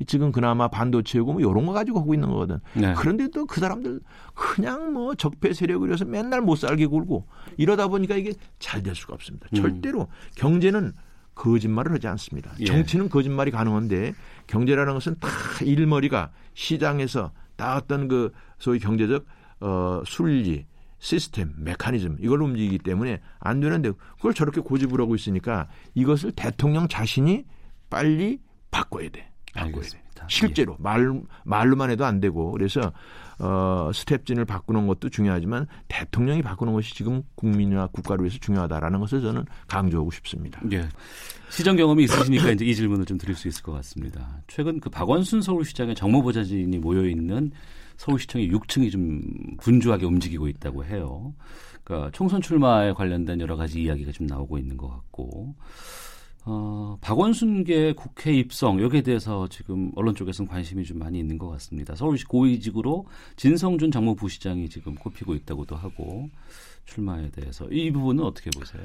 지금 0.06 0.32
그나마 0.32 0.68
반도체고 0.68 1.34
뭐 1.34 1.41
이런 1.41 1.66
거 1.66 1.72
가지고 1.72 2.02
하고 2.02 2.14
있는 2.14 2.30
거거든. 2.30 2.60
네. 2.74 2.93
그런데 2.96 3.28
또 3.30 3.46
그 3.48 3.60
사람들 3.60 4.00
그냥 4.36 4.93
뭐 4.93 5.16
적폐 5.16 5.54
세력을 5.54 5.88
위해서 5.88 6.06
맨날 6.06 6.41
못 6.41 6.58
살게 6.58 6.86
굴고 6.86 7.26
이러다 7.58 7.88
보니까 7.88 8.16
이게 8.16 8.34
잘 8.60 8.84
될 8.84 8.93
수가 8.93 9.16
없습니다. 9.16 9.48
음. 9.54 9.56
절대로 9.56 10.08
경제는 10.36 10.91
거짓말을 11.36 11.94
하지 11.94 12.08
않습니다. 12.08 12.52
예. 12.60 12.66
정치는 12.66 13.10
거짓말이 13.10 13.52
가능한데 13.52 14.14
경제라는 14.48 14.94
것은 14.94 15.18
다 15.20 15.30
일머리가 15.64 16.32
시장에서 16.54 17.32
다 17.56 17.78
어떤 17.78 18.08
그 18.08 18.32
소위 18.58 18.80
경제적 18.80 19.26
어 19.60 20.02
순리 20.06 20.66
시스템, 21.00 21.54
메커니즘 21.58 22.18
이걸로 22.20 22.46
움직이기 22.46 22.80
때문에 22.80 23.22
안 23.40 23.60
되는데 23.60 23.92
그걸 24.16 24.34
저렇게 24.34 24.62
고집을 24.62 25.00
하고 25.00 25.14
있으니까 25.14 25.68
이것을 25.94 26.32
대통령 26.32 26.88
자신이 26.88 27.46
빨리 27.90 28.40
바꿔야 28.72 29.10
돼. 29.10 29.30
바꿔야 29.54 29.72
돼. 29.72 29.78
알겠습니다. 29.78 30.26
실제로 30.30 30.76
말 30.80 31.22
말로만 31.44 31.92
해도 31.92 32.06
안 32.06 32.20
되고 32.20 32.52
그래서 32.52 32.92
어 33.40 33.92
스텝진을 33.94 34.46
바꾸는 34.46 34.88
것도 34.88 35.10
중요하지만 35.10 35.68
대통령이 35.88 36.42
바꾸는 36.42 36.74
것이 36.74 36.96
지금 36.96 37.24
국민이나 37.36 37.88
국가를 37.88 38.24
위해서 38.24 38.38
중요하다라는 38.40 39.00
것을 39.00 39.22
저는 39.22 39.46
강조하고 39.68 40.12
싶습니다. 40.12 40.62
예. 40.72 40.88
시정 41.50 41.76
경험이 41.76 42.06
있으시니까 42.06 42.52
이제 42.52 42.66
이 42.66 42.76
질문을 42.76 43.06
좀 43.06 43.18
드릴 43.18 43.36
수 43.36 43.48
있을 43.48 43.64
것 43.64 43.72
같습니다. 43.74 44.42
최근 44.48 44.80
그 44.80 44.90
박원순 44.90 45.42
서울시장의 45.42 45.96
정무보좌진이 45.96 46.78
모여 46.80 47.06
있는 47.06 47.52
서울시청의 47.98 48.52
6층이 48.52 48.92
좀 48.92 49.22
분주하게 49.60 50.06
움직이고 50.06 50.48
있다고 50.48 50.86
해요. 50.86 51.34
그러니까 51.84 52.12
총선 52.12 52.42
출마에 52.42 52.94
관련된 52.94 53.40
여러 53.40 53.56
가지 53.56 53.84
이야기가 53.84 54.12
좀 54.12 54.28
나오고 54.28 54.58
있는 54.58 54.76
것 54.76 54.90
같고, 54.90 55.56
어, 56.48 56.98
박원순계 57.02 57.93
국회 57.93 58.34
입성 58.34 58.80
여기에 58.80 59.02
대해서 59.02 59.48
지금 59.48 59.91
언론 59.96 60.14
쪽에서는 60.14 60.50
관심이 60.50 60.84
좀 60.84 61.00
많이 61.00 61.20
있는 61.20 61.39
것 61.39 61.50
같습니다. 61.50 61.96
서울시 61.96 62.24
고위직으로 62.26 63.08
진성준 63.36 63.91
정무부시장이 63.91 64.70
지금 64.70 64.93
꼽히고 64.96 65.34
있다고도 65.34 65.76
하고 65.76 66.30
출마에 66.86 67.32
대해서 67.32 67.68
이 67.72 67.91
부분은 67.91 68.24
어떻게 68.24 68.52
보세요? 68.52 68.84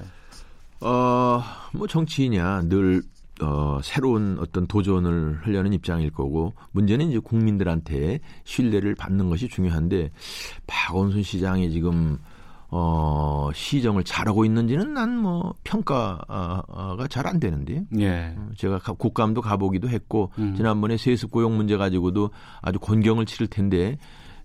어, 0.81 1.43
뭐 1.75 1.87
정치인이야 1.87 2.63
늘 2.69 3.03
어, 3.43 3.79
새로운 3.83 4.39
어떤 4.39 4.67
도전을 4.67 5.41
하려는 5.43 5.73
입장일 5.73 6.11
거고 6.11 6.55
문제는 6.73 7.11
이제 7.11 7.19
국민들한테 7.19 8.21
신뢰를 8.45 8.95
받는 8.95 9.29
것이 9.29 9.49
중요한데 9.49 10.11
박원순 10.67 11.23
시장이 11.23 11.71
지금 11.71 12.19
어, 12.73 13.51
시정을 13.53 14.05
잘하고 14.05 14.45
있는지는 14.45 14.95
난 14.95 15.11
뭐 15.21 15.55
평가가 15.65 17.07
잘 17.11 17.27
안 17.27 17.39
되는데요. 17.39 17.83
예. 17.99 18.35
어, 18.37 18.49
제가 18.57 18.79
국감도 18.79 19.43
가보기도 19.43 19.89
했고 19.89 20.31
음. 20.39 20.55
지난번에 20.57 20.97
세습 20.97 21.31
고용 21.31 21.57
문제 21.57 21.77
가지고도 21.77 22.31
아주 22.63 22.79
곤경을 22.79 23.27
치를 23.27 23.47
텐데 23.49 23.99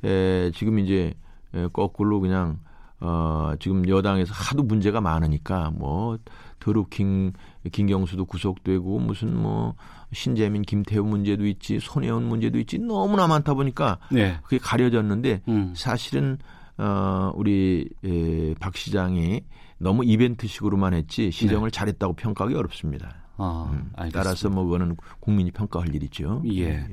에, 0.04 0.52
지금 0.52 0.80
이제 0.80 1.14
에, 1.54 1.68
거꾸로 1.72 2.20
그냥 2.20 2.60
어, 3.00 3.54
지금 3.60 3.88
여당에서 3.88 4.34
하도 4.34 4.64
문제가 4.64 5.02
많으니까 5.02 5.72
뭐 5.74 6.18
드루킹 6.60 7.34
김경수도 7.72 8.26
구속되고 8.26 9.00
무슨 9.00 9.36
뭐 9.36 9.76
신재민 10.14 10.62
김태우 10.64 11.04
문제도 11.06 11.46
있지 11.46 11.80
손혜원 11.80 12.24
문제도 12.28 12.58
있지 12.60 12.80
너무나 12.80 13.28
많다 13.28 13.54
보니까 13.54 14.00
네. 14.12 14.38
그게 14.44 14.58
가려졌는데 14.58 15.42
음. 15.48 15.74
사실은 15.76 16.38
어 16.78 17.32
우리 17.36 17.90
에, 18.04 18.54
박 18.60 18.76
시장이 18.76 19.42
너무 19.78 20.04
이벤트식으로만 20.06 20.94
했지 20.94 21.32
시정을 21.32 21.72
잘했다고 21.72 22.14
평가하기 22.14 22.56
어렵습니다. 22.56 23.26
아, 23.38 23.70
음. 23.74 23.92
따라서 24.14 24.50
뭐 24.50 24.64
그거는 24.64 24.96
국민이 25.20 25.52
평가할 25.52 25.94
일이죠. 25.94 26.42
예. 26.54 26.88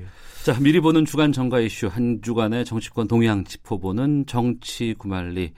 자, 0.45 0.59
미리 0.59 0.81
보는 0.81 1.05
주간 1.05 1.31
정가 1.31 1.61
이슈 1.61 1.87
한 1.87 2.21
주간의 2.21 2.65
정치권 2.65 3.07
동향 3.07 3.45
짚어보는 3.45 4.27
정치 4.27 4.95
구말리 4.99 5.53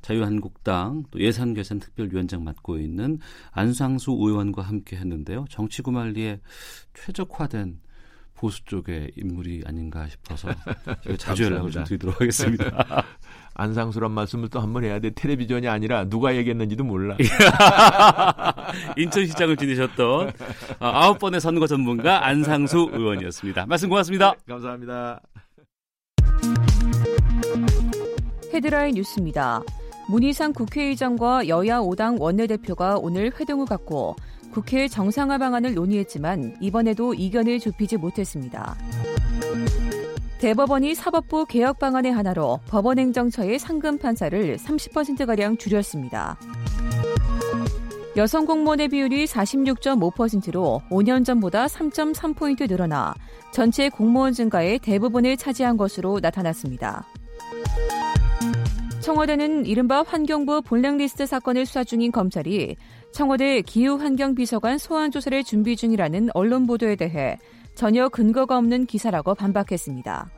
자유한국당 0.00 1.02
또 1.10 1.20
예산개선 1.20 1.80
특별위원장 1.80 2.44
맡고 2.44 2.78
있는 2.78 3.18
안상수 3.50 4.12
의원과 4.12 4.62
함께 4.62 4.96
했는데요. 4.96 5.46
정치 5.50 5.82
구말리의 5.82 6.40
최적화된 6.94 7.80
보수 8.34 8.64
쪽의 8.64 9.10
인물이 9.16 9.64
아닌가 9.66 10.06
싶어서 10.08 10.48
자주 11.18 11.44
연락을 11.44 11.72
좀. 11.72 11.82
드리도록 11.82 12.20
하겠습니다. 12.20 13.04
안상수란 13.58 14.12
말씀을 14.12 14.48
또 14.48 14.60
한 14.60 14.72
번 14.72 14.84
해야 14.84 14.98
돼. 15.00 15.10
텔레비전이 15.10 15.66
아니라 15.68 16.04
누가 16.08 16.34
얘기했는지도 16.36 16.84
몰라. 16.84 17.16
인천시장을 18.96 19.56
지내셨던 19.56 20.32
아, 20.78 21.04
아홉 21.04 21.18
번의 21.18 21.40
선거 21.40 21.66
전문가 21.66 22.26
안상수 22.26 22.90
의원이었습니다. 22.92 23.66
말씀 23.66 23.88
고맙습니다. 23.88 24.34
감사합니다. 24.48 25.20
헤드라인 28.54 28.94
뉴스입니다. 28.94 29.62
문희상 30.08 30.52
국회의장과 30.52 31.48
여야 31.48 31.80
5당 31.80 32.20
원내대표가 32.20 32.96
오늘 32.98 33.30
회동을 33.38 33.66
갖고 33.66 34.16
국회 34.52 34.88
정상화 34.88 35.36
방안을 35.38 35.74
논의했지만 35.74 36.56
이번에도 36.60 37.12
이견을 37.12 37.60
좁히지 37.60 37.98
못했습니다. 37.98 38.76
대법원이 40.38 40.94
사법부 40.94 41.46
개혁 41.46 41.80
방안의 41.80 42.12
하나로 42.12 42.60
법원행정처의 42.68 43.58
상금 43.58 43.98
판사를 43.98 44.56
30%가량 44.56 45.56
줄였습니다. 45.56 46.38
여성 48.16 48.46
공무원의 48.46 48.88
비율이 48.88 49.26
46.5%로 49.26 50.82
5년 50.90 51.24
전보다 51.24 51.66
3.3포인트 51.66 52.68
늘어나 52.68 53.14
전체 53.52 53.88
공무원 53.88 54.32
증가의 54.32 54.78
대부분을 54.78 55.36
차지한 55.36 55.76
것으로 55.76 56.20
나타났습니다. 56.20 57.04
청와대는 59.00 59.66
이른바 59.66 60.02
환경부 60.02 60.62
블랙리스트 60.62 61.26
사건을 61.26 61.66
수사 61.66 61.82
중인 61.82 62.12
검찰이 62.12 62.76
청와대 63.12 63.62
기후환경비서관 63.62 64.78
소환 64.78 65.10
조사를 65.10 65.42
준비 65.44 65.76
중이라는 65.76 66.28
언론 66.34 66.66
보도에 66.66 66.94
대해 66.94 67.38
전혀 67.78 68.08
근거가 68.08 68.58
없는 68.58 68.86
기사라고 68.86 69.36
반박했습니다. 69.36 70.30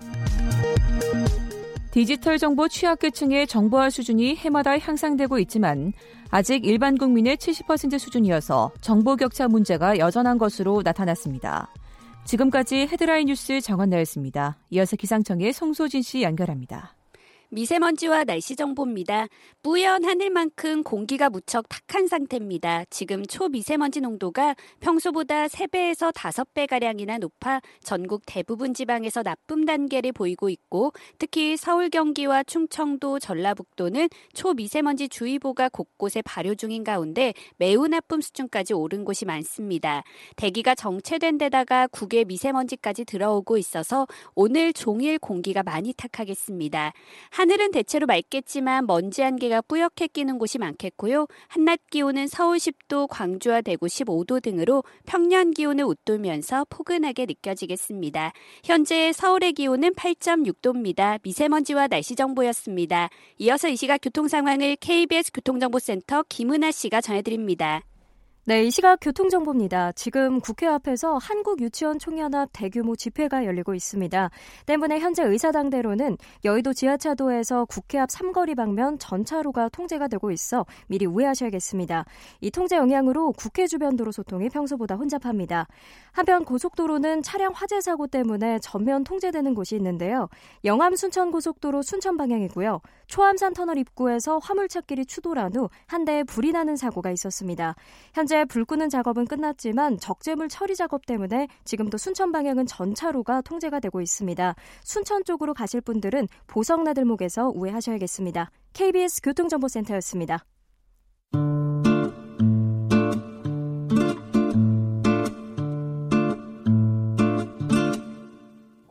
디지털 1.91 2.37
정보 2.37 2.69
취약계층의 2.69 3.47
정보화 3.47 3.89
수준이 3.89 4.37
해마다 4.37 4.79
향상되고 4.79 5.39
있지만 5.39 5.95
아직 6.29 6.67
일반 6.67 6.99
국민의 6.99 7.39
70% 7.39 7.99
수준이어서 7.99 8.73
정보 8.83 9.17
격차 9.17 9.49
문제가 9.49 9.97
여전한 9.97 10.37
것으로 10.37 10.83
나타났습니다. 10.85 11.73
지금까지 12.27 12.87
헤드라인 12.93 13.29
뉴스 13.29 13.63
정원나였습니다. 13.63 14.59
이어서 14.69 14.97
기상청의 14.97 15.55
송소진 15.55 16.03
씨 16.03 16.21
연결합니다. 16.21 16.95
미세먼지와 17.53 18.25
날씨 18.25 18.55
정보입니다. 18.55 19.27
뿌연 19.63 20.05
하늘만큼 20.05 20.85
공기가 20.85 21.29
무척 21.29 21.67
탁한 21.69 22.07
상태입니다. 22.07 22.85
지금 22.91 23.27
초미세먼지 23.27 24.01
농도가 24.01 24.55
평소보다 24.79 25.49
3배에서 25.49 26.13
5배가량이나 26.13 27.19
높아 27.19 27.61
전국 27.83 28.23
대부분 28.25 28.73
지방에서 28.73 29.25
나쁨 29.25 29.65
단계를 29.65 30.13
보이고 30.13 30.49
있고 30.49 30.93
특히 31.19 31.57
서울 31.57 31.91
경기와 31.91 32.45
충청도 32.45 33.19
전라북도는 33.19 34.09
초미세먼지 34.33 35.09
주의보가 35.09 35.71
곳곳에 35.71 36.23
발효 36.23 36.55
중인 36.55 36.85
가운데 36.85 37.35
매우 37.57 37.89
나쁨 37.89 38.21
수준까지 38.21 38.75
오른 38.75 39.05
곳이 39.05 39.25
많습니다. 39.25 40.05
대기가 40.37 40.77
정체된 40.77 41.39
데다가 41.39 41.89
국외 41.89 42.23
미세먼지까지 42.23 43.05
들어오고 43.05 43.59
있어서 43.59 44.07
오늘 44.37 44.73
종일 44.73 45.19
공기가 45.19 45.65
많이 45.65 45.93
탁하겠습니다. 45.93 46.93
하늘은 47.41 47.71
대체로 47.71 48.05
맑겠지만 48.05 48.85
먼지 48.85 49.25
안개가 49.25 49.63
뿌옇게 49.63 50.09
끼는 50.09 50.37
곳이 50.37 50.59
많겠고요. 50.59 51.27
한낮 51.49 51.81
기온은 51.89 52.27
서울 52.27 52.59
10도, 52.59 53.07
광주와 53.09 53.63
대구 53.63 53.87
15도 53.87 54.43
등으로 54.43 54.85
평년 55.07 55.51
기온을 55.51 55.85
웃돌면서 55.85 56.67
포근하게 56.69 57.25
느껴지겠습니다. 57.25 58.35
현재 58.63 59.11
서울의 59.15 59.55
기온은 59.55 59.95
8.6도입니다. 59.95 61.19
미세먼지와 61.23 61.89
날씨 61.89 62.15
정보였습니다. 62.15 63.09
이어서 63.39 63.69
이 63.69 63.77
시각 63.77 64.03
교통 64.03 64.29
상황을 64.29 64.77
KBS 64.77 65.33
교통정보센터 65.33 66.25
김은아 66.29 66.73
씨가 66.73 67.01
전해드립니다. 67.01 67.81
네, 68.51 68.65
이 68.65 68.71
시각 68.73 68.99
교통정보입니다. 69.01 69.93
지금 69.93 70.41
국회 70.41 70.67
앞에서 70.67 71.19
한국유치원총연합 71.19 72.49
대규모 72.53 72.97
집회가 72.97 73.45
열리고 73.45 73.75
있습니다. 73.75 74.29
때문에 74.67 74.99
현재 74.99 75.23
의사당대로는 75.23 76.17
여의도 76.45 76.73
지하차도에서 76.73 77.67
국회 77.67 78.01
앞 78.01 78.11
삼거리 78.11 78.57
방면 78.57 78.99
전차로가 78.99 79.69
통제가 79.69 80.09
되고 80.09 80.33
있어 80.33 80.67
미리 80.89 81.07
우회하셔야겠습니다. 81.07 82.05
이 82.41 82.51
통제 82.51 82.75
영향으로 82.75 83.31
국회 83.39 83.69
주변 83.69 83.95
도로 83.95 84.11
소통이 84.11 84.49
평소보다 84.49 84.97
혼잡합니다. 84.97 85.69
한편 86.11 86.45
고속도로는 86.45 87.23
차량 87.23 87.53
화재 87.55 87.81
사고 87.81 88.09
때문에 88.09 88.59
전면 88.59 89.05
통제되는 89.05 89.55
곳이 89.55 89.77
있는데요. 89.77 90.29
영암 90.65 90.97
순천 90.97 91.31
고속도로 91.31 91.83
순천 91.83 92.17
방향이고요. 92.17 92.81
초암산 93.11 93.55
터널 93.55 93.77
입구에서 93.79 94.39
화물차끼리 94.39 95.05
추돌한 95.05 95.55
후 95.55 95.69
한 95.87 96.05
대에 96.05 96.23
불이 96.23 96.53
나는 96.53 96.77
사고가 96.77 97.11
있었습니다. 97.11 97.75
현재 98.15 98.45
불 98.45 98.65
끄는 98.65 98.89
작업은 98.89 99.27
끝났지만 99.27 99.99
적재물 99.99 100.49
처리 100.49 100.77
작업 100.77 101.05
때문에 101.05 101.49
지금도 101.65 101.99
순천 101.99 102.31
방향은 102.31 102.67
전차로가 102.67 103.41
통제가 103.43 103.81
되고 103.81 104.01
있습니다. 104.01 104.55
순천 104.85 105.25
쪽으로 105.25 105.53
가실 105.53 105.81
분들은 105.81 106.29
보성나들목에서 106.47 107.51
우회하셔야겠습니다. 107.55 108.51
KBS 108.73 109.23
교통정보센터였습니다. 109.23 110.45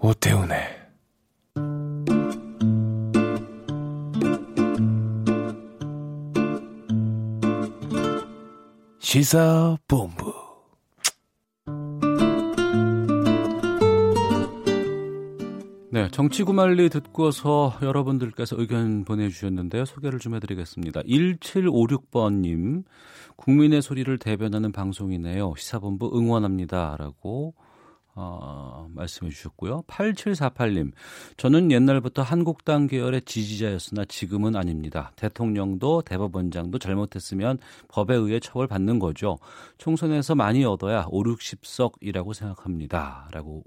오태훈의 0.02 0.79
시사본부 9.10 10.32
네, 15.92 16.08
정치구말리 16.12 16.90
듣고서 16.90 17.76
여러분들께서 17.82 18.56
의견 18.60 19.06
보내주셨는데요. 19.06 19.86
소개를 19.86 20.20
좀 20.20 20.36
해드리겠습니다. 20.36 21.02
1756번님, 21.02 22.84
국민의 23.36 23.82
소리를 23.82 24.16
대변하는 24.20 24.72
방송이네요. 24.72 25.56
시사본부 25.58 26.12
응원합니다. 26.16 26.96
라고 27.00 27.56
어, 28.16 28.88
말씀해 28.94 29.32
주셨고요. 29.32 29.84
8748님, 29.84 30.92
저는 31.38 31.72
옛날부터 31.72 32.22
한국당 32.22 32.88
계열의 32.88 33.22
지지자였으나 33.22 34.06
지금은 34.06 34.56
아닙니다. 34.56 35.12
대통령도 35.16 36.02
대법원장도 36.02 36.80
잘못했으면 36.80 37.60
법에 37.88 38.16
의해 38.16 38.40
처벌받는 38.40 39.00
거죠. 39.00 39.38
총선에서 39.78 40.36
많이 40.36 40.66
얻어야 40.66 41.06
5, 41.10 41.24
60석이라고 41.24 42.34
생각합니다. 42.34 43.30
라고 43.32 43.64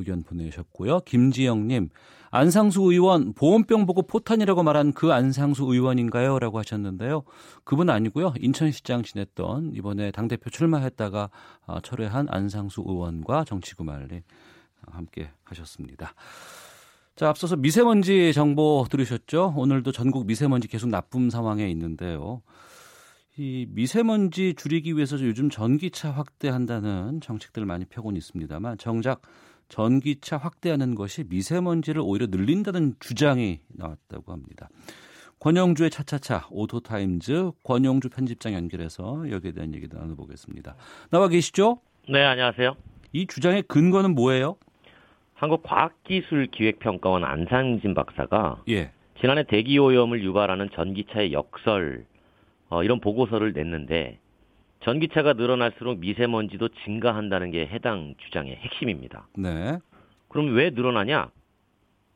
의견 0.00 0.22
보내셨고요. 0.24 1.00
김지영님, 1.00 1.88
안상수 2.30 2.82
의원 2.82 3.32
보온병 3.32 3.86
보고 3.86 4.02
포탄이라고 4.02 4.62
말한 4.62 4.92
그 4.92 5.12
안상수 5.12 5.64
의원인가요? 5.64 6.38
라고 6.38 6.58
하셨는데요. 6.58 7.22
그분 7.64 7.90
아니고요. 7.90 8.34
인천시장 8.38 9.02
지냈던 9.02 9.72
이번에 9.74 10.10
당대표 10.10 10.50
출마했다가 10.50 11.30
어, 11.66 11.80
철회한 11.80 12.26
안상수 12.30 12.84
의원과 12.86 13.44
정치구말리 13.44 14.22
함께 14.86 15.30
하셨습니다. 15.44 16.14
자, 17.16 17.28
앞서서 17.28 17.56
미세먼지 17.56 18.32
정보 18.32 18.86
들으셨죠? 18.88 19.54
오늘도 19.56 19.92
전국 19.92 20.26
미세먼지 20.26 20.68
계속 20.68 20.88
나쁨 20.88 21.30
상황에 21.30 21.68
있는데요. 21.70 22.42
이 23.36 23.66
미세먼지 23.70 24.54
줄이기 24.56 24.94
위해서 24.96 25.18
요즘 25.20 25.50
전기차 25.50 26.10
확대한다는 26.10 27.20
정책들 27.20 27.64
많이 27.64 27.84
펴곤 27.84 28.16
있습니다만 28.16 28.78
정작 28.78 29.22
전기차 29.70 30.36
확대하는 30.36 30.94
것이 30.94 31.24
미세먼지를 31.28 32.02
오히려 32.04 32.26
늘린다는 32.28 32.96
주장이 33.00 33.60
나왔다고 33.68 34.32
합니다. 34.32 34.68
권용주의 35.38 35.88
차차차 35.88 36.48
오토타임즈 36.50 37.52
권용주 37.62 38.10
편집장 38.10 38.52
연결해서 38.52 39.30
여기에 39.30 39.52
대한 39.52 39.74
얘기 39.74 39.88
나눠보겠습니다. 39.90 40.76
나와 41.10 41.28
계시죠? 41.28 41.80
네, 42.10 42.22
안녕하세요. 42.22 42.76
이 43.12 43.26
주장의 43.26 43.62
근거는 43.62 44.14
뭐예요? 44.14 44.56
한국과학기술기획평가원 45.34 47.24
안상진 47.24 47.94
박사가 47.94 48.62
예. 48.68 48.92
지난해 49.20 49.44
대기오염을 49.44 50.22
유발하는 50.22 50.68
전기차의 50.74 51.32
역설 51.32 52.04
어, 52.68 52.84
이런 52.84 53.00
보고서를 53.00 53.52
냈는데 53.54 54.18
전기차가 54.80 55.34
늘어날수록 55.34 55.98
미세먼지도 55.98 56.68
증가한다는 56.84 57.50
게 57.50 57.66
해당 57.66 58.14
주장의 58.18 58.56
핵심입니다. 58.56 59.28
네. 59.36 59.78
그럼 60.28 60.54
왜 60.54 60.70
늘어나냐? 60.70 61.30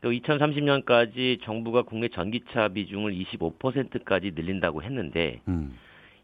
2030년까지 0.03 1.43
정부가 1.43 1.83
국내 1.83 2.09
전기차 2.09 2.69
비중을 2.69 3.15
25%까지 3.15 4.33
늘린다고 4.35 4.83
했는데 4.83 5.41
음. 5.49 5.79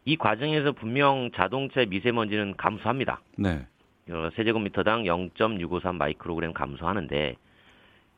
이 0.05 0.17
과정에서 0.17 0.71
분명 0.71 1.31
자동차의 1.33 1.87
미세먼지는 1.87 2.57
감소합니다. 2.57 3.21
네. 3.37 3.65
어, 4.09 4.29
세제곱미터당 4.35 5.03
0.653 5.03 5.95
마이크로그램 5.95 6.53
감소하는데 6.53 7.35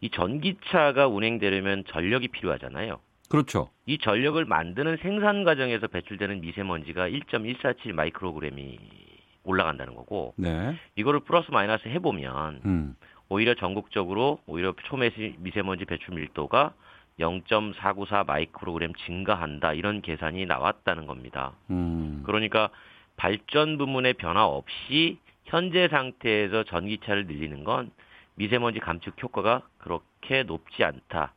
이 0.02 0.10
전기차가 0.10 1.08
운행되려면 1.08 1.84
전력이 1.88 2.30
필요하잖아요. 2.30 3.00
그렇죠. 3.34 3.72
이 3.88 3.98
전력을 3.98 4.46
만드는 4.46 4.98
생산 4.98 5.44
과정에서 5.44 5.88
배출되는 5.88 6.42
미세먼지가 6.42 7.10
1.147 7.10 7.92
마이크로그램이 7.92 8.78
올라간다는 9.44 9.96
거고 9.96 10.36
네. 10.38 10.76
이거를 10.96 11.22
플러스 11.22 11.50
마이너스 11.50 11.88
해보면 11.88 12.62
음. 12.64 12.96
오히려 13.30 13.56
전국적으로 13.56 14.38
오히려 14.46 14.76
초미세먼지 14.84 15.86
배출 15.86 16.14
밀도가 16.14 16.74
0.494 17.20 18.28
마이크로그램 18.28 18.94
증가한다 19.08 19.74
이런 19.74 20.04
계산이 20.04 20.46
나왔다는 20.46 21.08
겁니다. 21.08 21.54
음. 21.72 22.22
그러니까 22.28 22.70
발전 23.18 23.80
부문의 23.80 24.14
변화 24.14 24.46
없이 24.46 25.18
현재 25.46 25.88
상태에서 25.88 26.66
전기차를 26.66 27.26
늘리는 27.26 27.64
건 27.64 27.90
미세먼지 28.36 28.80
감축 28.80 29.16
효과가 29.24 29.64
그렇게 29.80 30.44
높지 30.44 30.84
않다. 30.84 31.34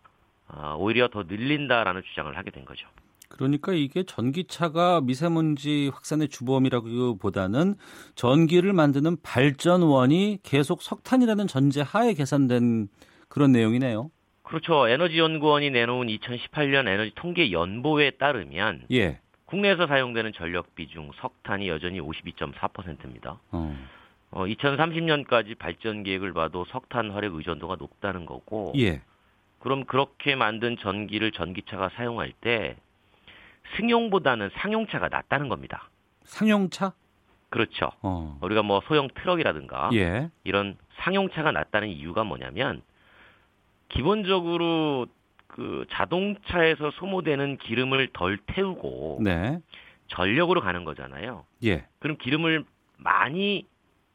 아, 0.49 0.74
오히려 0.78 1.09
더 1.09 1.24
늘린다라는 1.24 2.03
주장을 2.03 2.36
하게 2.36 2.51
된 2.51 2.64
거죠. 2.64 2.86
그러니까 3.28 3.72
이게 3.72 4.05
전기차가 4.05 5.01
미세먼지 5.01 5.90
확산의 5.92 6.28
주범이라기보다는 6.28 7.74
전기를 8.14 8.72
만드는 8.72 9.16
발전원이 9.22 10.38
계속 10.42 10.82
석탄이라는 10.82 11.47
전제 11.49 11.82
하에 11.82 12.14
계산된 12.14 12.88
그런 13.28 13.53
내용이네요. 13.53 14.11
그렇죠. 14.42 14.86
에너지연구원이 14.86 15.70
내놓은 15.70 16.07
2018년 16.07 16.86
에너지 16.86 17.11
통계 17.16 17.51
연보에 17.51 18.11
따르면 18.12 18.84
예. 18.92 19.18
국내에서 19.47 19.88
사용되는 19.88 20.32
전력 20.32 20.74
비중 20.76 21.11
석탄이 21.20 21.68
여전히 21.68 22.01
52.4%입니다. 22.01 23.40
어. 23.51 23.76
어, 24.30 24.44
2030년까지 24.44 25.59
발전 25.59 26.05
계획을 26.05 26.32
봐도 26.32 26.64
석탄 26.66 27.11
화력 27.11 27.34
의존도가 27.34 27.76
높다는 27.76 28.24
거고 28.24 28.72
예. 28.78 29.03
그럼 29.67 29.85
그렇게 29.85 30.37
만든 30.37 30.77
전기를 30.77 31.33
전기차가 31.33 31.89
사용할 31.97 32.31
때 32.41 32.77
승용보다는 33.77 34.51
상용차가 34.55 35.09
낫다는 35.09 35.49
겁니다. 35.49 35.91
상용차? 36.23 36.93
그렇죠. 37.49 37.91
어. 38.01 38.39
우리가 38.43 38.62
뭐 38.62 38.81
소형 38.87 39.09
트럭이라든가 39.09 39.91
예. 39.95 40.31
이런 40.45 40.77
상용차가 40.99 41.51
낫다는 41.51 41.89
이유가 41.89 42.23
뭐냐면 42.23 42.81
기본적으로 43.89 45.09
그 45.49 45.85
자동차에서 45.91 46.93
소모되는 46.93 47.57
기름을 47.57 48.11
덜 48.12 48.39
태우고 48.47 49.19
네. 49.25 49.59
전력으로 50.07 50.61
가는 50.61 50.85
거잖아요. 50.85 51.45
예. 51.64 51.87
그럼 51.99 52.19
기름을 52.19 52.64
많이 52.99 53.67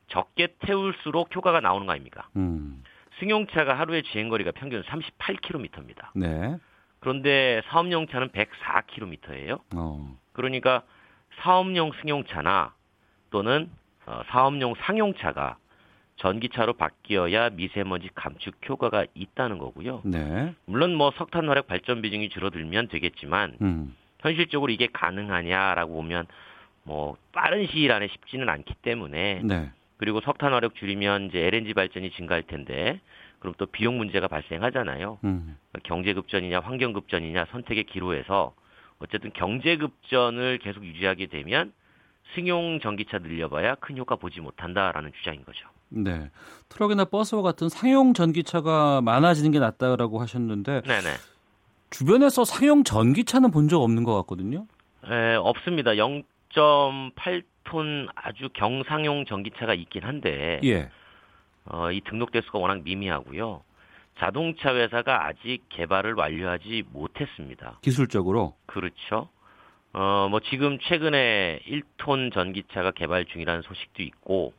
적게 0.08 0.56
태울수록 0.60 1.36
효과가 1.36 1.60
나오는 1.60 1.86
거 1.88 1.92
아닙니까? 1.92 2.30
음. 2.38 2.82
승용차가 3.22 3.78
하루의 3.78 4.04
주행거리가 4.04 4.52
평균 4.52 4.82
38km입니다. 4.82 6.10
네. 6.16 6.58
그런데 7.00 7.62
사업용차는 7.68 8.30
104km예요. 8.30 9.62
어. 9.76 10.18
그러니까 10.34 10.84
사업용 11.40 11.92
승용차나 12.02 12.74
또는 13.30 13.70
어, 14.06 14.22
사업용 14.28 14.74
상용차가 14.76 15.58
전기차로 16.18 16.74
바뀌어야 16.74 17.52
미세먼지 17.52 18.10
감축 18.14 18.56
효과가 18.68 19.06
있다는 19.16 19.58
거고요. 19.58 20.02
네. 20.04 20.54
물론 20.66 20.96
뭐 20.96 21.12
석탄 21.16 21.48
화력 21.48 21.68
발전 21.68 22.02
비중이 22.02 22.30
줄어들면 22.30 22.90
되겠지만 22.90 23.58
음. 23.62 23.96
현실적으로 24.20 24.72
이게 24.72 24.88
가능하냐라고 24.92 25.94
보면 25.94 26.28
뭐 26.84 27.18
빠른 27.32 27.66
시일 27.68 27.92
안에 27.92 28.08
쉽지는 28.08 28.50
않기 28.50 28.76
때문에 28.84 29.42
네. 29.44 29.72
그리고 30.02 30.20
석탄 30.20 30.52
화력 30.52 30.74
줄이면 30.74 31.28
이제 31.28 31.38
LNG 31.46 31.76
발전이 31.76 32.10
증가할 32.14 32.42
텐데 32.42 33.00
그럼 33.38 33.54
또 33.60 33.68
비용 33.68 33.98
문제가 34.00 34.28
발생하잖아요. 34.28 35.20
음. 35.24 35.58
경제 35.84 36.14
급전이냐 36.16 36.60
환경 36.60 36.92
급전이냐 36.92 37.46
선택의 37.52 37.84
기로에서 37.84 38.56
어쨌든 38.98 39.32
경제 39.34 39.78
급전을 39.78 40.58
계속 40.58 40.84
유지하게 40.84 41.28
되면 41.28 41.72
승용 42.34 42.80
전기차 42.80 43.20
늘려봐야 43.20 43.76
큰 43.76 43.96
효과 44.00 44.16
보지 44.16 44.42
못한다라는 44.42 45.12
주장인 45.20 45.46
거죠. 45.46 45.68
네. 45.90 46.32
트럭이나 46.70 47.06
버스와 47.06 47.44
같은 47.44 47.70
상용 47.70 48.16
전기차가 48.16 49.02
많아지는 49.02 49.52
게 49.52 49.60
낫다라고 49.60 50.20
하셨는데 50.20 50.82
네네. 50.82 51.10
주변에서 51.92 52.44
상용 52.44 52.84
전기차는 52.84 53.52
본 53.52 53.68
적 53.68 53.84
없는 53.84 54.04
것 54.04 54.16
같거든요. 54.22 54.66
에, 55.06 55.36
없습니다. 55.36 55.92
0.8 55.92 57.44
톤 57.64 58.08
아주 58.16 58.50
경상용 58.54 59.26
전기차가 59.26 59.74
있긴 59.74 60.04
한데 60.04 60.60
예. 60.64 60.90
어, 61.66 61.92
이 61.92 62.02
등록 62.02 62.32
대수가 62.32 62.60
워낙 62.60 62.82
미미하고요. 62.84 63.64
자동차 64.20 64.76
회사가 64.76 65.26
아직 65.26 65.62
개발을 65.70 66.14
완료하지 66.14 66.84
못했습니다. 66.92 67.80
기술적으로. 67.82 68.56
그렇죠. 68.66 69.30
어, 69.94 70.28
뭐 70.30 70.40
지금 70.40 70.80
최근에 70.80 71.62
1톤 71.66 72.34
전기차가 72.34 72.92
개발 72.92 73.26
중이라는 73.26 73.62
소식도 73.62 74.04
있고 74.04 74.54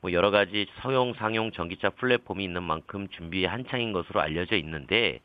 뭐 0.00 0.12
여러 0.12 0.30
가지 0.30 0.66
서용 0.82 1.14
상용 1.14 1.50
전기차 1.50 1.90
플랫폼이 1.90 2.44
있는 2.44 2.62
만큼 2.62 3.08
준비 3.08 3.44
한창인 3.44 3.92
것으로 3.92 4.20
알려져 4.20 4.56
있는데 4.56 5.20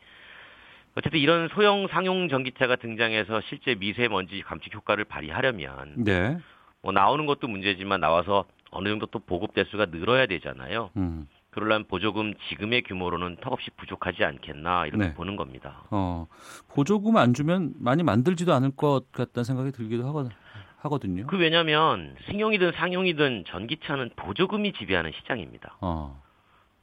어쨌든 0.95 1.19
이런 1.19 1.47
소형 1.49 1.87
상용 1.87 2.29
전기차가 2.29 2.77
등장해서 2.77 3.41
실제 3.41 3.75
미세먼지 3.75 4.41
감축 4.41 4.73
효과를 4.73 5.05
발휘하려면 5.05 6.03
네. 6.03 6.37
뭐 6.81 6.91
나오는 6.91 7.25
것도 7.25 7.47
문제지만 7.47 7.99
나와서 7.99 8.45
어느 8.71 8.89
정도 8.89 9.05
또 9.07 9.19
보급 9.19 9.53
대수가 9.53 9.87
늘어야 9.87 10.25
되잖아요. 10.25 10.89
음. 10.97 11.27
그러려면 11.51 11.85
보조금 11.87 12.33
지금의 12.49 12.83
규모로는 12.83 13.37
턱없이 13.41 13.69
부족하지 13.71 14.23
않겠나 14.23 14.85
이렇게 14.87 15.07
네. 15.07 15.13
보는 15.13 15.35
겁니다. 15.35 15.83
어. 15.91 16.27
보조금 16.69 17.17
안 17.17 17.33
주면 17.33 17.73
많이 17.77 18.03
만들지도 18.03 18.53
않을 18.53 18.71
것 18.75 19.11
같다는 19.11 19.43
생각이 19.43 19.71
들기도 19.71 20.07
하거든. 20.07 20.31
하거든요. 20.77 21.27
그 21.27 21.37
왜냐하면 21.37 22.15
승용이든 22.25 22.71
상용이든 22.71 23.43
전기차는 23.47 24.11
보조금이 24.15 24.73
지배하는 24.73 25.11
시장입니다. 25.11 25.75
어. 25.81 26.19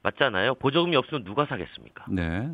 맞잖아요. 0.03 0.55
보조금이 0.57 0.95
없으면 0.97 1.25
누가 1.25 1.47
사겠습니까? 1.47 2.05
네. 2.11 2.51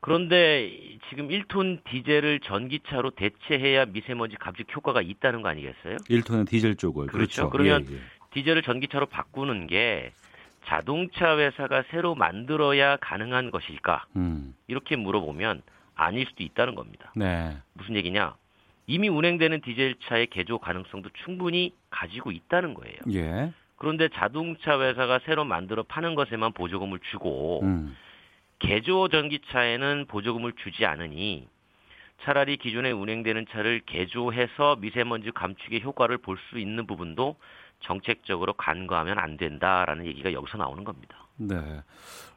그런데 0.00 0.70
지금 1.08 1.28
1톤 1.28 1.82
디젤을 1.84 2.40
전기차로 2.40 3.10
대체해야 3.10 3.86
미세먼지 3.86 4.36
감축 4.36 4.74
효과가 4.74 5.02
있다는 5.02 5.42
거 5.42 5.48
아니겠어요? 5.48 5.96
1톤의 6.08 6.48
디젤 6.48 6.76
쪽을. 6.76 7.06
그렇죠. 7.06 7.48
그렇죠. 7.48 7.50
그러면 7.50 7.86
예, 7.90 7.94
예. 7.94 8.00
디젤을 8.32 8.62
전기차로 8.62 9.06
바꾸는 9.06 9.66
게 9.66 10.12
자동차 10.66 11.36
회사가 11.38 11.84
새로 11.90 12.14
만들어야 12.14 12.96
가능한 12.96 13.50
것일까? 13.50 14.06
음. 14.16 14.54
이렇게 14.66 14.96
물어보면 14.96 15.62
아닐 15.94 16.26
수도 16.26 16.42
있다는 16.44 16.74
겁니다. 16.74 17.12
네. 17.16 17.56
무슨 17.72 17.96
얘기냐? 17.96 18.34
이미 18.86 19.08
운행되는 19.08 19.60
디젤차의 19.62 20.28
개조 20.28 20.58
가능성도 20.58 21.10
충분히 21.24 21.74
가지고 21.90 22.30
있다는 22.30 22.74
거예요. 22.74 22.96
예. 23.12 23.52
그런데 23.76 24.08
자동차 24.14 24.80
회사가 24.80 25.20
새로 25.24 25.44
만들어 25.44 25.82
파는 25.82 26.14
것에만 26.14 26.52
보조금을 26.52 26.98
주고 27.10 27.62
음. 27.62 27.96
개조 28.58 29.08
전기차에는 29.08 30.06
보조금을 30.08 30.52
주지 30.62 30.84
않으니 30.84 31.46
차라리 32.24 32.56
기존에 32.56 32.90
운행되는 32.90 33.46
차를 33.50 33.82
개조해서 33.86 34.76
미세먼지 34.76 35.30
감축의 35.30 35.82
효과를 35.82 36.18
볼 36.18 36.36
수 36.50 36.58
있는 36.58 36.86
부분도 36.86 37.36
정책적으로 37.80 38.54
간과하면 38.54 39.18
안 39.18 39.36
된다라는 39.36 40.06
얘기가 40.06 40.32
여기서 40.32 40.58
나오는 40.58 40.82
겁니다. 40.82 41.16
네. 41.36 41.54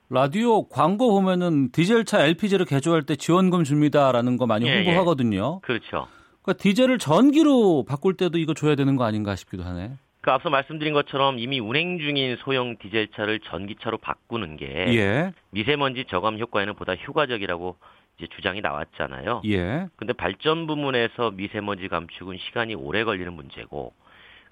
라디오 0.10 0.68
광고 0.68 1.10
보면은 1.12 1.72
디젤차 1.72 2.26
LPG를 2.26 2.66
개조할 2.66 3.04
때 3.04 3.16
지원금 3.16 3.64
줍니다라는 3.64 4.38
거 4.38 4.46
많이 4.46 4.68
예, 4.68 4.84
홍보하거든요. 4.84 5.62
그렇죠. 5.62 6.08
그러니까 6.44 6.62
디젤을 6.62 7.00
전기로 7.00 7.86
바꿀 7.86 8.16
때도 8.16 8.38
이거 8.38 8.54
줘야 8.54 8.76
되는 8.76 8.96
거 8.98 9.04
아닌가 9.06 9.36
싶기도 9.36 9.64
하네. 9.64 9.94
그 10.22 10.32
앞서 10.32 10.52
말씀드린 10.52 10.94
것처럼 10.94 11.40
이미 11.40 11.60
운행 11.60 11.98
중인 11.98 12.38
소형 12.38 12.78
디젤차를 12.78 13.40
전기차로 13.40 13.98
바꾸는 13.98 14.56
게 14.56 14.68
예. 14.96 15.34
미세먼지 15.50 16.06
저감 16.06 16.38
효과에는 16.38 16.76
보다 16.76 16.94
효과적이라고 16.94 17.76
이제 18.18 18.28
주장이 18.36 18.62
나왔잖아요. 18.62 19.42
예. 19.46 19.88
근데 19.96 20.14
발전 20.14 20.68
부문에서 20.68 21.32
미세먼지 21.32 21.88
감축은 21.88 22.38
시간이 22.38 22.76
오래 22.76 23.04
걸리는 23.04 23.34
문제고 23.34 23.94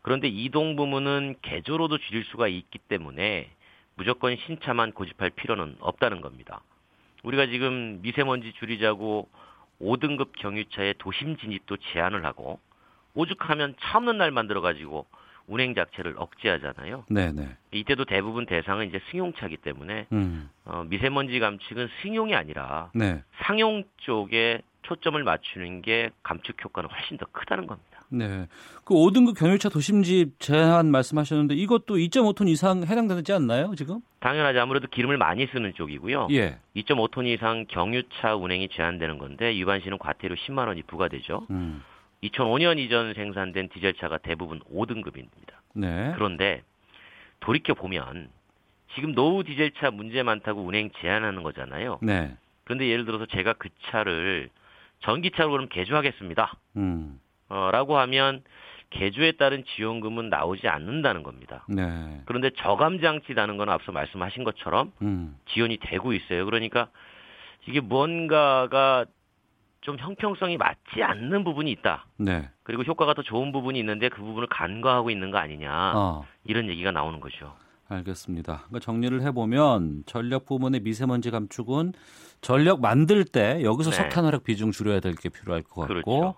그런데 0.01 0.27
이동 0.27 0.75
부문은 0.75 1.35
개조로도 1.43 1.99
줄일 1.99 2.25
수가 2.25 2.47
있기 2.47 2.79
때문에 2.79 3.49
무조건 3.95 4.35
신차만 4.37 4.93
고집할 4.93 5.29
필요는 5.31 5.75
없다는 5.81 6.21
겁니다. 6.21 6.61
우리가 7.21 7.45
지금 7.45 7.99
미세먼지 8.01 8.53
줄이자고 8.53 9.29
5등급 9.79 10.31
경유차의 10.39 10.95
도심 10.97 11.37
진입도 11.37 11.77
제한을 11.77 12.25
하고 12.25 12.59
오죽하면 13.13 13.75
차 13.81 13.97
없는 13.97 14.17
날 14.17 14.31
만들어 14.31 14.61
가지고 14.61 15.05
운행 15.49 15.75
자체를 15.75 16.15
억제하잖아요. 16.17 17.05
네, 17.09 17.31
네. 17.31 17.49
이때도 17.71 18.05
대부분 18.05 18.45
대상은 18.45 18.87
이제 18.87 19.01
승용차기 19.11 19.57
때문에 19.57 20.07
음. 20.11 20.49
어, 20.65 20.85
미세먼지 20.87 21.39
감축은 21.39 21.89
승용이 22.01 22.35
아니라 22.35 22.91
네. 22.93 23.23
상용 23.43 23.83
쪽에 23.97 24.61
초점을 24.83 25.21
맞추는 25.21 25.81
게 25.81 26.09
감축 26.23 26.63
효과는 26.63 26.89
훨씬 26.89 27.17
더 27.17 27.25
크다는 27.31 27.67
겁니다. 27.67 27.89
네. 28.11 28.47
그 28.85 28.95
5등급 28.95 29.37
경유차 29.37 29.69
도심집 29.69 30.39
제한 30.39 30.89
말씀하셨는데 30.89 31.53
이것도 31.55 31.97
2.5톤 31.97 32.47
이상 32.49 32.83
해당되지 32.83 33.33
않나요, 33.33 33.73
지금? 33.75 33.99
당연하지 34.19 34.57
아무래도 34.57 34.87
기름을 34.87 35.17
많이 35.17 35.45
쓰는 35.47 35.73
쪽이고요. 35.75 36.29
예. 36.31 36.57
2.5톤 36.75 37.27
이상 37.27 37.65
경유차 37.67 38.35
운행이 38.35 38.69
제한되는 38.69 39.19
건데 39.19 39.49
위반 39.49 39.81
시는 39.81 39.99
과태료 39.99 40.35
10만 40.35 40.67
원이 40.67 40.83
부과되죠. 40.83 41.45
음. 41.51 41.83
2005년 42.23 42.79
이전 42.79 43.13
생산된 43.13 43.69
디젤차가 43.69 44.19
대부분 44.19 44.59
5등급입니다. 44.61 45.53
네. 45.73 46.11
그런데 46.15 46.63
돌이켜 47.39 47.73
보면 47.73 48.29
지금 48.95 49.13
노후 49.13 49.43
디젤차 49.43 49.91
문제 49.91 50.23
많다고 50.23 50.61
운행 50.61 50.89
제한하는 50.99 51.43
거잖아요. 51.43 51.99
네. 52.01 52.35
그런데 52.65 52.87
예를 52.87 53.05
들어서 53.05 53.25
제가 53.25 53.53
그 53.53 53.69
차를 53.83 54.49
전기차로 55.01 55.51
그럼 55.51 55.69
개조하겠습니다. 55.69 56.53
음. 56.77 57.19
어, 57.47 57.69
라고 57.71 57.97
하면 57.99 58.43
개조에 58.89 59.33
따른 59.33 59.63
지원금은 59.75 60.29
나오지 60.29 60.67
않는다는 60.67 61.23
겁니다. 61.23 61.65
네. 61.69 62.21
그런데 62.25 62.49
저감 62.57 62.99
장치라는 62.99 63.57
건 63.57 63.69
앞서 63.69 63.91
말씀하신 63.91 64.43
것처럼 64.43 64.91
음. 65.01 65.37
지원이 65.47 65.77
되고 65.77 66.13
있어요. 66.13 66.45
그러니까 66.45 66.89
이게 67.67 67.81
무언가가 67.81 69.05
좀 69.81 69.97
형평성이 69.97 70.57
맞지 70.57 71.01
않는 71.03 71.43
부분이 71.43 71.71
있다. 71.71 72.05
네. 72.17 72.49
그리고 72.63 72.83
효과가 72.83 73.13
더 73.13 73.21
좋은 73.21 73.51
부분이 73.51 73.79
있는데 73.79 74.09
그 74.09 74.21
부분을 74.21 74.47
간과하고 74.49 75.09
있는 75.09 75.31
거 75.31 75.37
아니냐. 75.37 75.93
어. 75.95 76.25
이런 76.43 76.67
얘기가 76.67 76.91
나오는 76.91 77.19
거죠. 77.19 77.53
알겠습니다. 77.87 78.57
그러니까 78.67 78.79
정리를 78.79 79.21
해보면 79.21 80.03
전력 80.05 80.45
부문의 80.45 80.81
미세먼지 80.81 81.31
감축은 81.31 81.93
전력 82.41 82.81
만들 82.81 83.25
때 83.25 83.63
여기서 83.63 83.89
네. 83.89 83.95
석탄 83.97 84.25
화력 84.25 84.43
비중 84.43 84.71
줄여야 84.71 84.99
될 84.99 85.15
게 85.15 85.29
필요할 85.29 85.63
것 85.63 85.81
같고 85.81 85.87
그렇죠. 85.87 86.35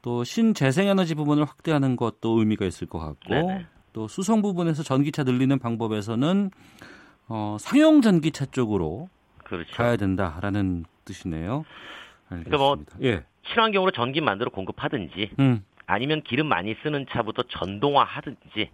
또 0.00 0.24
신재생에너지 0.24 1.14
부분을 1.14 1.44
확대하는 1.44 1.96
것도 1.96 2.38
의미가 2.38 2.64
있을 2.64 2.86
것 2.86 2.98
같고 2.98 3.28
네네. 3.34 3.66
또 3.92 4.08
수송 4.08 4.40
부분에서 4.40 4.82
전기차 4.82 5.24
늘리는 5.24 5.58
방법에서는 5.58 6.50
어, 7.28 7.56
상용 7.60 8.00
전기차 8.00 8.46
쪽으로 8.46 9.08
그렇죠. 9.44 9.74
가야 9.76 9.96
된다라는 9.96 10.84
뜻이네요. 11.04 11.64
알겠습니다. 12.30 12.56
그러니까 12.56 12.56
뭐 12.58 12.76
예. 13.02 13.24
친환경으로 13.48 13.90
전기 13.92 14.20
만들어 14.20 14.50
공급하든지 14.50 15.30
음. 15.38 15.64
아니면 15.86 16.22
기름 16.22 16.46
많이 16.48 16.74
쓰는 16.82 17.06
차부터 17.10 17.44
전동화 17.48 18.04
하든지 18.04 18.70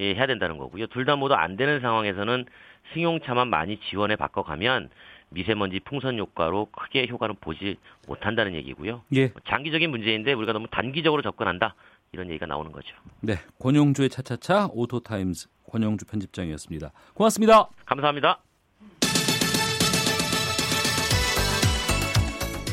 예, 0.00 0.14
해야 0.14 0.26
된다는 0.26 0.58
거고요. 0.58 0.86
둘 0.88 1.04
다 1.04 1.16
모두 1.16 1.34
안 1.34 1.56
되는 1.56 1.80
상황에서는 1.80 2.46
승용차만 2.94 3.48
많이 3.48 3.78
지원해 3.88 4.16
바꿔가면 4.16 4.90
미세먼지 5.30 5.80
풍선 5.80 6.18
효과로 6.18 6.66
크게 6.70 7.06
효과는 7.08 7.36
보지 7.40 7.76
못한다는 8.06 8.54
얘기고요. 8.54 9.02
예. 9.14 9.32
장기적인 9.48 9.90
문제인데 9.90 10.32
우리가 10.32 10.52
너무 10.52 10.66
단기적으로 10.70 11.22
접근한다 11.22 11.74
이런 12.12 12.28
얘기가 12.28 12.46
나오는 12.46 12.70
거죠. 12.72 12.94
네. 13.20 13.34
권용주의 13.58 14.08
차차차 14.08 14.68
오토타임즈 14.72 15.48
권용주 15.70 16.06
편집장이었습니다. 16.06 16.92
고맙습니다. 17.14 17.68
감사합니다. 17.86 18.43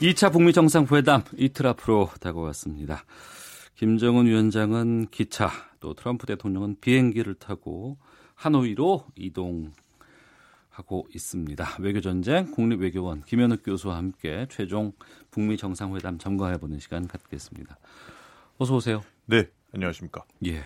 2차 0.00 0.30
북미 0.32 0.52
정상회담 0.52 1.22
이틀 1.36 1.66
앞으로 1.68 2.10
다가왔습니다. 2.20 3.04
김정은 3.76 4.26
위원장은 4.26 5.08
기차, 5.10 5.50
또 5.80 5.94
트럼프 5.94 6.26
대통령은 6.26 6.76
비행기를 6.80 7.34
타고 7.34 7.96
하노이로 8.34 9.06
이동하고 9.16 9.72
있습니다. 11.14 11.76
외교전쟁 11.80 12.50
국립외교원 12.52 13.22
김현욱 13.24 13.62
교수와 13.64 13.96
함께 13.96 14.46
최종 14.50 14.92
북미 15.30 15.56
정상회담 15.56 16.18
점검해보는 16.18 16.78
시간 16.78 17.06
갖겠습니다. 17.08 17.78
어서 18.58 18.76
오세요. 18.76 19.02
네, 19.26 19.48
안녕하십니까. 19.72 20.24
예. 20.46 20.64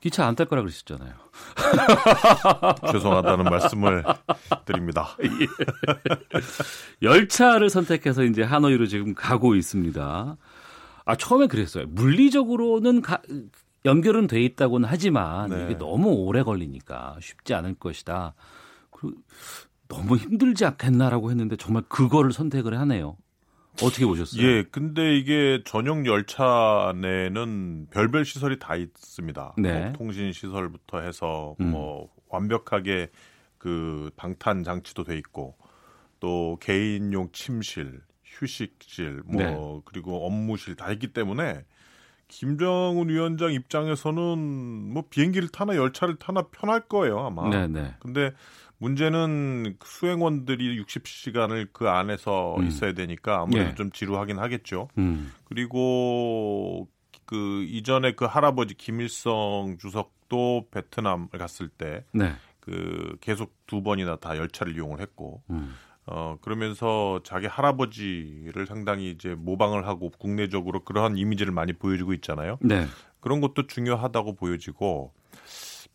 기차 0.00 0.26
안 0.26 0.36
탈 0.36 0.46
거라 0.46 0.62
그러셨잖아요. 0.62 1.23
죄송하다는 2.92 3.44
말씀을 3.44 4.04
드립니다. 4.64 5.16
열차를 7.02 7.70
선택해서 7.70 8.24
이제 8.24 8.42
하노이로 8.42 8.86
지금 8.86 9.14
가고 9.14 9.54
있습니다. 9.54 10.36
아, 11.06 11.16
처음에 11.16 11.46
그랬어요. 11.46 11.86
물리적으로는 11.88 13.02
가, 13.02 13.20
연결은 13.84 14.26
돼 14.26 14.40
있다고는 14.42 14.88
하지만 14.90 15.50
네. 15.50 15.64
이게 15.64 15.78
너무 15.78 16.10
오래 16.10 16.42
걸리니까 16.42 17.16
쉽지 17.20 17.54
않을 17.54 17.74
것이다. 17.74 18.34
그리고 18.90 19.18
너무 19.88 20.16
힘들지 20.16 20.64
않겠나라고 20.64 21.30
했는데 21.30 21.56
정말 21.56 21.82
그거를 21.88 22.32
선택을 22.32 22.78
하네요. 22.80 23.16
어떻게 23.82 24.06
보셨어요? 24.06 24.42
예, 24.42 24.62
근데 24.70 25.16
이게 25.16 25.62
전용 25.64 26.06
열차 26.06 26.92
내는 26.96 27.88
별별 27.90 28.24
시설이 28.24 28.58
다 28.58 28.76
있습니다. 28.76 29.54
네. 29.58 29.80
뭐 29.80 29.92
통신 29.92 30.32
시설부터 30.32 31.00
해서 31.00 31.56
음. 31.60 31.70
뭐 31.70 32.08
완벽하게 32.28 33.10
그 33.58 34.10
방탄 34.16 34.62
장치도 34.62 35.04
돼 35.04 35.16
있고 35.18 35.56
또 36.20 36.58
개인용 36.60 37.30
침실, 37.32 38.00
휴식실, 38.24 39.22
뭐 39.26 39.42
네. 39.42 39.80
그리고 39.84 40.26
업무실 40.26 40.76
다 40.76 40.92
있기 40.92 41.08
때문에 41.08 41.64
김정은 42.28 43.08
위원장 43.08 43.52
입장에서는 43.52 44.38
뭐 44.92 45.04
비행기를 45.08 45.48
타나 45.48 45.76
열차를 45.76 46.16
타나 46.16 46.42
편할 46.50 46.80
거예요 46.80 47.20
아마. 47.20 47.48
네네. 47.48 47.96
근데 48.00 48.32
문제는 48.78 49.76
수행원들이 49.84 50.82
60시간을 50.82 51.68
그 51.72 51.88
안에서 51.88 52.56
음. 52.58 52.66
있어야 52.66 52.92
되니까 52.92 53.42
아무래도 53.42 53.70
예. 53.70 53.74
좀 53.74 53.90
지루하긴 53.90 54.38
하겠죠. 54.38 54.88
음. 54.98 55.32
그리고 55.44 56.88
그 57.24 57.64
이전에 57.64 58.12
그 58.12 58.24
할아버지 58.24 58.74
김일성 58.74 59.76
주석도 59.80 60.68
베트남을 60.70 61.28
갔을 61.38 61.68
때 61.68 62.04
네. 62.12 62.32
그 62.60 63.16
계속 63.20 63.54
두 63.66 63.82
번이나 63.82 64.16
다 64.16 64.36
열차를 64.36 64.74
이용을 64.74 65.00
했고 65.00 65.42
음. 65.50 65.74
어 66.06 66.36
그러면서 66.42 67.20
자기 67.24 67.46
할아버지를 67.46 68.66
상당히 68.66 69.10
이제 69.10 69.34
모방을 69.34 69.86
하고 69.86 70.10
국내적으로 70.10 70.84
그러한 70.84 71.16
이미지를 71.16 71.52
많이 71.52 71.72
보여주고 71.72 72.12
있잖아요. 72.14 72.58
네. 72.60 72.86
그런 73.20 73.40
것도 73.40 73.66
중요하다고 73.66 74.34
보여지고 74.34 75.14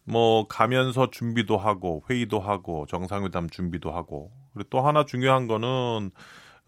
뭐 0.03 0.47
가면서 0.47 1.09
준비도 1.11 1.57
하고 1.57 2.03
회의도 2.09 2.39
하고 2.39 2.85
정상회담 2.87 3.49
준비도 3.49 3.91
하고 3.91 4.31
그리고 4.53 4.69
또 4.69 4.81
하나 4.81 5.05
중요한 5.05 5.47
거는 5.47 6.11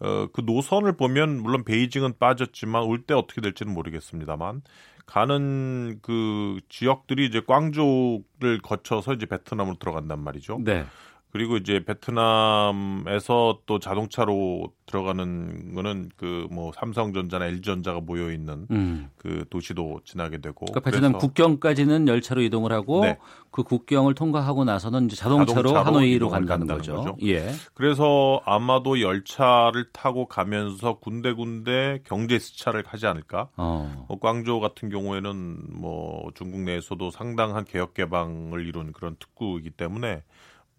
어, 0.00 0.26
그 0.32 0.42
노선을 0.44 0.96
보면 0.96 1.42
물론 1.42 1.64
베이징은 1.64 2.18
빠졌지만 2.18 2.82
올 2.82 3.04
때 3.06 3.14
어떻게 3.14 3.40
될지는 3.40 3.72
모르겠습니다만 3.74 4.62
가는 5.06 5.98
그 6.02 6.60
지역들이 6.68 7.26
이제 7.26 7.40
광주를 7.46 8.60
거쳐서 8.62 9.14
이제 9.14 9.26
베트남으로 9.26 9.76
들어간단 9.78 10.20
말이죠. 10.20 10.60
네. 10.64 10.84
그리고 11.32 11.56
이제 11.56 11.82
베트남에서 11.84 13.60
또 13.66 13.78
자동차로 13.78 14.72
들어가는 14.86 15.74
거는 15.74 16.10
그 16.16 16.42
뭐 16.52 16.70
삼성전자나 16.74 17.46
LG전자가 17.46 18.00
모여 18.00 18.30
있는 18.30 18.66
음. 18.70 19.10
그 19.16 19.44
도시도 19.50 20.00
지나게 20.04 20.38
되고 20.38 20.66
그러니까 20.66 20.80
베트남 20.80 21.12
국경까지는 21.12 22.08
열차로 22.08 22.42
이동을 22.42 22.72
하고 22.72 23.02
네. 23.02 23.18
그 23.50 23.62
국경을 23.62 24.14
통과하고 24.14 24.64
나서는 24.64 25.06
이제 25.06 25.16
자동차로, 25.16 25.68
자동차로 25.68 25.86
하노이로 25.86 26.28
간다는, 26.28 26.66
간다는 26.66 26.78
거죠. 26.80 26.96
거죠. 26.96 27.16
예. 27.26 27.50
그래서 27.74 28.40
아마도 28.44 29.00
열차를 29.00 29.90
타고 29.92 30.26
가면서 30.26 30.98
군데군데 30.98 32.00
경제 32.04 32.38
시차를 32.38 32.84
하지 32.86 33.06
않을까? 33.06 33.48
어. 33.56 34.06
뭐 34.08 34.18
광저우 34.18 34.60
같은 34.60 34.88
경우에는 34.90 35.58
뭐 35.70 36.30
중국 36.34 36.60
내에서도 36.60 37.10
상당한 37.10 37.64
개혁 37.64 37.94
개방을 37.94 38.66
이룬 38.66 38.92
그런 38.92 39.16
특구이기 39.18 39.70
때문에 39.70 40.22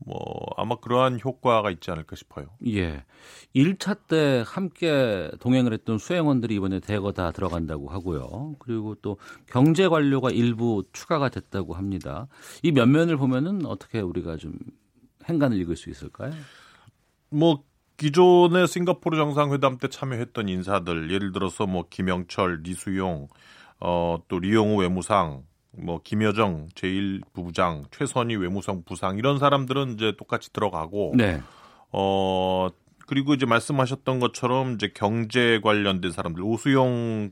뭐 0.06 0.46
아마 0.58 0.76
그러한 0.76 1.20
효과가 1.24 1.72
있지 1.72 1.92
않을까 1.92 2.16
싶어요. 2.16 2.48
예. 2.68 3.04
1차 3.56 4.08
때 4.08 4.44
함께 4.46 5.32
동행을 5.40 5.74
했던 5.74 5.98
수행원들이 5.98 6.56
이번에 6.56 6.80
대거 6.80 7.14
다 7.14 7.32
들어간다고 7.32 7.90
하고요. 7.90 8.56
그리고 8.60 8.96
또 8.96 9.18
경제 9.48 9.88
관료가 9.88 10.32
일부 10.32 10.84
추가가 10.94 11.30
됐다고 11.30 11.74
합니다. 11.74 12.28
이 12.62 12.72
면면을 12.72 13.18
보면은 13.18 13.66
어떻게 13.66 14.00
우리가 14.02 14.38
좀 14.38 14.54
행간을 15.26 15.60
읽을 15.62 15.76
수 15.76 15.90
있을까요? 15.90 16.34
뭐 17.30 17.64
기존의 17.98 18.68
싱가포르 18.68 19.16
정상회담 19.18 19.78
때 19.78 19.88
참여했던 19.88 20.50
인사들 20.50 21.12
예를 21.12 21.32
들어서 21.32 21.66
뭐 21.66 21.86
김영철, 21.90 22.62
리수용, 22.64 23.28
어 23.80 24.18
또 24.28 24.40
리용우 24.40 24.82
외무상, 24.82 25.44
뭐 25.78 26.00
김여정 26.04 26.70
제1부부장, 26.76 27.86
최선희 27.92 28.36
외무성 28.36 28.84
부상 28.84 29.18
이런 29.18 29.40
사람들은 29.40 29.94
이제 29.94 30.14
똑같이 30.18 30.52
들어가고 30.54 31.14
네. 31.16 31.42
어 31.92 32.70
그리고 33.08 33.34
이제 33.34 33.46
말씀하셨던 33.46 34.20
것처럼 34.20 34.76
이제 34.76 34.92
경제 34.94 35.60
관련된 35.62 36.12
사람들 36.12 36.42
오수용 36.44 37.32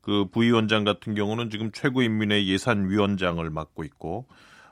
그 0.00 0.26
부위원장 0.30 0.84
같은 0.84 1.14
경우는 1.14 1.50
지금 1.50 1.70
최고인민회 1.70 2.46
예산위원장을 2.46 3.48
맡고 3.48 3.84
있고 3.84 4.26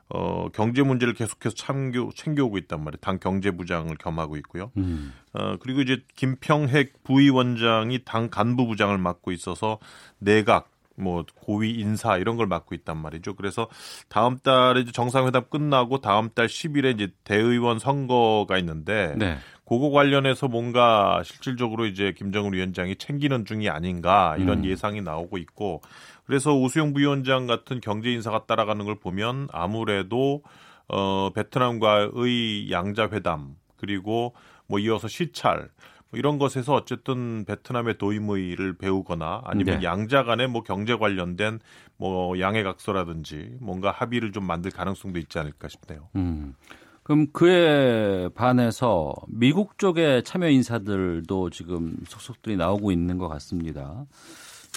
어 0.09 0.49
경제 0.53 0.83
문제를 0.83 1.15
계속해서 1.15 1.55
참교 1.55 2.11
챙겨오고 2.15 2.59
있단 2.59 2.83
말이에요. 2.83 2.99
당 3.01 3.21
경제부장을 3.21 3.97
겸하고 3.97 4.37
있고요. 4.39 4.73
음. 4.77 5.13
어 5.35 5.57
그리고 5.61 5.83
이제 5.83 6.03
김평핵 6.17 7.05
부위원장이 7.05 8.01
당 8.05 8.29
간부부장을 8.29 8.99
맡고 8.99 9.31
있어서 9.31 9.79
내각 10.19 10.70
뭐 11.01 11.25
고위 11.41 11.73
인사 11.73 12.17
이런 12.17 12.37
걸 12.37 12.47
맡고 12.47 12.75
있단 12.75 12.97
말이죠. 12.97 13.35
그래서 13.35 13.69
다음 14.09 14.39
달에 14.39 14.81
이제 14.81 14.93
정상회담 14.93 15.45
끝나고 15.51 16.01
다음 16.01 16.31
달 16.31 16.47
10일에 16.47 16.95
이제 16.95 17.13
대의원 17.25 17.79
선거가 17.79 18.59
있는데 18.59 19.15
네. 19.17 19.39
그거 19.67 19.91
관련해서 19.91 20.49
뭔가 20.49 21.23
실질적으로 21.25 21.87
이제 21.87 22.13
김정은 22.17 22.53
위원장이 22.53 22.97
챙기는 22.97 23.45
중이 23.45 23.69
아닌가 23.69 24.37
이런 24.37 24.59
음. 24.59 24.65
예상이 24.65 25.01
나오고 25.01 25.39
있고 25.39 25.81
그래서 26.27 26.55
오수영 26.55 26.93
부위원장 26.93 27.47
같은 27.47 27.81
경제 27.81 28.11
인사가 28.11 28.47
따라가는 28.47 28.85
걸 28.85 28.97
보면 28.99 29.49
아무래도 29.53 30.43
어 30.89 31.31
베트남과의 31.35 32.71
양자 32.73 33.11
회담 33.13 33.55
그리고 33.77 34.35
뭐 34.67 34.79
이어서 34.79 35.09
시찰 35.09 35.69
뭐 36.11 36.19
이런 36.19 36.39
것에서 36.39 36.75
어쨌든 36.75 37.45
베트남의 37.45 37.99
도임의를 37.99 38.77
배우거나 38.79 39.43
아니면 39.45 39.81
네. 39.81 39.85
양자 39.85 40.25
간의 40.25 40.49
뭐 40.49 40.63
경제 40.63 40.97
관련된 40.97 41.61
뭐 41.97 42.39
양해각서라든지 42.39 43.57
뭔가 43.61 43.91
합의를 43.91 44.33
좀 44.33 44.45
만들 44.45 44.71
가능성도 44.71 45.19
있지 45.19 45.39
않을까 45.39 45.69
싶네요. 45.69 46.09
음. 46.17 46.55
그럼 47.03 47.27
그에 47.33 48.29
반해서 48.35 49.15
미국 49.29 49.79
쪽의 49.79 50.23
참여 50.25 50.49
인사들도 50.49 51.51
지금 51.51 51.97
속속들이 52.07 52.57
나오고 52.57 52.93
있는 52.93 53.19
것 53.19 53.29
같습니다. 53.29 54.05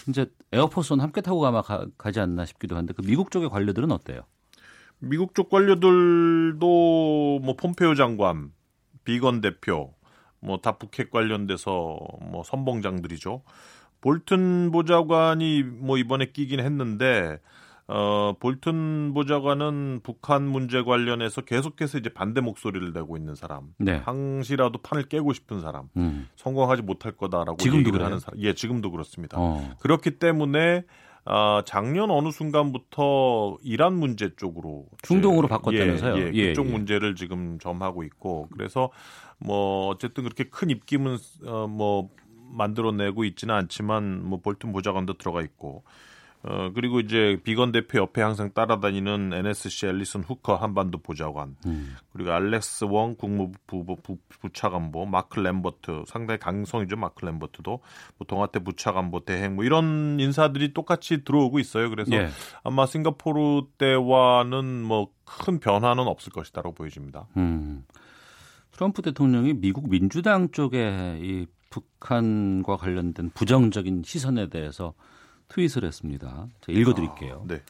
이제 0.07 0.25
에어포스원 0.51 0.99
함께 1.01 1.21
타고 1.21 1.39
가마 1.41 1.61
가, 1.61 1.85
가지 1.97 2.19
않나 2.19 2.45
싶기도 2.45 2.75
한데 2.75 2.93
그 2.93 3.01
미국 3.03 3.29
쪽의 3.29 3.49
관료들은 3.49 3.91
어때요? 3.91 4.21
미국 4.99 5.35
쪽 5.35 5.49
관료들도 5.49 6.59
뭐 7.43 7.55
폼페오 7.55 7.95
장관, 7.95 8.51
비건 9.03 9.41
대표, 9.41 9.93
뭐 10.43 10.57
다 10.57 10.73
북핵 10.77 11.09
관련돼서 11.11 11.97
뭐 12.21 12.43
선봉장들이죠. 12.43 13.41
볼튼 14.01 14.71
보좌관이 14.71 15.63
뭐 15.63 15.97
이번에 15.97 16.25
끼긴 16.33 16.59
했는데 16.59 17.39
어 17.87 18.33
볼튼 18.39 19.13
보좌관은 19.13 20.01
북한 20.03 20.43
문제 20.47 20.81
관련해서 20.83 21.41
계속해서 21.41 21.97
이제 21.97 22.09
반대 22.09 22.39
목소리를 22.41 22.93
내고 22.93 23.17
있는 23.17 23.35
사람. 23.35 23.73
네. 23.77 23.97
항시라도 23.97 24.79
판을 24.79 25.03
깨고 25.03 25.33
싶은 25.33 25.59
사람. 25.61 25.89
음. 25.97 26.27
성공하지 26.35 26.81
못할 26.81 27.11
거다라고 27.13 27.57
지금도 27.57 27.79
얘기를 27.79 27.91
그래요? 27.93 28.05
하는 28.05 28.19
사람. 28.19 28.39
예, 28.41 28.53
지금도 28.53 28.91
그렇습니다. 28.91 29.37
어. 29.39 29.71
그렇기 29.79 30.11
때문에 30.19 30.83
아, 31.25 31.61
작년 31.65 32.11
어느 32.11 32.31
순간부터 32.31 33.57
이란 33.63 33.93
문제 33.95 34.35
쪽으로 34.35 34.85
중동으로 35.03 35.47
바꿨다면서요? 35.47 36.17
예, 36.17 36.21
예, 36.21 36.31
예, 36.33 36.47
그쪽 36.49 36.67
예. 36.67 36.71
문제를 36.71 37.15
지금 37.15 37.59
점하고 37.59 38.03
있고 38.03 38.49
그래서 38.51 38.89
뭐 39.43 39.87
어쨌든 39.87 40.23
그렇게 40.23 40.45
큰 40.45 40.69
입김은 40.69 41.17
어, 41.45 41.67
뭐 41.67 42.09
만들어내고 42.51 43.23
있지는 43.25 43.55
않지만 43.55 44.23
뭐 44.23 44.39
볼튼 44.39 44.71
보좌관도 44.71 45.13
들어가 45.17 45.41
있고 45.41 45.83
어 46.45 46.71
그리고 46.75 46.99
이제 46.99 47.39
비건 47.43 47.71
대표 47.71 47.99
옆에 47.99 48.21
항상 48.21 48.51
따라다니는 48.53 49.31
NSC 49.33 49.87
앨리슨 49.87 50.23
후커 50.23 50.55
한반도 50.55 50.97
보좌관 50.97 51.55
음. 51.65 51.95
그리고 52.11 52.33
알렉스 52.33 52.83
웡 52.83 53.15
국무부 53.15 53.57
부, 53.65 53.85
부, 53.85 54.17
부차관보 54.41 55.05
마크 55.05 55.39
램버트 55.39 56.03
상당히 56.05 56.39
강성이죠 56.39 56.97
마크 56.97 57.25
램버트도 57.25 57.71
뭐 58.17 58.27
동아태 58.27 58.59
부차관보 58.59 59.21
대행 59.21 59.55
뭐 59.55 59.63
이런 59.63 60.19
인사들이 60.19 60.73
똑같이 60.73 61.23
들어오고 61.23 61.59
있어요 61.59 61.89
그래서 61.89 62.13
예. 62.13 62.27
아마 62.63 62.85
싱가포르 62.85 63.67
때와는 63.77 64.83
뭐 64.83 65.13
큰 65.25 65.59
변화는 65.59 66.07
없을 66.07 66.31
것이다라고 66.31 66.73
보여집니다. 66.73 67.27
음. 67.37 67.85
트럼프 68.83 69.01
대통령이 69.01 69.53
미국 69.53 69.89
민주당 69.89 70.51
쪽에 70.51 71.17
이 71.21 71.45
북한과 71.69 72.75
관련된 72.75 73.29
부정적인 73.33 74.03
시선에 74.03 74.49
대해서 74.49 74.93
트윗을 75.47 75.85
했습니다. 75.85 76.47
제가 76.59 76.77
읽어드릴게요. 76.77 77.45
네. 77.47 77.61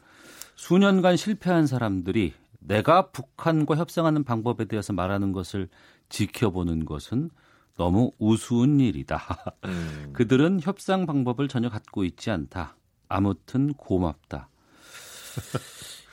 수년간 0.56 1.16
실패한 1.16 1.68
사람들이 1.68 2.32
내가 2.58 3.12
북한과 3.12 3.76
협상하는 3.76 4.24
방법에 4.24 4.64
대해서 4.64 4.92
말하는 4.92 5.30
것을 5.30 5.68
지켜보는 6.08 6.84
것은 6.84 7.30
너무 7.76 8.10
우스운 8.18 8.80
일이다. 8.80 9.20
음. 9.66 10.10
그들은 10.14 10.58
협상 10.62 11.06
방법을 11.06 11.46
전혀 11.46 11.68
갖고 11.68 12.04
있지 12.04 12.32
않다. 12.32 12.76
아무튼 13.08 13.72
고맙다. 13.74 14.48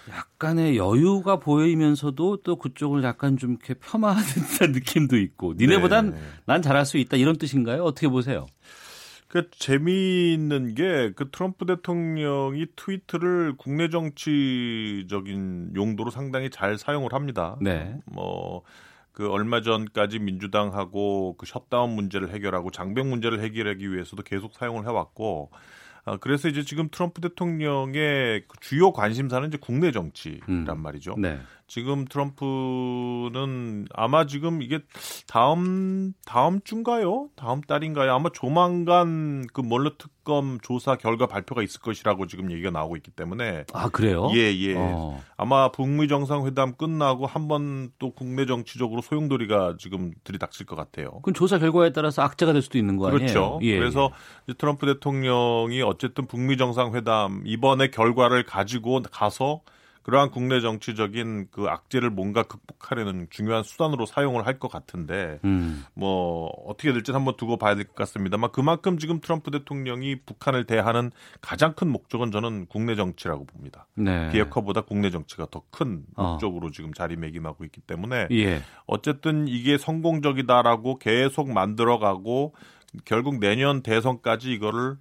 약간의 0.09 0.77
여유가 0.77 1.37
보이면서도 1.37 2.37
또 2.43 2.55
그쪽을 2.55 3.03
약간 3.03 3.37
좀 3.37 3.51
이렇게 3.51 3.73
폄하하는 3.75 4.23
듯한 4.23 4.71
느낌도 4.73 5.17
있고 5.17 5.53
니네보단 5.57 6.11
네. 6.11 6.17
난 6.45 6.61
잘할 6.61 6.85
수 6.85 6.97
있다 6.97 7.17
이런 7.17 7.37
뜻인가요? 7.37 7.83
어떻게 7.83 8.07
보세요? 8.07 8.47
그 9.27 9.49
재미있는 9.51 10.75
게 10.75 11.11
그 11.15 11.29
트럼프 11.31 11.65
대통령이 11.65 12.65
트위터를 12.75 13.53
국내 13.57 13.89
정치적인 13.89 15.73
용도로 15.75 16.11
상당히 16.11 16.49
잘 16.49 16.77
사용을 16.77 17.13
합니다. 17.13 17.57
네. 17.61 17.97
뭐 18.05 18.63
그 19.11 19.29
얼마 19.29 19.61
전까지 19.61 20.19
민주당하고 20.19 21.35
그 21.37 21.45
셧다운 21.45 21.91
문제를 21.91 22.33
해결하고 22.33 22.71
장병 22.71 23.09
문제를 23.09 23.41
해결하기 23.41 23.91
위해서도 23.91 24.23
계속 24.23 24.53
사용을 24.53 24.85
해왔고 24.85 25.51
아, 26.05 26.17
그래서 26.17 26.47
이제 26.47 26.63
지금 26.63 26.89
트럼프 26.89 27.21
대통령의 27.21 28.45
그 28.47 28.57
주요 28.59 28.91
관심사는 28.91 29.47
이제 29.47 29.57
국내 29.59 29.91
정치란 29.91 30.41
음. 30.49 30.81
말이죠. 30.81 31.15
네. 31.17 31.39
지금 31.73 32.03
트럼프는 32.03 33.85
아마 33.93 34.25
지금 34.25 34.61
이게 34.61 34.79
다음 35.25 36.11
다음 36.25 36.59
주인가요? 36.65 37.29
다음 37.37 37.61
달인가요? 37.61 38.13
아마 38.13 38.29
조만간 38.33 39.45
그 39.53 39.61
멀러 39.61 39.91
특검 39.97 40.59
조사 40.61 40.97
결과 40.97 41.27
발표가 41.27 41.63
있을 41.63 41.79
것이라고 41.79 42.27
지금 42.27 42.51
얘기가 42.51 42.71
나오고 42.71 42.97
있기 42.97 43.11
때문에 43.11 43.63
아 43.71 43.87
그래요? 43.87 44.29
예, 44.33 44.53
예. 44.53 44.75
어. 44.77 45.21
아마 45.37 45.71
북미 45.71 46.09
정상회담 46.09 46.73
끝나고 46.75 47.25
한 47.25 47.47
번 47.47 47.91
또 47.99 48.11
국내 48.11 48.45
정치적으로 48.45 49.01
소용돌이가 49.01 49.75
지금 49.79 50.11
들이닥칠 50.25 50.65
것 50.65 50.75
같아요. 50.75 51.19
그럼 51.21 51.33
조사 51.33 51.57
결과에 51.57 51.91
따라서 51.93 52.21
악재가 52.21 52.51
될 52.53 52.61
수도 52.61 52.77
있는 52.77 52.97
거 52.97 53.07
아니에요? 53.07 53.19
그렇죠. 53.19 53.59
예, 53.61 53.77
그래서 53.77 54.11
이제 54.45 54.57
트럼프 54.57 54.85
대통령이 54.85 55.81
어쨌든 55.83 56.27
북미 56.27 56.57
정상회담 56.57 57.43
이번에 57.45 57.89
결과를 57.91 58.43
가지고 58.43 59.01
가서 59.09 59.61
그러한 60.03 60.31
국내 60.31 60.61
정치적인 60.61 61.47
그 61.51 61.65
악재를 61.67 62.09
뭔가 62.09 62.43
극복하려는 62.43 63.27
중요한 63.29 63.63
수단으로 63.63 64.05
사용을 64.05 64.45
할 64.47 64.61
것 64.61 64.71
같은데 64.71 65.39
음. 65.43 65.85
뭐 65.95 66.47
어떻게 66.67 66.93
될지는 66.93 67.19
한번 67.19 67.35
두고 67.37 67.57
봐야 67.57 67.73
될 67.73 67.85
것 67.85 67.95
같습니다만 67.95 68.51
그만큼 68.51 68.97
지금 68.99 69.19
트럼프 69.19 69.49
대통령이 69.49 70.17
북한을 70.25 70.65
대하는 70.65 71.11
가장 71.39 71.73
큰 71.73 71.89
목적은 71.89 72.31
저는 72.31 72.67
국내 72.67 72.95
정치라고 72.95 73.45
봅니다. 73.45 73.87
네. 73.95 74.29
비핵화보다 74.31 74.81
국내 74.81 75.09
정치가 75.09 75.47
더큰 75.49 76.03
어. 76.15 76.31
목적으로 76.33 76.69
지금 76.69 76.93
자리매김하고 76.93 77.63
있기 77.65 77.81
때문에 77.81 78.27
예. 78.31 78.61
어쨌든 78.85 79.47
이게 79.47 79.77
성공적이다라고 79.77 80.99
계속 80.99 81.51
만들어가고 81.51 82.53
결국 83.05 83.39
내년 83.39 83.81
대선까지 83.81 84.51
이거를 84.51 84.97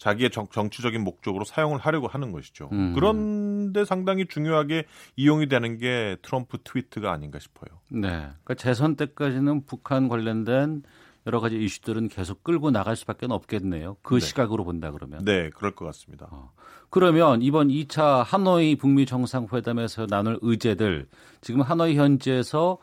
자기의 0.00 0.30
정, 0.30 0.48
정치적인 0.48 1.04
목적으로 1.04 1.44
사용을 1.44 1.78
하려고 1.78 2.08
하는 2.08 2.32
것이죠. 2.32 2.70
음. 2.72 2.94
그런데 2.94 3.84
상당히 3.84 4.26
중요하게 4.26 4.86
이용이 5.16 5.46
되는 5.46 5.76
게 5.76 6.16
트럼프 6.22 6.56
트위트가 6.64 7.12
아닌가 7.12 7.38
싶어요. 7.38 7.78
네. 7.88 8.08
그러니까 8.08 8.54
재선 8.54 8.96
때까지는 8.96 9.66
북한 9.66 10.08
관련된 10.08 10.82
여러 11.26 11.38
가지 11.38 11.62
이슈들은 11.62 12.08
계속 12.08 12.42
끌고 12.42 12.70
나갈 12.70 12.96
수밖에 12.96 13.26
없겠네요. 13.28 13.98
그 14.00 14.14
네. 14.14 14.20
시각으로 14.20 14.64
본다 14.64 14.90
그러면. 14.90 15.22
네, 15.22 15.50
그럴 15.50 15.74
것 15.74 15.84
같습니다. 15.84 16.28
어. 16.30 16.50
그러면 16.88 17.42
이번 17.42 17.68
2차 17.68 18.24
하노이 18.24 18.76
북미 18.76 19.04
정상회담에서 19.04 20.06
나눌 20.06 20.38
의제들 20.40 21.08
지금 21.42 21.60
하노이 21.60 21.96
현지에서 21.96 22.78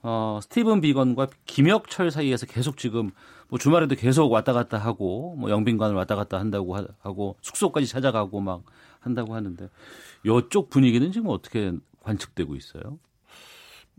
어, 0.00 0.40
스티븐 0.42 0.80
비건과 0.80 1.28
김혁철 1.44 2.10
사이에서 2.10 2.46
계속 2.46 2.78
지금 2.78 3.10
뭐 3.52 3.58
주말에도 3.58 3.96
계속 3.96 4.32
왔다 4.32 4.54
갔다 4.54 4.78
하고 4.78 5.36
뭐 5.36 5.50
영빈관을 5.50 5.94
왔다 5.94 6.16
갔다 6.16 6.40
한다고 6.40 6.74
하, 6.74 6.86
하고 7.00 7.36
숙소까지 7.42 7.86
찾아가고 7.86 8.40
막 8.40 8.64
한다고 8.98 9.34
하는데 9.34 9.68
이쪽 10.24 10.70
분위기는 10.70 11.12
지금 11.12 11.28
어떻게 11.28 11.70
관측되고 12.00 12.56
있어요? 12.56 12.98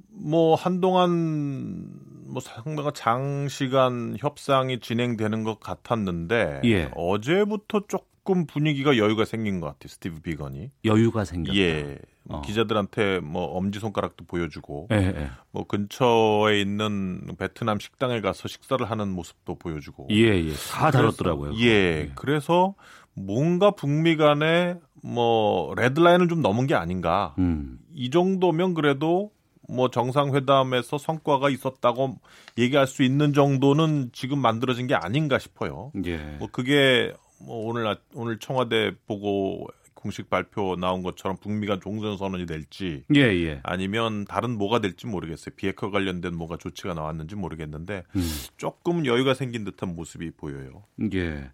뭐 0.10 0.56
한동안 0.56 1.88
뭐 2.26 2.42
상당한 2.42 2.96
장시간 2.96 4.16
협상이 4.18 4.80
진행되는 4.80 5.44
것 5.44 5.60
같았는데 5.60 6.62
예. 6.66 6.90
어제부터 6.96 7.82
조금 7.88 8.48
분위기가 8.48 8.98
여유가 8.98 9.24
생긴 9.24 9.60
것 9.60 9.68
같아요. 9.68 9.90
스티브 9.90 10.22
비건이 10.22 10.72
여유가 10.84 11.26
생겼다. 11.26 11.56
예. 11.60 12.00
뭐 12.26 12.38
어. 12.38 12.42
기자들한테 12.42 13.20
뭐 13.20 13.46
엄지 13.58 13.80
손가락도 13.80 14.26
보여주고 14.26 14.88
예, 14.92 14.96
예. 14.96 15.30
뭐 15.52 15.66
근처에 15.68 16.60
있는 16.62 17.22
베트남 17.38 17.80
식당에 17.80 18.22
가서 18.22 18.48
식사를 18.48 18.90
하는 18.90 19.10
모습도 19.10 19.56
보여주고 19.56 20.08
예, 20.12 20.16
예. 20.46 20.54
다 20.72 20.90
다뤘더라고요. 20.92 21.52
그래서- 21.52 21.66
예. 21.66 22.12
그래서 22.16 22.76
뭔가 23.14 23.72
북미 23.72 24.16
간에 24.16 24.76
뭐 25.04 25.74
레드라인을 25.76 26.30
좀 26.30 26.42
넘은 26.42 26.66
게 26.68 26.76
아닌가. 26.76 27.36
음. 27.40 27.78
이 27.94 28.10
정도면 28.10 28.74
그래도 28.74 29.32
뭐 29.70 29.90
정상회담에서 29.90 30.98
성과가 30.98 31.50
있었다고 31.50 32.16
얘기할 32.58 32.88
수 32.88 33.04
있는 33.04 33.34
정도는 33.34 34.12
지금 34.14 34.40
만들어진 34.40 34.88
게 34.88 34.96
아닌가 34.96 35.40
싶어요. 35.40 35.92
예. 36.06 36.18
뭐 36.40 36.48
그게 36.52 37.14
뭐 37.46 37.68
오늘 37.70 37.86
아- 37.88 37.98
오늘 38.16 38.40
청와대 38.40 38.92
보고 39.08 39.68
공식 40.04 40.30
발표 40.30 40.76
나온 40.76 41.02
것처럼 41.02 41.38
북미 41.38 41.66
간 41.66 41.80
종전 41.80 42.18
선언이 42.18 42.46
될지 42.46 43.06
예, 43.16 43.22
예. 43.22 43.62
아니면 43.64 44.26
다른 44.26 44.58
뭐가 44.58 44.80
될지 44.80 45.08
모르겠어요. 45.08 45.56
비핵화 45.56 45.90
관련된 45.90 46.36
뭐가 46.36 46.58
조치가 46.58 46.94
나왔는지 46.94 47.36
모르겠는데 47.36 48.04
음. 48.18 48.22
조금 48.58 49.06
여유가 49.06 49.34
생긴 49.34 49.64
듯한 49.64 49.96
모습이 49.96 50.32
보여요. 50.32 50.84
예. 51.14 51.52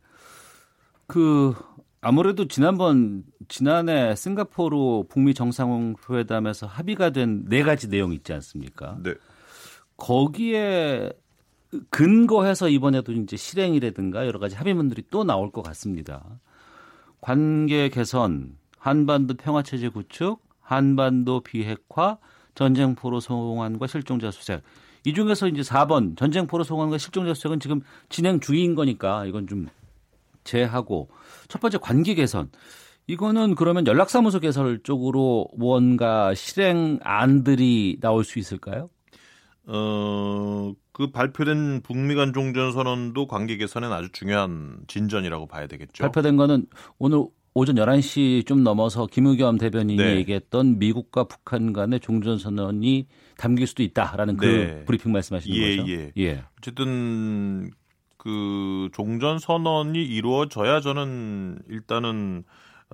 그 1.05 1.53
아무래도 2.01 2.47
지난번 2.47 3.23
지난해 3.47 4.15
싱가포르 4.15 5.03
북미 5.09 5.33
정상회담에서 5.35 6.65
합의가 6.65 7.11
된 7.11 7.45
네 7.47 7.61
가지 7.61 7.87
내용 7.87 8.13
있지 8.13 8.33
않습니까? 8.33 8.97
네. 9.03 9.13
거기에 9.97 11.11
근거해서 11.91 12.67
이번에도 12.69 13.11
이제 13.11 13.37
실행이라든가 13.37 14.25
여러 14.25 14.39
가지 14.39 14.55
합의문들이 14.55 15.03
또 15.11 15.23
나올 15.23 15.51
것 15.51 15.61
같습니다. 15.61 16.39
관계 17.21 17.89
개선, 17.89 18.57
한반도 18.77 19.35
평화 19.35 19.61
체제 19.61 19.89
구축, 19.89 20.41
한반도 20.61 21.41
비핵화, 21.41 22.17
전쟁 22.55 22.95
포로 22.95 23.19
송환과 23.19 23.87
실종자 23.87 24.31
수색. 24.31 24.61
이 25.05 25.13
중에서 25.13 25.47
이제 25.47 25.61
4번 25.61 26.17
전쟁 26.17 26.47
포로 26.47 26.63
송환과 26.63 26.97
실종자 26.97 27.33
수색은 27.33 27.59
지금 27.59 27.81
진행 28.09 28.39
중인 28.39 28.75
거니까 28.75 29.25
이건 29.25 29.47
좀 29.47 29.67
제하고 30.43 31.09
첫 31.47 31.61
번째 31.61 31.77
관계 31.77 32.13
개선. 32.15 32.49
이거는 33.07 33.55
그러면 33.55 33.87
연락사무소 33.87 34.39
개설 34.39 34.83
쪽으로 34.83 35.47
뭔가 35.57 36.33
실행안들이 36.35 37.97
나올 38.01 38.23
수 38.23 38.37
있을까요? 38.37 38.89
어, 39.71 40.73
그 40.91 41.11
발표된 41.11 41.81
북미 41.83 42.15
간 42.15 42.33
종전 42.33 42.71
선언도 42.71 43.27
관계 43.27 43.55
개선엔 43.55 43.91
아주 43.91 44.09
중요한 44.11 44.79
진전이라고 44.87 45.45
봐야 45.45 45.67
되겠죠. 45.67 46.03
발표된 46.03 46.37
거는 46.37 46.65
오늘 46.97 47.25
오전 47.53 47.75
11시 47.75 48.47
좀 48.47 48.63
넘어서 48.63 49.05
김의겸 49.05 49.57
대변인이 49.59 50.01
네. 50.01 50.15
얘기했던 50.17 50.79
미국과 50.79 51.25
북한 51.25 51.71
간의 51.71 51.99
종전 51.99 52.39
선언이 52.39 53.07
담길 53.37 53.67
수도 53.67 53.83
있다라는 53.83 54.37
그 54.37 54.45
네. 54.45 54.85
브리핑 54.85 55.11
말씀하시는 55.11 55.55
예, 55.55 55.77
거죠? 55.77 55.91
예. 55.91 56.11
예. 56.17 56.43
어쨌든 56.57 57.69
그 58.17 58.89
종전 58.93 59.37
선언이 59.37 60.03
이루어져야 60.03 60.81
저는 60.81 61.59
일단은 61.69 62.43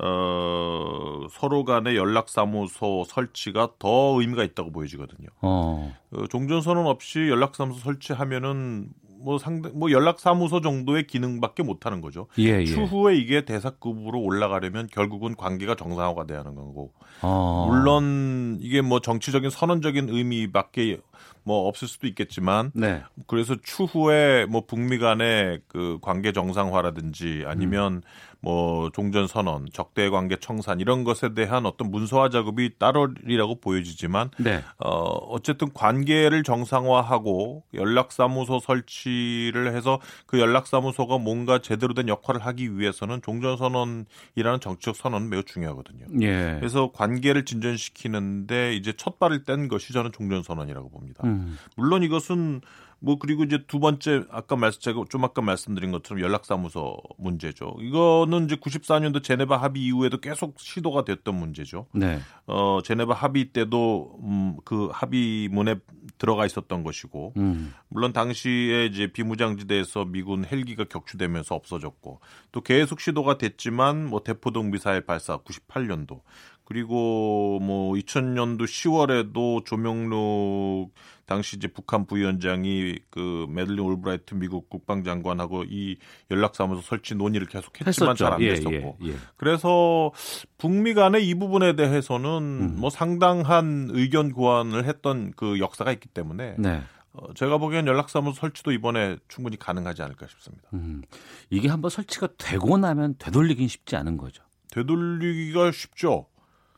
어, 0.02 1.28
서로 1.30 1.64
간의 1.64 1.96
연락 1.96 2.30
사무소 2.30 3.06
설치가 3.08 3.70
더 3.80 4.20
의미가 4.20 4.44
있다고 4.44 4.72
보여지거든요. 4.72 5.28
어. 5.42 5.94
어, 6.12 6.28
종전 6.28 6.62
선언 6.62 6.88
없이 6.88 7.28
연락 7.30 7.56
사무소 7.56 7.80
설치하면은 7.80 8.90
뭐 9.26 9.40
상당 9.40 9.72
뭐 9.76 9.92
연락 9.92 10.20
사무소 10.20 10.62
정도의 10.62 11.08
기능밖에 11.08 11.64
못 11.64 11.86
하는 11.86 12.00
거죠. 12.00 12.28
예, 12.38 12.60
예. 12.60 12.66
추후에 12.66 13.16
이게 13.16 13.44
대사급으로 13.44 14.22
올라가려면 14.22 14.88
결국은 14.88 15.36
관계가 15.36 15.76
정상화가 15.76 16.28
돼야 16.28 16.40
하는 16.40 16.54
거고. 16.54 16.94
어. 17.22 17.68
물론 17.68 18.60
이게 18.62 18.82
뭐 18.82 19.00
정치적인 19.00 19.50
선언적인 19.50 20.10
의미밖에 20.10 21.00
뭐 21.44 21.68
없을 21.68 21.88
수도 21.88 22.08
있겠지만 22.08 22.72
네. 22.74 23.02
그래서 23.28 23.56
추후에 23.64 24.46
뭐 24.46 24.66
북미 24.66 24.98
간의 24.98 25.62
그 25.68 25.98
관계 26.02 26.32
정상화라든지 26.32 27.44
아니면 27.46 28.02
뭐 28.46 28.92
종전 28.92 29.26
선언, 29.26 29.66
적대 29.74 30.08
관계 30.12 30.36
청산 30.36 30.80
이런 30.80 31.04
것에 31.04 31.34
대한 31.34 31.66
어떤 31.66 31.90
문서화 31.90 32.30
작업이 32.30 32.78
따르리라고 32.78 33.60
보여지지만 33.60 34.30
네. 34.38 34.62
어 34.78 34.90
어쨌든 35.34 35.74
관계를 35.74 36.44
정상화하고 36.44 37.64
연락 37.74 38.12
사무소 38.12 38.60
설치를 38.60 39.76
해서 39.76 40.00
그 40.28 40.40
연락 40.40 40.68
사무소가 40.68 41.18
뭔가 41.18 41.58
제대로 41.58 41.96
된 41.96 42.08
역할을 42.08 42.46
하기 42.46 42.78
위해서는 42.78 43.24
종전 43.24 43.58
선언이라는 43.58 44.60
정치적 44.62 44.96
선언은 44.96 45.32
매우 45.32 45.42
중요하거든요. 45.42 46.06
예. 46.22 46.58
그래서 46.60 46.92
관계를 46.92 47.46
진전시키는데 47.46 48.76
이제 48.76 48.94
첫 48.96 49.18
발을 49.18 49.44
뗀 49.46 49.70
것이 49.70 49.92
저는 49.92 50.12
종전 50.12 50.44
선언이라고 50.44 50.90
봅니다. 50.90 51.24
음. 51.26 51.58
물론 51.76 52.04
이것은 52.04 52.62
뭐 53.00 53.18
그리고 53.20 53.44
이제 53.44 53.64
두 53.68 53.80
번째 53.80 54.24
아까 54.30 54.56
말씀 54.56 54.82
제가 54.82 55.04
좀 55.10 55.24
아까 55.24 55.42
말씀드린 55.42 55.92
것처럼 55.92 56.22
연락사무소 56.24 56.98
문제죠. 57.18 57.76
이거는 57.80 58.46
이제 58.46 58.56
94년도 58.56 59.24
제네바 59.24 59.58
합의 59.58 59.84
이후에도 59.84 60.20
계속 60.20 60.60
시도가 60.60 61.06
됐던 61.06 61.36
문제죠. 61.36 61.88
네. 61.94 62.20
어 62.48 62.80
제네바 62.84 63.14
합의 63.14 63.52
때도 63.52 64.20
음, 64.24 64.58
그 64.66 64.90
합의문에 64.92 65.76
들어가 66.18 66.46
있었던 66.46 66.84
것이고 66.84 67.34
음. 67.38 67.74
물론 67.90 68.14
당시에 68.14 68.86
이제 68.86 69.08
비무장지대에서 69.08 70.06
미군 70.06 70.46
헬기가 70.46 70.86
격추되면서 70.86 71.56
없어졌고 71.56 72.20
또 72.52 72.62
계속 72.62 73.00
시도가 73.00 73.38
됐지만 73.38 74.08
뭐 74.08 74.24
대포동 74.24 74.72
미사일 74.72 75.02
발사 75.02 75.38
98년도 75.38 76.22
그리고 76.66 77.60
뭐 77.62 77.94
2000년도 77.94 78.64
10월에도 78.64 79.64
조명록 79.66 80.92
당시 81.26 81.58
이제 81.58 81.68
북한 81.68 82.06
부위원장이 82.06 83.00
그 83.10 83.46
메들린 83.50 83.80
올브라이트 83.80 84.36
미국 84.36 84.70
국방장관하고 84.70 85.64
이 85.68 85.98
연락사무소 86.30 86.82
설치 86.82 87.16
논의를 87.16 87.48
계속했지만 87.48 88.16
잘안 88.16 88.42
예, 88.42 88.56
됐었고 88.56 88.98
예, 89.04 89.08
예. 89.08 89.16
그래서 89.38 90.12
북미 90.58 90.94
간의 90.94 91.28
이 91.28 91.34
부분에 91.36 91.76
대해서는 91.76 92.30
음. 92.30 92.76
뭐 92.80 92.90
상당한 92.90 93.90
의견 93.92 94.34
교환을 94.34 94.86
했던 94.86 95.34
그 95.36 95.60
역사가 95.60 95.92
있기 95.94 96.10
때문에 96.10 96.56
네. 96.60 96.82
어, 97.14 97.34
제가 97.34 97.58
보기엔 97.58 97.88
연락사무소 97.88 98.40
설치도 98.40 98.72
이번에 98.72 99.18
충분히 99.28 99.58
가능하지 99.58 100.02
않을까 100.04 100.28
싶습니다. 100.28 100.68
음. 100.74 101.02
이게 101.50 101.70
한번 101.70 101.90
설치가 101.90 102.28
되고 102.38 102.78
나면 102.78 103.16
되돌리긴 103.18 103.68
쉽지 103.68 103.96
않은 103.96 104.18
거죠. 104.18 104.44
되돌리기가 104.72 105.72
쉽죠. 105.72 106.28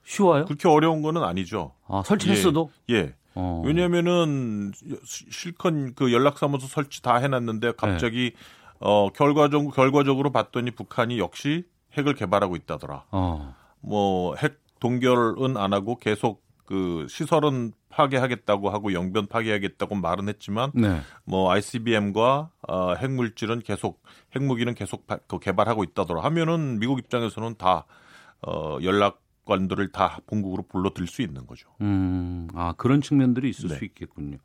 쉬워요? 0.07 0.45
그렇게 0.45 0.69
어려운 0.69 1.01
거는 1.01 1.21
아니죠. 1.21 1.73
아, 1.85 2.01
설치했어도? 2.05 2.71
예. 2.89 2.95
예. 2.95 3.15
어. 3.35 3.61
왜냐면은 3.65 4.71
실컷 5.05 5.73
그 5.95 6.13
연락사무소 6.13 6.65
설치 6.67 7.01
다 7.03 7.17
해놨는데 7.17 7.73
갑자기 7.77 8.31
어 8.79 9.09
결과적 9.09 9.73
결과적으로 9.75 10.31
봤더니 10.31 10.71
북한이 10.71 11.19
역시 11.19 11.65
핵을 11.97 12.15
개발하고 12.15 12.55
있다더라. 12.55 13.03
어. 13.11 13.53
뭐 13.81 14.33
핵 14.37 14.59
동결은 14.79 15.57
안 15.57 15.73
하고 15.73 15.97
계속 15.97 16.41
그 16.65 17.05
시설은 17.09 17.73
파괴하겠다고 17.89 18.69
하고 18.69 18.93
영변 18.93 19.27
파괴하겠다고 19.27 19.95
말은 19.95 20.29
했지만 20.29 20.71
네. 20.73 21.01
뭐 21.25 21.51
ICBM과 21.51 22.51
어, 22.67 22.93
핵물질은 22.93 23.61
계속 23.61 24.03
핵무기는 24.35 24.73
계속 24.75 25.05
바, 25.07 25.17
그 25.27 25.39
개발하고 25.39 25.83
있다더라 25.83 26.23
하면은 26.23 26.79
미국 26.79 26.99
입장에서는 26.99 27.55
다 27.57 27.85
어, 28.45 28.77
연락 28.83 29.21
관들을 29.47 29.91
다 29.91 30.19
본국으로 30.27 30.63
불러들일 30.63 31.07
수 31.07 31.23
있는 31.23 31.47
거죠. 31.47 31.69
음, 31.81 32.47
아 32.53 32.73
그런 32.77 33.01
측면들이 33.01 33.49
있을 33.49 33.69
네. 33.69 33.75
수 33.75 33.85
있겠군요. 33.85 34.37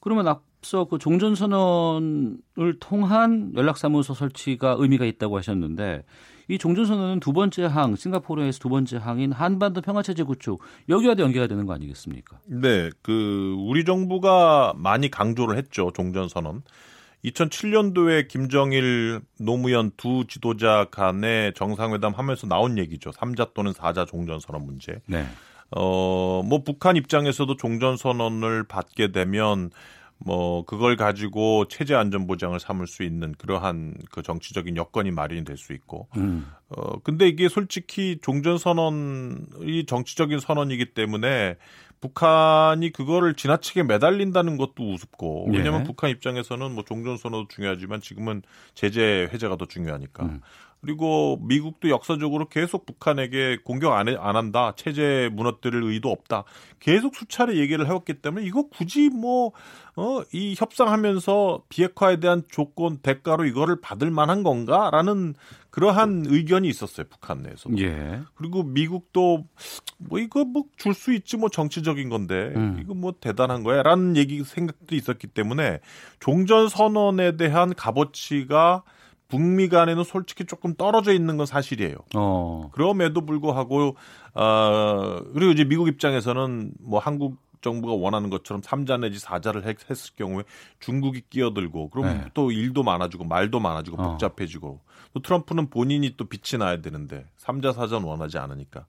그러면 0.00 0.28
앞서 0.28 0.84
그 0.84 0.98
종전 0.98 1.34
선언을 1.34 2.78
통한 2.78 3.52
연락사무소 3.56 4.14
설치가 4.14 4.76
의미가 4.78 5.06
있다고 5.06 5.38
하셨는데 5.38 6.04
이 6.48 6.58
종전 6.58 6.84
선언은 6.84 7.20
두 7.20 7.32
번째 7.32 7.64
항, 7.64 7.96
싱가포르에서 7.96 8.58
두 8.58 8.68
번째 8.68 8.98
항인 8.98 9.32
한반도 9.32 9.80
평화 9.80 10.02
체제 10.02 10.22
구축 10.22 10.60
여기와도 10.90 11.22
연계가 11.22 11.46
되는 11.46 11.64
거 11.64 11.72
아니겠습니까? 11.72 12.38
네, 12.46 12.90
그 13.02 13.56
우리 13.58 13.84
정부가 13.86 14.74
많이 14.76 15.10
강조를 15.10 15.56
했죠 15.56 15.90
종전 15.94 16.28
선언. 16.28 16.62
2007년도에 17.24 18.28
김정일 18.28 19.20
노무현 19.40 19.90
두 19.96 20.24
지도자 20.28 20.86
간의 20.90 21.54
정상회담 21.54 22.12
하면서 22.12 22.46
나온 22.46 22.78
얘기죠. 22.78 23.10
3자 23.10 23.54
또는 23.54 23.72
4자 23.72 24.06
종전 24.06 24.40
선언 24.40 24.64
문제. 24.66 25.00
네. 25.06 25.24
어, 25.70 26.42
뭐 26.44 26.62
북한 26.62 26.96
입장에서도 26.96 27.56
종전 27.56 27.96
선언을 27.96 28.64
받게 28.64 29.12
되면 29.12 29.70
뭐 30.18 30.64
그걸 30.64 30.96
가지고 30.96 31.66
체제 31.66 31.94
안전 31.94 32.26
보장을 32.26 32.58
삼을 32.58 32.86
수 32.86 33.02
있는 33.02 33.32
그러한 33.32 33.94
그 34.10 34.22
정치적인 34.22 34.76
여건이 34.76 35.10
마련이 35.10 35.44
될 35.44 35.56
수 35.56 35.72
있고 35.72 36.08
음. 36.16 36.46
어 36.68 36.98
근데 37.00 37.26
이게 37.26 37.48
솔직히 37.48 38.18
종전 38.22 38.58
선언이 38.58 39.86
정치적인 39.86 40.38
선언이기 40.38 40.94
때문에 40.94 41.56
북한이 42.04 42.92
그거를 42.92 43.32
지나치게 43.32 43.84
매달린다는 43.84 44.58
것도 44.58 44.92
우습고 44.92 45.48
왜냐하면 45.50 45.80
예. 45.80 45.84
북한 45.84 46.10
입장에서는 46.10 46.72
뭐 46.72 46.84
종전 46.84 47.16
선언도 47.16 47.48
중요하지만 47.48 48.02
지금은 48.02 48.42
제재 48.74 49.30
해제가 49.32 49.56
더 49.56 49.64
중요하니까 49.64 50.38
그리고 50.84 51.38
미국도 51.42 51.88
역사적으로 51.88 52.48
계속 52.48 52.84
북한에게 52.84 53.58
공격 53.64 53.92
안, 53.94 54.08
해, 54.08 54.16
안 54.18 54.36
한다 54.36 54.72
체제 54.76 55.30
무너뜨릴 55.32 55.82
의도 55.82 56.10
없다 56.10 56.44
계속 56.78 57.14
수차례 57.16 57.56
얘기를 57.56 57.86
해왔기 57.86 58.14
때문에 58.20 58.44
이거 58.44 58.68
굳이 58.68 59.08
뭐 59.08 59.52
어, 59.96 60.22
이 60.32 60.54
협상하면서 60.58 61.62
비핵화에 61.68 62.20
대한 62.20 62.42
조건 62.50 62.98
대가로 62.98 63.44
이거를 63.46 63.80
받을 63.80 64.10
만한 64.10 64.42
건가 64.42 64.90
라는 64.90 65.34
그러한 65.70 66.24
의견이 66.26 66.68
있었어요 66.68 67.06
북한 67.08 67.42
내에서. 67.42 67.68
예. 67.78 68.20
그리고 68.36 68.62
미국도 68.62 69.44
뭐 69.98 70.18
이거 70.20 70.44
뭐 70.44 70.64
줄 70.76 70.94
수 70.94 71.12
있지 71.12 71.36
뭐 71.36 71.48
정치적인 71.48 72.08
건데 72.08 72.52
음. 72.54 72.78
이거 72.80 72.94
뭐 72.94 73.12
대단한 73.18 73.62
거야 73.62 73.82
라는 73.82 74.16
얘기 74.16 74.44
생각도 74.44 74.94
있었기 74.94 75.28
때문에 75.28 75.80
종전 76.20 76.68
선언에 76.68 77.36
대한 77.36 77.74
값어치가 77.74 78.82
북미 79.28 79.68
간에는 79.68 80.04
솔직히 80.04 80.44
조금 80.44 80.74
떨어져 80.74 81.12
있는 81.12 81.36
건 81.36 81.46
사실이에요. 81.46 81.96
어. 82.14 82.70
그럼에도 82.72 83.24
불구하고 83.24 83.96
어 84.34 85.20
그리고 85.32 85.52
이제 85.52 85.64
미국 85.64 85.88
입장에서는 85.88 86.72
뭐 86.80 86.98
한국 86.98 87.38
정부가 87.64 87.94
원하는 87.94 88.28
것처럼 88.28 88.60
3자 88.60 89.00
내지 89.00 89.18
4자를 89.18 89.64
했, 89.64 89.90
을 89.90 89.96
경우에 90.16 90.44
중국이 90.80 91.22
끼어들고 91.30 91.88
그럼 91.88 92.06
네. 92.06 92.24
또 92.34 92.52
일도 92.52 92.82
많아지고 92.82 93.24
말도 93.24 93.58
많아지고 93.58 94.00
어. 94.00 94.10
복잡해지고 94.10 94.80
또 95.14 95.20
트럼프는 95.20 95.70
본인이 95.70 96.14
또 96.16 96.26
빛이 96.26 96.58
나야 96.58 96.82
되는데 96.82 97.24
3자 97.38 97.72
4자는 97.74 98.06
원하지 98.06 98.36
않으니까 98.36 98.86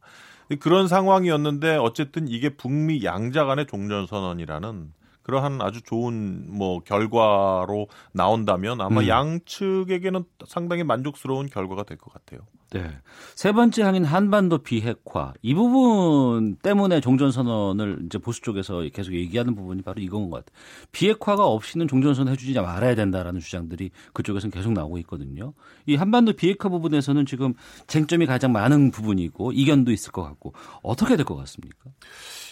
그런 0.60 0.88
상황이었는데 0.88 1.78
어쨌든 1.78 2.28
이게 2.28 2.50
북미 2.50 3.04
양자 3.04 3.46
간의 3.46 3.66
종전선언이라는 3.68 4.92
그러한 5.26 5.60
아주 5.60 5.82
좋은 5.82 6.46
뭐 6.56 6.82
결과로 6.82 7.88
나온다면 8.14 8.80
아마 8.80 9.02
음. 9.02 9.08
양측에게는 9.08 10.24
상당히 10.46 10.84
만족스러운 10.84 11.48
결과가 11.48 11.82
될 11.84 11.98
것 11.98 12.14
같아요. 12.14 12.42
네. 12.72 12.92
세 13.36 13.52
번째 13.52 13.84
항인 13.84 14.04
한반도 14.06 14.60
비핵화 14.60 15.34
이 15.42 15.54
부분 15.56 16.58
때문에 16.58 17.00
종전 17.00 17.32
선언을 17.32 18.04
이제 18.06 18.18
보수 18.20 18.42
쪽에서 18.42 18.82
계속 18.94 19.14
얘기하는 19.14 19.56
부분이 19.56 19.82
바로 19.82 20.00
이건 20.02 20.30
것 20.30 20.46
같아요. 20.46 20.62
비핵화가 20.92 21.46
없이는 21.46 21.88
종전 21.88 22.14
선언 22.14 22.34
해주지 22.34 22.54
말아야 22.60 22.94
된다라는 22.94 23.40
주장들이 23.40 23.90
그쪽에서는 24.14 24.52
계속 24.52 24.74
나오고 24.74 25.00
있거든요. 25.00 25.54
이 25.88 25.96
한반도 25.96 26.34
비핵화 26.34 26.70
부분에서는 26.70 27.26
지금 27.26 27.54
쟁점이 27.88 28.28
가장 28.28 28.52
많은 28.52 28.92
부분이고 28.92 29.54
이견도 29.54 29.92
있을 29.92 30.12
것 30.12 30.22
같고 30.22 30.54
어떻게 30.84 31.16
될 31.16 31.26
것 31.26 31.36
같습니까? 31.36 31.90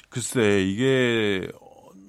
글쎄 0.10 0.64
이게 0.64 1.48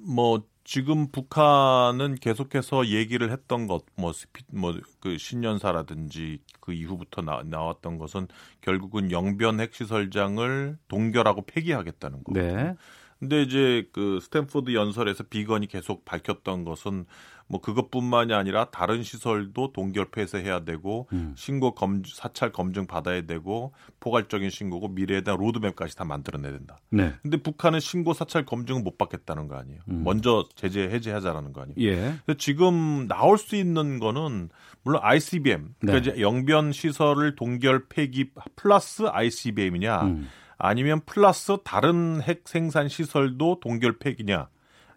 뭐 0.06 0.42
지금 0.64 1.08
북한은 1.10 2.16
계속해서 2.16 2.86
얘기를 2.86 3.30
했던 3.30 3.66
것, 3.66 3.84
뭐, 3.96 4.12
뭐, 4.50 4.74
그 4.98 5.18
신년사라든지 5.18 6.40
그 6.60 6.72
이후부터 6.72 7.20
나, 7.20 7.42
나왔던 7.44 7.98
것은 7.98 8.28
결국은 8.62 9.10
영변 9.10 9.60
핵시설장을 9.60 10.78
동결하고 10.88 11.42
폐기하겠다는 11.42 12.24
거고. 12.24 12.32
네. 12.32 12.74
근데 13.18 13.42
이제 13.42 13.88
그 13.92 14.18
스탠포드 14.20 14.74
연설에서 14.74 15.24
비건이 15.24 15.66
계속 15.68 16.04
밝혔던 16.04 16.64
것은 16.64 17.06
뭐 17.54 17.60
그것뿐만이 17.60 18.34
아니라 18.34 18.64
다른 18.64 19.04
시설도 19.04 19.72
동결 19.72 20.06
폐쇄 20.10 20.42
해야 20.42 20.64
되고 20.64 21.06
음. 21.12 21.34
신고 21.36 21.72
검 21.72 22.02
사찰 22.04 22.50
검증 22.50 22.88
받아야 22.88 23.20
되고 23.20 23.72
포괄적인 24.00 24.50
신고고 24.50 24.88
미래에 24.88 25.20
대한 25.20 25.38
로드맵까지 25.38 25.94
다 25.94 26.04
만들어내야 26.04 26.50
된다. 26.50 26.78
네. 26.90 27.14
근데 27.22 27.36
북한은 27.36 27.78
신고 27.78 28.12
사찰 28.12 28.44
검증을 28.44 28.82
못 28.82 28.98
받겠다는 28.98 29.46
거 29.46 29.54
아니에요. 29.54 29.82
음. 29.88 30.02
먼저 30.02 30.48
제재 30.56 30.82
해제하자라는 30.82 31.52
거 31.52 31.62
아니에요. 31.62 31.76
예. 31.78 32.14
그래서 32.24 32.38
지금 32.38 33.06
나올 33.06 33.38
수 33.38 33.54
있는 33.54 34.00
거는 34.00 34.48
물론 34.82 35.00
ICBM 35.04 35.74
그러니까 35.78 36.02
네. 36.02 36.10
이제 36.10 36.20
영변 36.20 36.72
시설을 36.72 37.36
동결 37.36 37.86
폐기 37.88 38.32
플러스 38.56 39.04
ICBM이냐 39.06 40.02
음. 40.02 40.28
아니면 40.58 41.02
플러스 41.06 41.56
다른 41.62 42.20
핵 42.20 42.48
생산 42.48 42.88
시설도 42.88 43.60
동결 43.60 44.00
폐기냐 44.00 44.48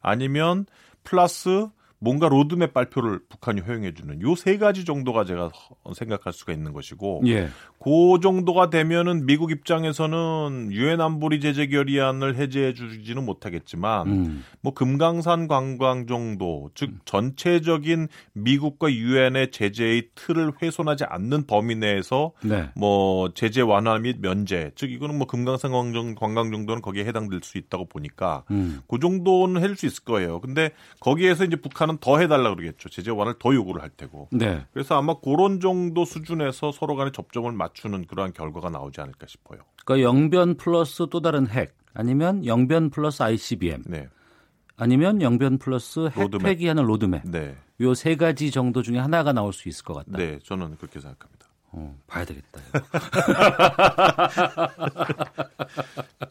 아니면 0.02 0.66
플러스 1.04 1.68
뭔가 2.00 2.28
로드맵 2.30 2.74
발표를 2.74 3.20
북한이 3.30 3.62
허용해 3.62 3.94
주는 3.94 4.22
요 4.22 4.36
세 4.36 4.58
가지 4.58 4.86
정도가 4.86 5.26
제가 5.26 5.50
생각할 5.96 6.32
수가 6.32 6.54
있는 6.54 6.72
것이고 6.74 7.24
예. 7.26 7.50
그 7.80 8.20
정도가 8.22 8.70
되면은 8.70 9.26
미국 9.26 9.52
입장에서는 9.52 10.70
유엔 10.72 11.02
안보리 11.02 11.40
제재 11.40 11.68
결의안을 11.68 12.36
해제해 12.36 12.74
주지는 12.74 13.26
못하겠지만 13.26 14.08
음. 14.08 14.44
뭐 14.62 14.74
금강산 14.74 15.48
관광 15.48 16.06
정도 16.06 16.70
즉 16.76 16.92
전체적인 17.06 18.08
미국과 18.34 18.92
유엔의 18.94 19.52
제재의 19.52 20.10
틀을 20.16 20.54
훼손하지 20.62 21.06
않는 21.06 21.48
범위 21.48 21.76
내에서 21.76 22.32
네. 22.44 22.70
뭐 22.76 23.30
제재 23.34 23.62
완화 23.62 23.98
및 23.98 24.18
면제 24.22 24.72
즉 24.76 24.92
이거는 24.92 25.18
뭐 25.18 25.26
금강산 25.26 25.72
관광, 25.72 26.16
관광 26.16 26.52
정도는 26.52 26.82
거기에 26.82 27.06
해당될 27.06 27.40
수 27.44 27.58
있다고 27.58 27.86
보니까 27.86 28.44
음. 28.52 28.82
그 28.88 29.00
정도는 29.00 29.62
할 29.64 29.78
수 29.78 29.86
있을 29.86 30.04
거예요. 30.06 30.40
근데 30.42 30.72
거기에서 31.00 31.44
이제 31.44 31.56
북한 31.56 31.87
은 31.90 31.98
더 32.00 32.20
해달라 32.20 32.54
그러겠죠. 32.54 32.90
제재 32.90 33.12
완화를 33.12 33.36
더 33.40 33.54
요구를 33.54 33.82
할 33.82 33.90
테고. 33.90 34.30
네. 34.32 34.66
그래서 34.74 34.98
아마 34.98 35.16
그런 35.20 35.60
정도 35.60 36.06
수준에서 36.06 36.72
서로 36.72 36.96
간에 36.96 37.12
접점을 37.12 37.52
맞추는 37.52 38.06
그러한 38.08 38.34
결과가 38.34 38.70
나오지 38.70 39.02
않을까 39.02 39.26
싶어요. 39.28 39.60
그러니까 39.86 40.08
영변 40.10 40.58
플러스 40.58 41.08
또 41.10 41.22
다른 41.22 41.48
핵 41.48 41.76
아니면 41.94 42.46
영변 42.46 42.90
플러스 42.92 43.24
ICBM 43.24 43.84
네. 43.88 44.08
아니면 44.76 45.22
영변 45.22 45.58
플러스 45.58 46.08
핵 46.10 46.20
로드맵. 46.22 46.44
폐기하는 46.44 46.84
로드맵 46.86 47.22
네. 47.26 47.56
요 47.82 47.99
세 47.99 48.16
가지 48.16 48.52
정도 48.52 48.82
중에 48.82 48.98
하나가 49.00 49.34
나올 49.34 49.54
수 49.54 49.70
있을 49.70 49.84
것 49.86 49.94
같다. 49.94 50.18
네, 50.18 50.40
저는 50.44 50.78
그렇게 50.78 51.00
생각합니다. 51.00 51.48
어, 51.72 51.96
봐야 52.08 52.24
되겠다. 52.26 52.62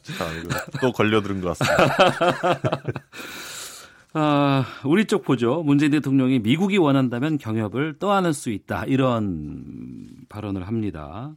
자, 0.02 0.26
또 0.80 0.92
걸려들은 0.92 1.40
것 1.40 1.56
같습니다. 1.58 1.96
아, 4.18 4.64
우리 4.86 5.04
쪽 5.04 5.24
보죠. 5.24 5.62
문재인 5.62 5.90
대통령이 5.90 6.38
미국이 6.38 6.78
원한다면 6.78 7.36
경협을 7.36 7.98
떠안을 7.98 8.32
수 8.32 8.48
있다. 8.48 8.86
이런 8.86 10.06
발언을 10.30 10.66
합니다. 10.66 11.36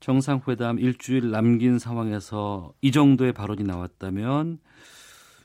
정상회담 0.00 0.78
일주일 0.78 1.30
남긴 1.30 1.78
상황에서 1.78 2.72
이 2.80 2.92
정도의 2.92 3.34
발언이 3.34 3.62
나왔다면 3.62 4.58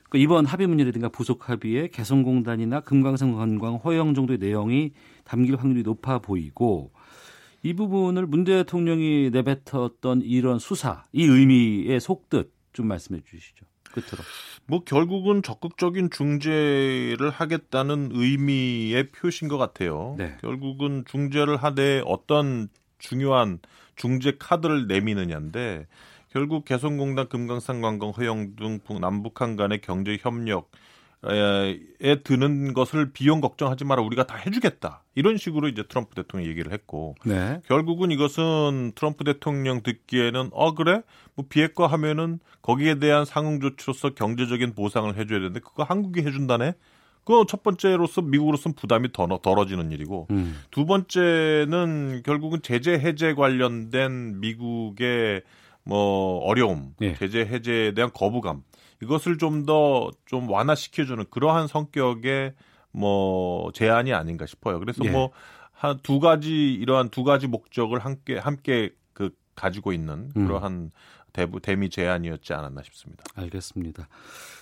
그 0.08 0.16
이번 0.16 0.46
합의문이라든가 0.46 1.10
부속 1.10 1.50
합의에 1.50 1.88
개성공단이나 1.88 2.80
금강산 2.80 3.34
관광 3.34 3.74
허용 3.74 4.14
정도의 4.14 4.38
내용이 4.38 4.92
담길 5.24 5.56
확률이 5.56 5.82
높아 5.82 6.20
보이고 6.20 6.92
이 7.62 7.74
부분을 7.74 8.26
문 8.26 8.44
대통령이 8.44 9.28
내뱉었던 9.34 10.22
이런 10.22 10.58
수사, 10.58 11.04
이 11.12 11.24
의미의 11.24 12.00
속뜻 12.00 12.54
좀 12.72 12.86
말씀해 12.86 13.20
주시죠. 13.26 13.66
끝으로. 13.94 14.24
뭐 14.66 14.82
결국은 14.82 15.42
적극적인 15.42 16.10
중재를 16.10 17.30
하겠다는 17.30 18.10
의미의 18.12 19.12
표시인 19.12 19.48
것 19.48 19.58
같아요. 19.58 20.16
네. 20.18 20.36
결국은 20.40 21.04
중재를 21.06 21.56
하되 21.56 22.02
어떤 22.04 22.68
중요한 22.98 23.60
중재 23.96 24.32
카드를 24.38 24.86
내미느냐인데 24.88 25.86
결국 26.30 26.64
개성공단 26.64 27.28
금강산 27.28 27.80
관광 27.80 28.10
허용 28.10 28.56
등 28.56 28.80
남북한 29.00 29.54
간의 29.54 29.80
경제 29.82 30.18
협력 30.20 30.70
에 31.26 32.16
드는 32.16 32.74
것을 32.74 33.12
비용 33.12 33.40
걱정하지 33.40 33.84
마라 33.84 34.02
우리가 34.02 34.26
다 34.26 34.36
해주겠다 34.36 35.02
이런 35.14 35.36
식으로 35.36 35.68
이제 35.68 35.82
트럼프 35.88 36.14
대통령이 36.14 36.50
얘기를 36.50 36.72
했고 36.72 37.14
네. 37.24 37.60
결국은 37.66 38.10
이것은 38.10 38.92
트럼프 38.94 39.24
대통령 39.24 39.82
듣기에는 39.82 40.50
어 40.52 40.74
그래 40.74 41.02
뭐 41.34 41.46
비핵화 41.48 41.86
하면은 41.86 42.40
거기에 42.62 42.98
대한 42.98 43.24
상응 43.24 43.60
조치로서 43.60 44.10
경제적인 44.10 44.74
보상을 44.74 45.08
해줘야 45.16 45.38
되는데 45.38 45.60
그거 45.60 45.82
한국이 45.82 46.20
해준다네 46.20 46.74
그거 47.24 47.46
첫 47.48 47.62
번째로서 47.62 48.20
미국으로서는 48.20 48.74
부담이 48.74 49.12
더 49.12 49.26
덜어지는 49.26 49.92
일이고 49.92 50.26
음. 50.30 50.60
두 50.70 50.84
번째는 50.84 52.22
결국은 52.24 52.60
제재 52.62 52.92
해제 52.92 53.32
관련된 53.32 54.40
미국의 54.40 55.42
뭐 55.84 56.38
어려움, 56.38 56.94
예. 57.02 57.14
제재 57.14 57.40
해제에 57.40 57.92
대한 57.92 58.10
거부감 58.12 58.62
이것을 59.02 59.38
좀더좀 59.38 60.50
완화시켜주는 60.50 61.24
그러한 61.30 61.66
성격의 61.66 62.54
뭐 62.92 63.72
제안이 63.72 64.12
아닌가 64.12 64.46
싶어요. 64.46 64.78
그래서 64.78 65.04
예. 65.04 65.10
뭐한 65.10 65.98
두 66.02 66.20
가지 66.20 66.72
이러한 66.72 67.10
두 67.10 67.24
가지 67.24 67.46
목적을 67.46 67.98
함께 67.98 68.38
함께 68.38 68.90
그 69.12 69.30
가지고 69.54 69.92
있는 69.92 70.30
음. 70.36 70.46
그러한 70.46 70.92
대부 71.32 71.60
대미 71.60 71.90
제안이었지 71.90 72.54
않았나 72.54 72.82
싶습니다. 72.84 73.24
알겠습니다. 73.34 74.08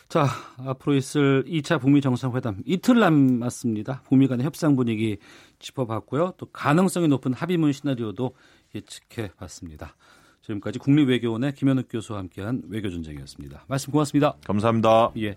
자, 0.08 0.26
앞으로 0.58 0.94
있을 0.94 1.44
2차 1.44 1.80
북미 1.80 2.00
정상회담 2.00 2.62
이틀 2.66 2.98
남았습니다. 2.98 4.02
북미 4.04 4.26
간의 4.26 4.44
협상 4.44 4.74
분위기 4.76 5.18
짚어봤고요. 5.58 6.34
또 6.38 6.46
가능성이 6.46 7.08
높은 7.08 7.32
합의문 7.32 7.72
시나리오도 7.72 8.34
예측해 8.74 9.32
봤습니다. 9.36 9.94
지금까지 10.42 10.78
국립외교원의 10.78 11.54
김현욱 11.54 11.86
교수와 11.88 12.18
함께한 12.20 12.62
외교전쟁이었습니다. 12.68 13.64
말씀 13.68 13.92
고맙습니다. 13.92 14.34
감사합니다. 14.44 15.12
예. 15.18 15.36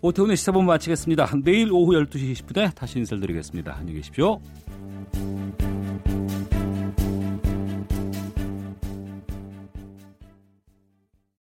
오태훈의 0.00 0.36
시사본 0.36 0.66
마치겠습니다. 0.66 1.28
내일 1.44 1.72
오후 1.72 1.92
12시 1.92 2.32
20분에 2.32 2.74
다시 2.74 2.98
인사드리겠습니다. 2.98 3.76
안녕히 3.76 3.98
계십시오. 3.98 4.40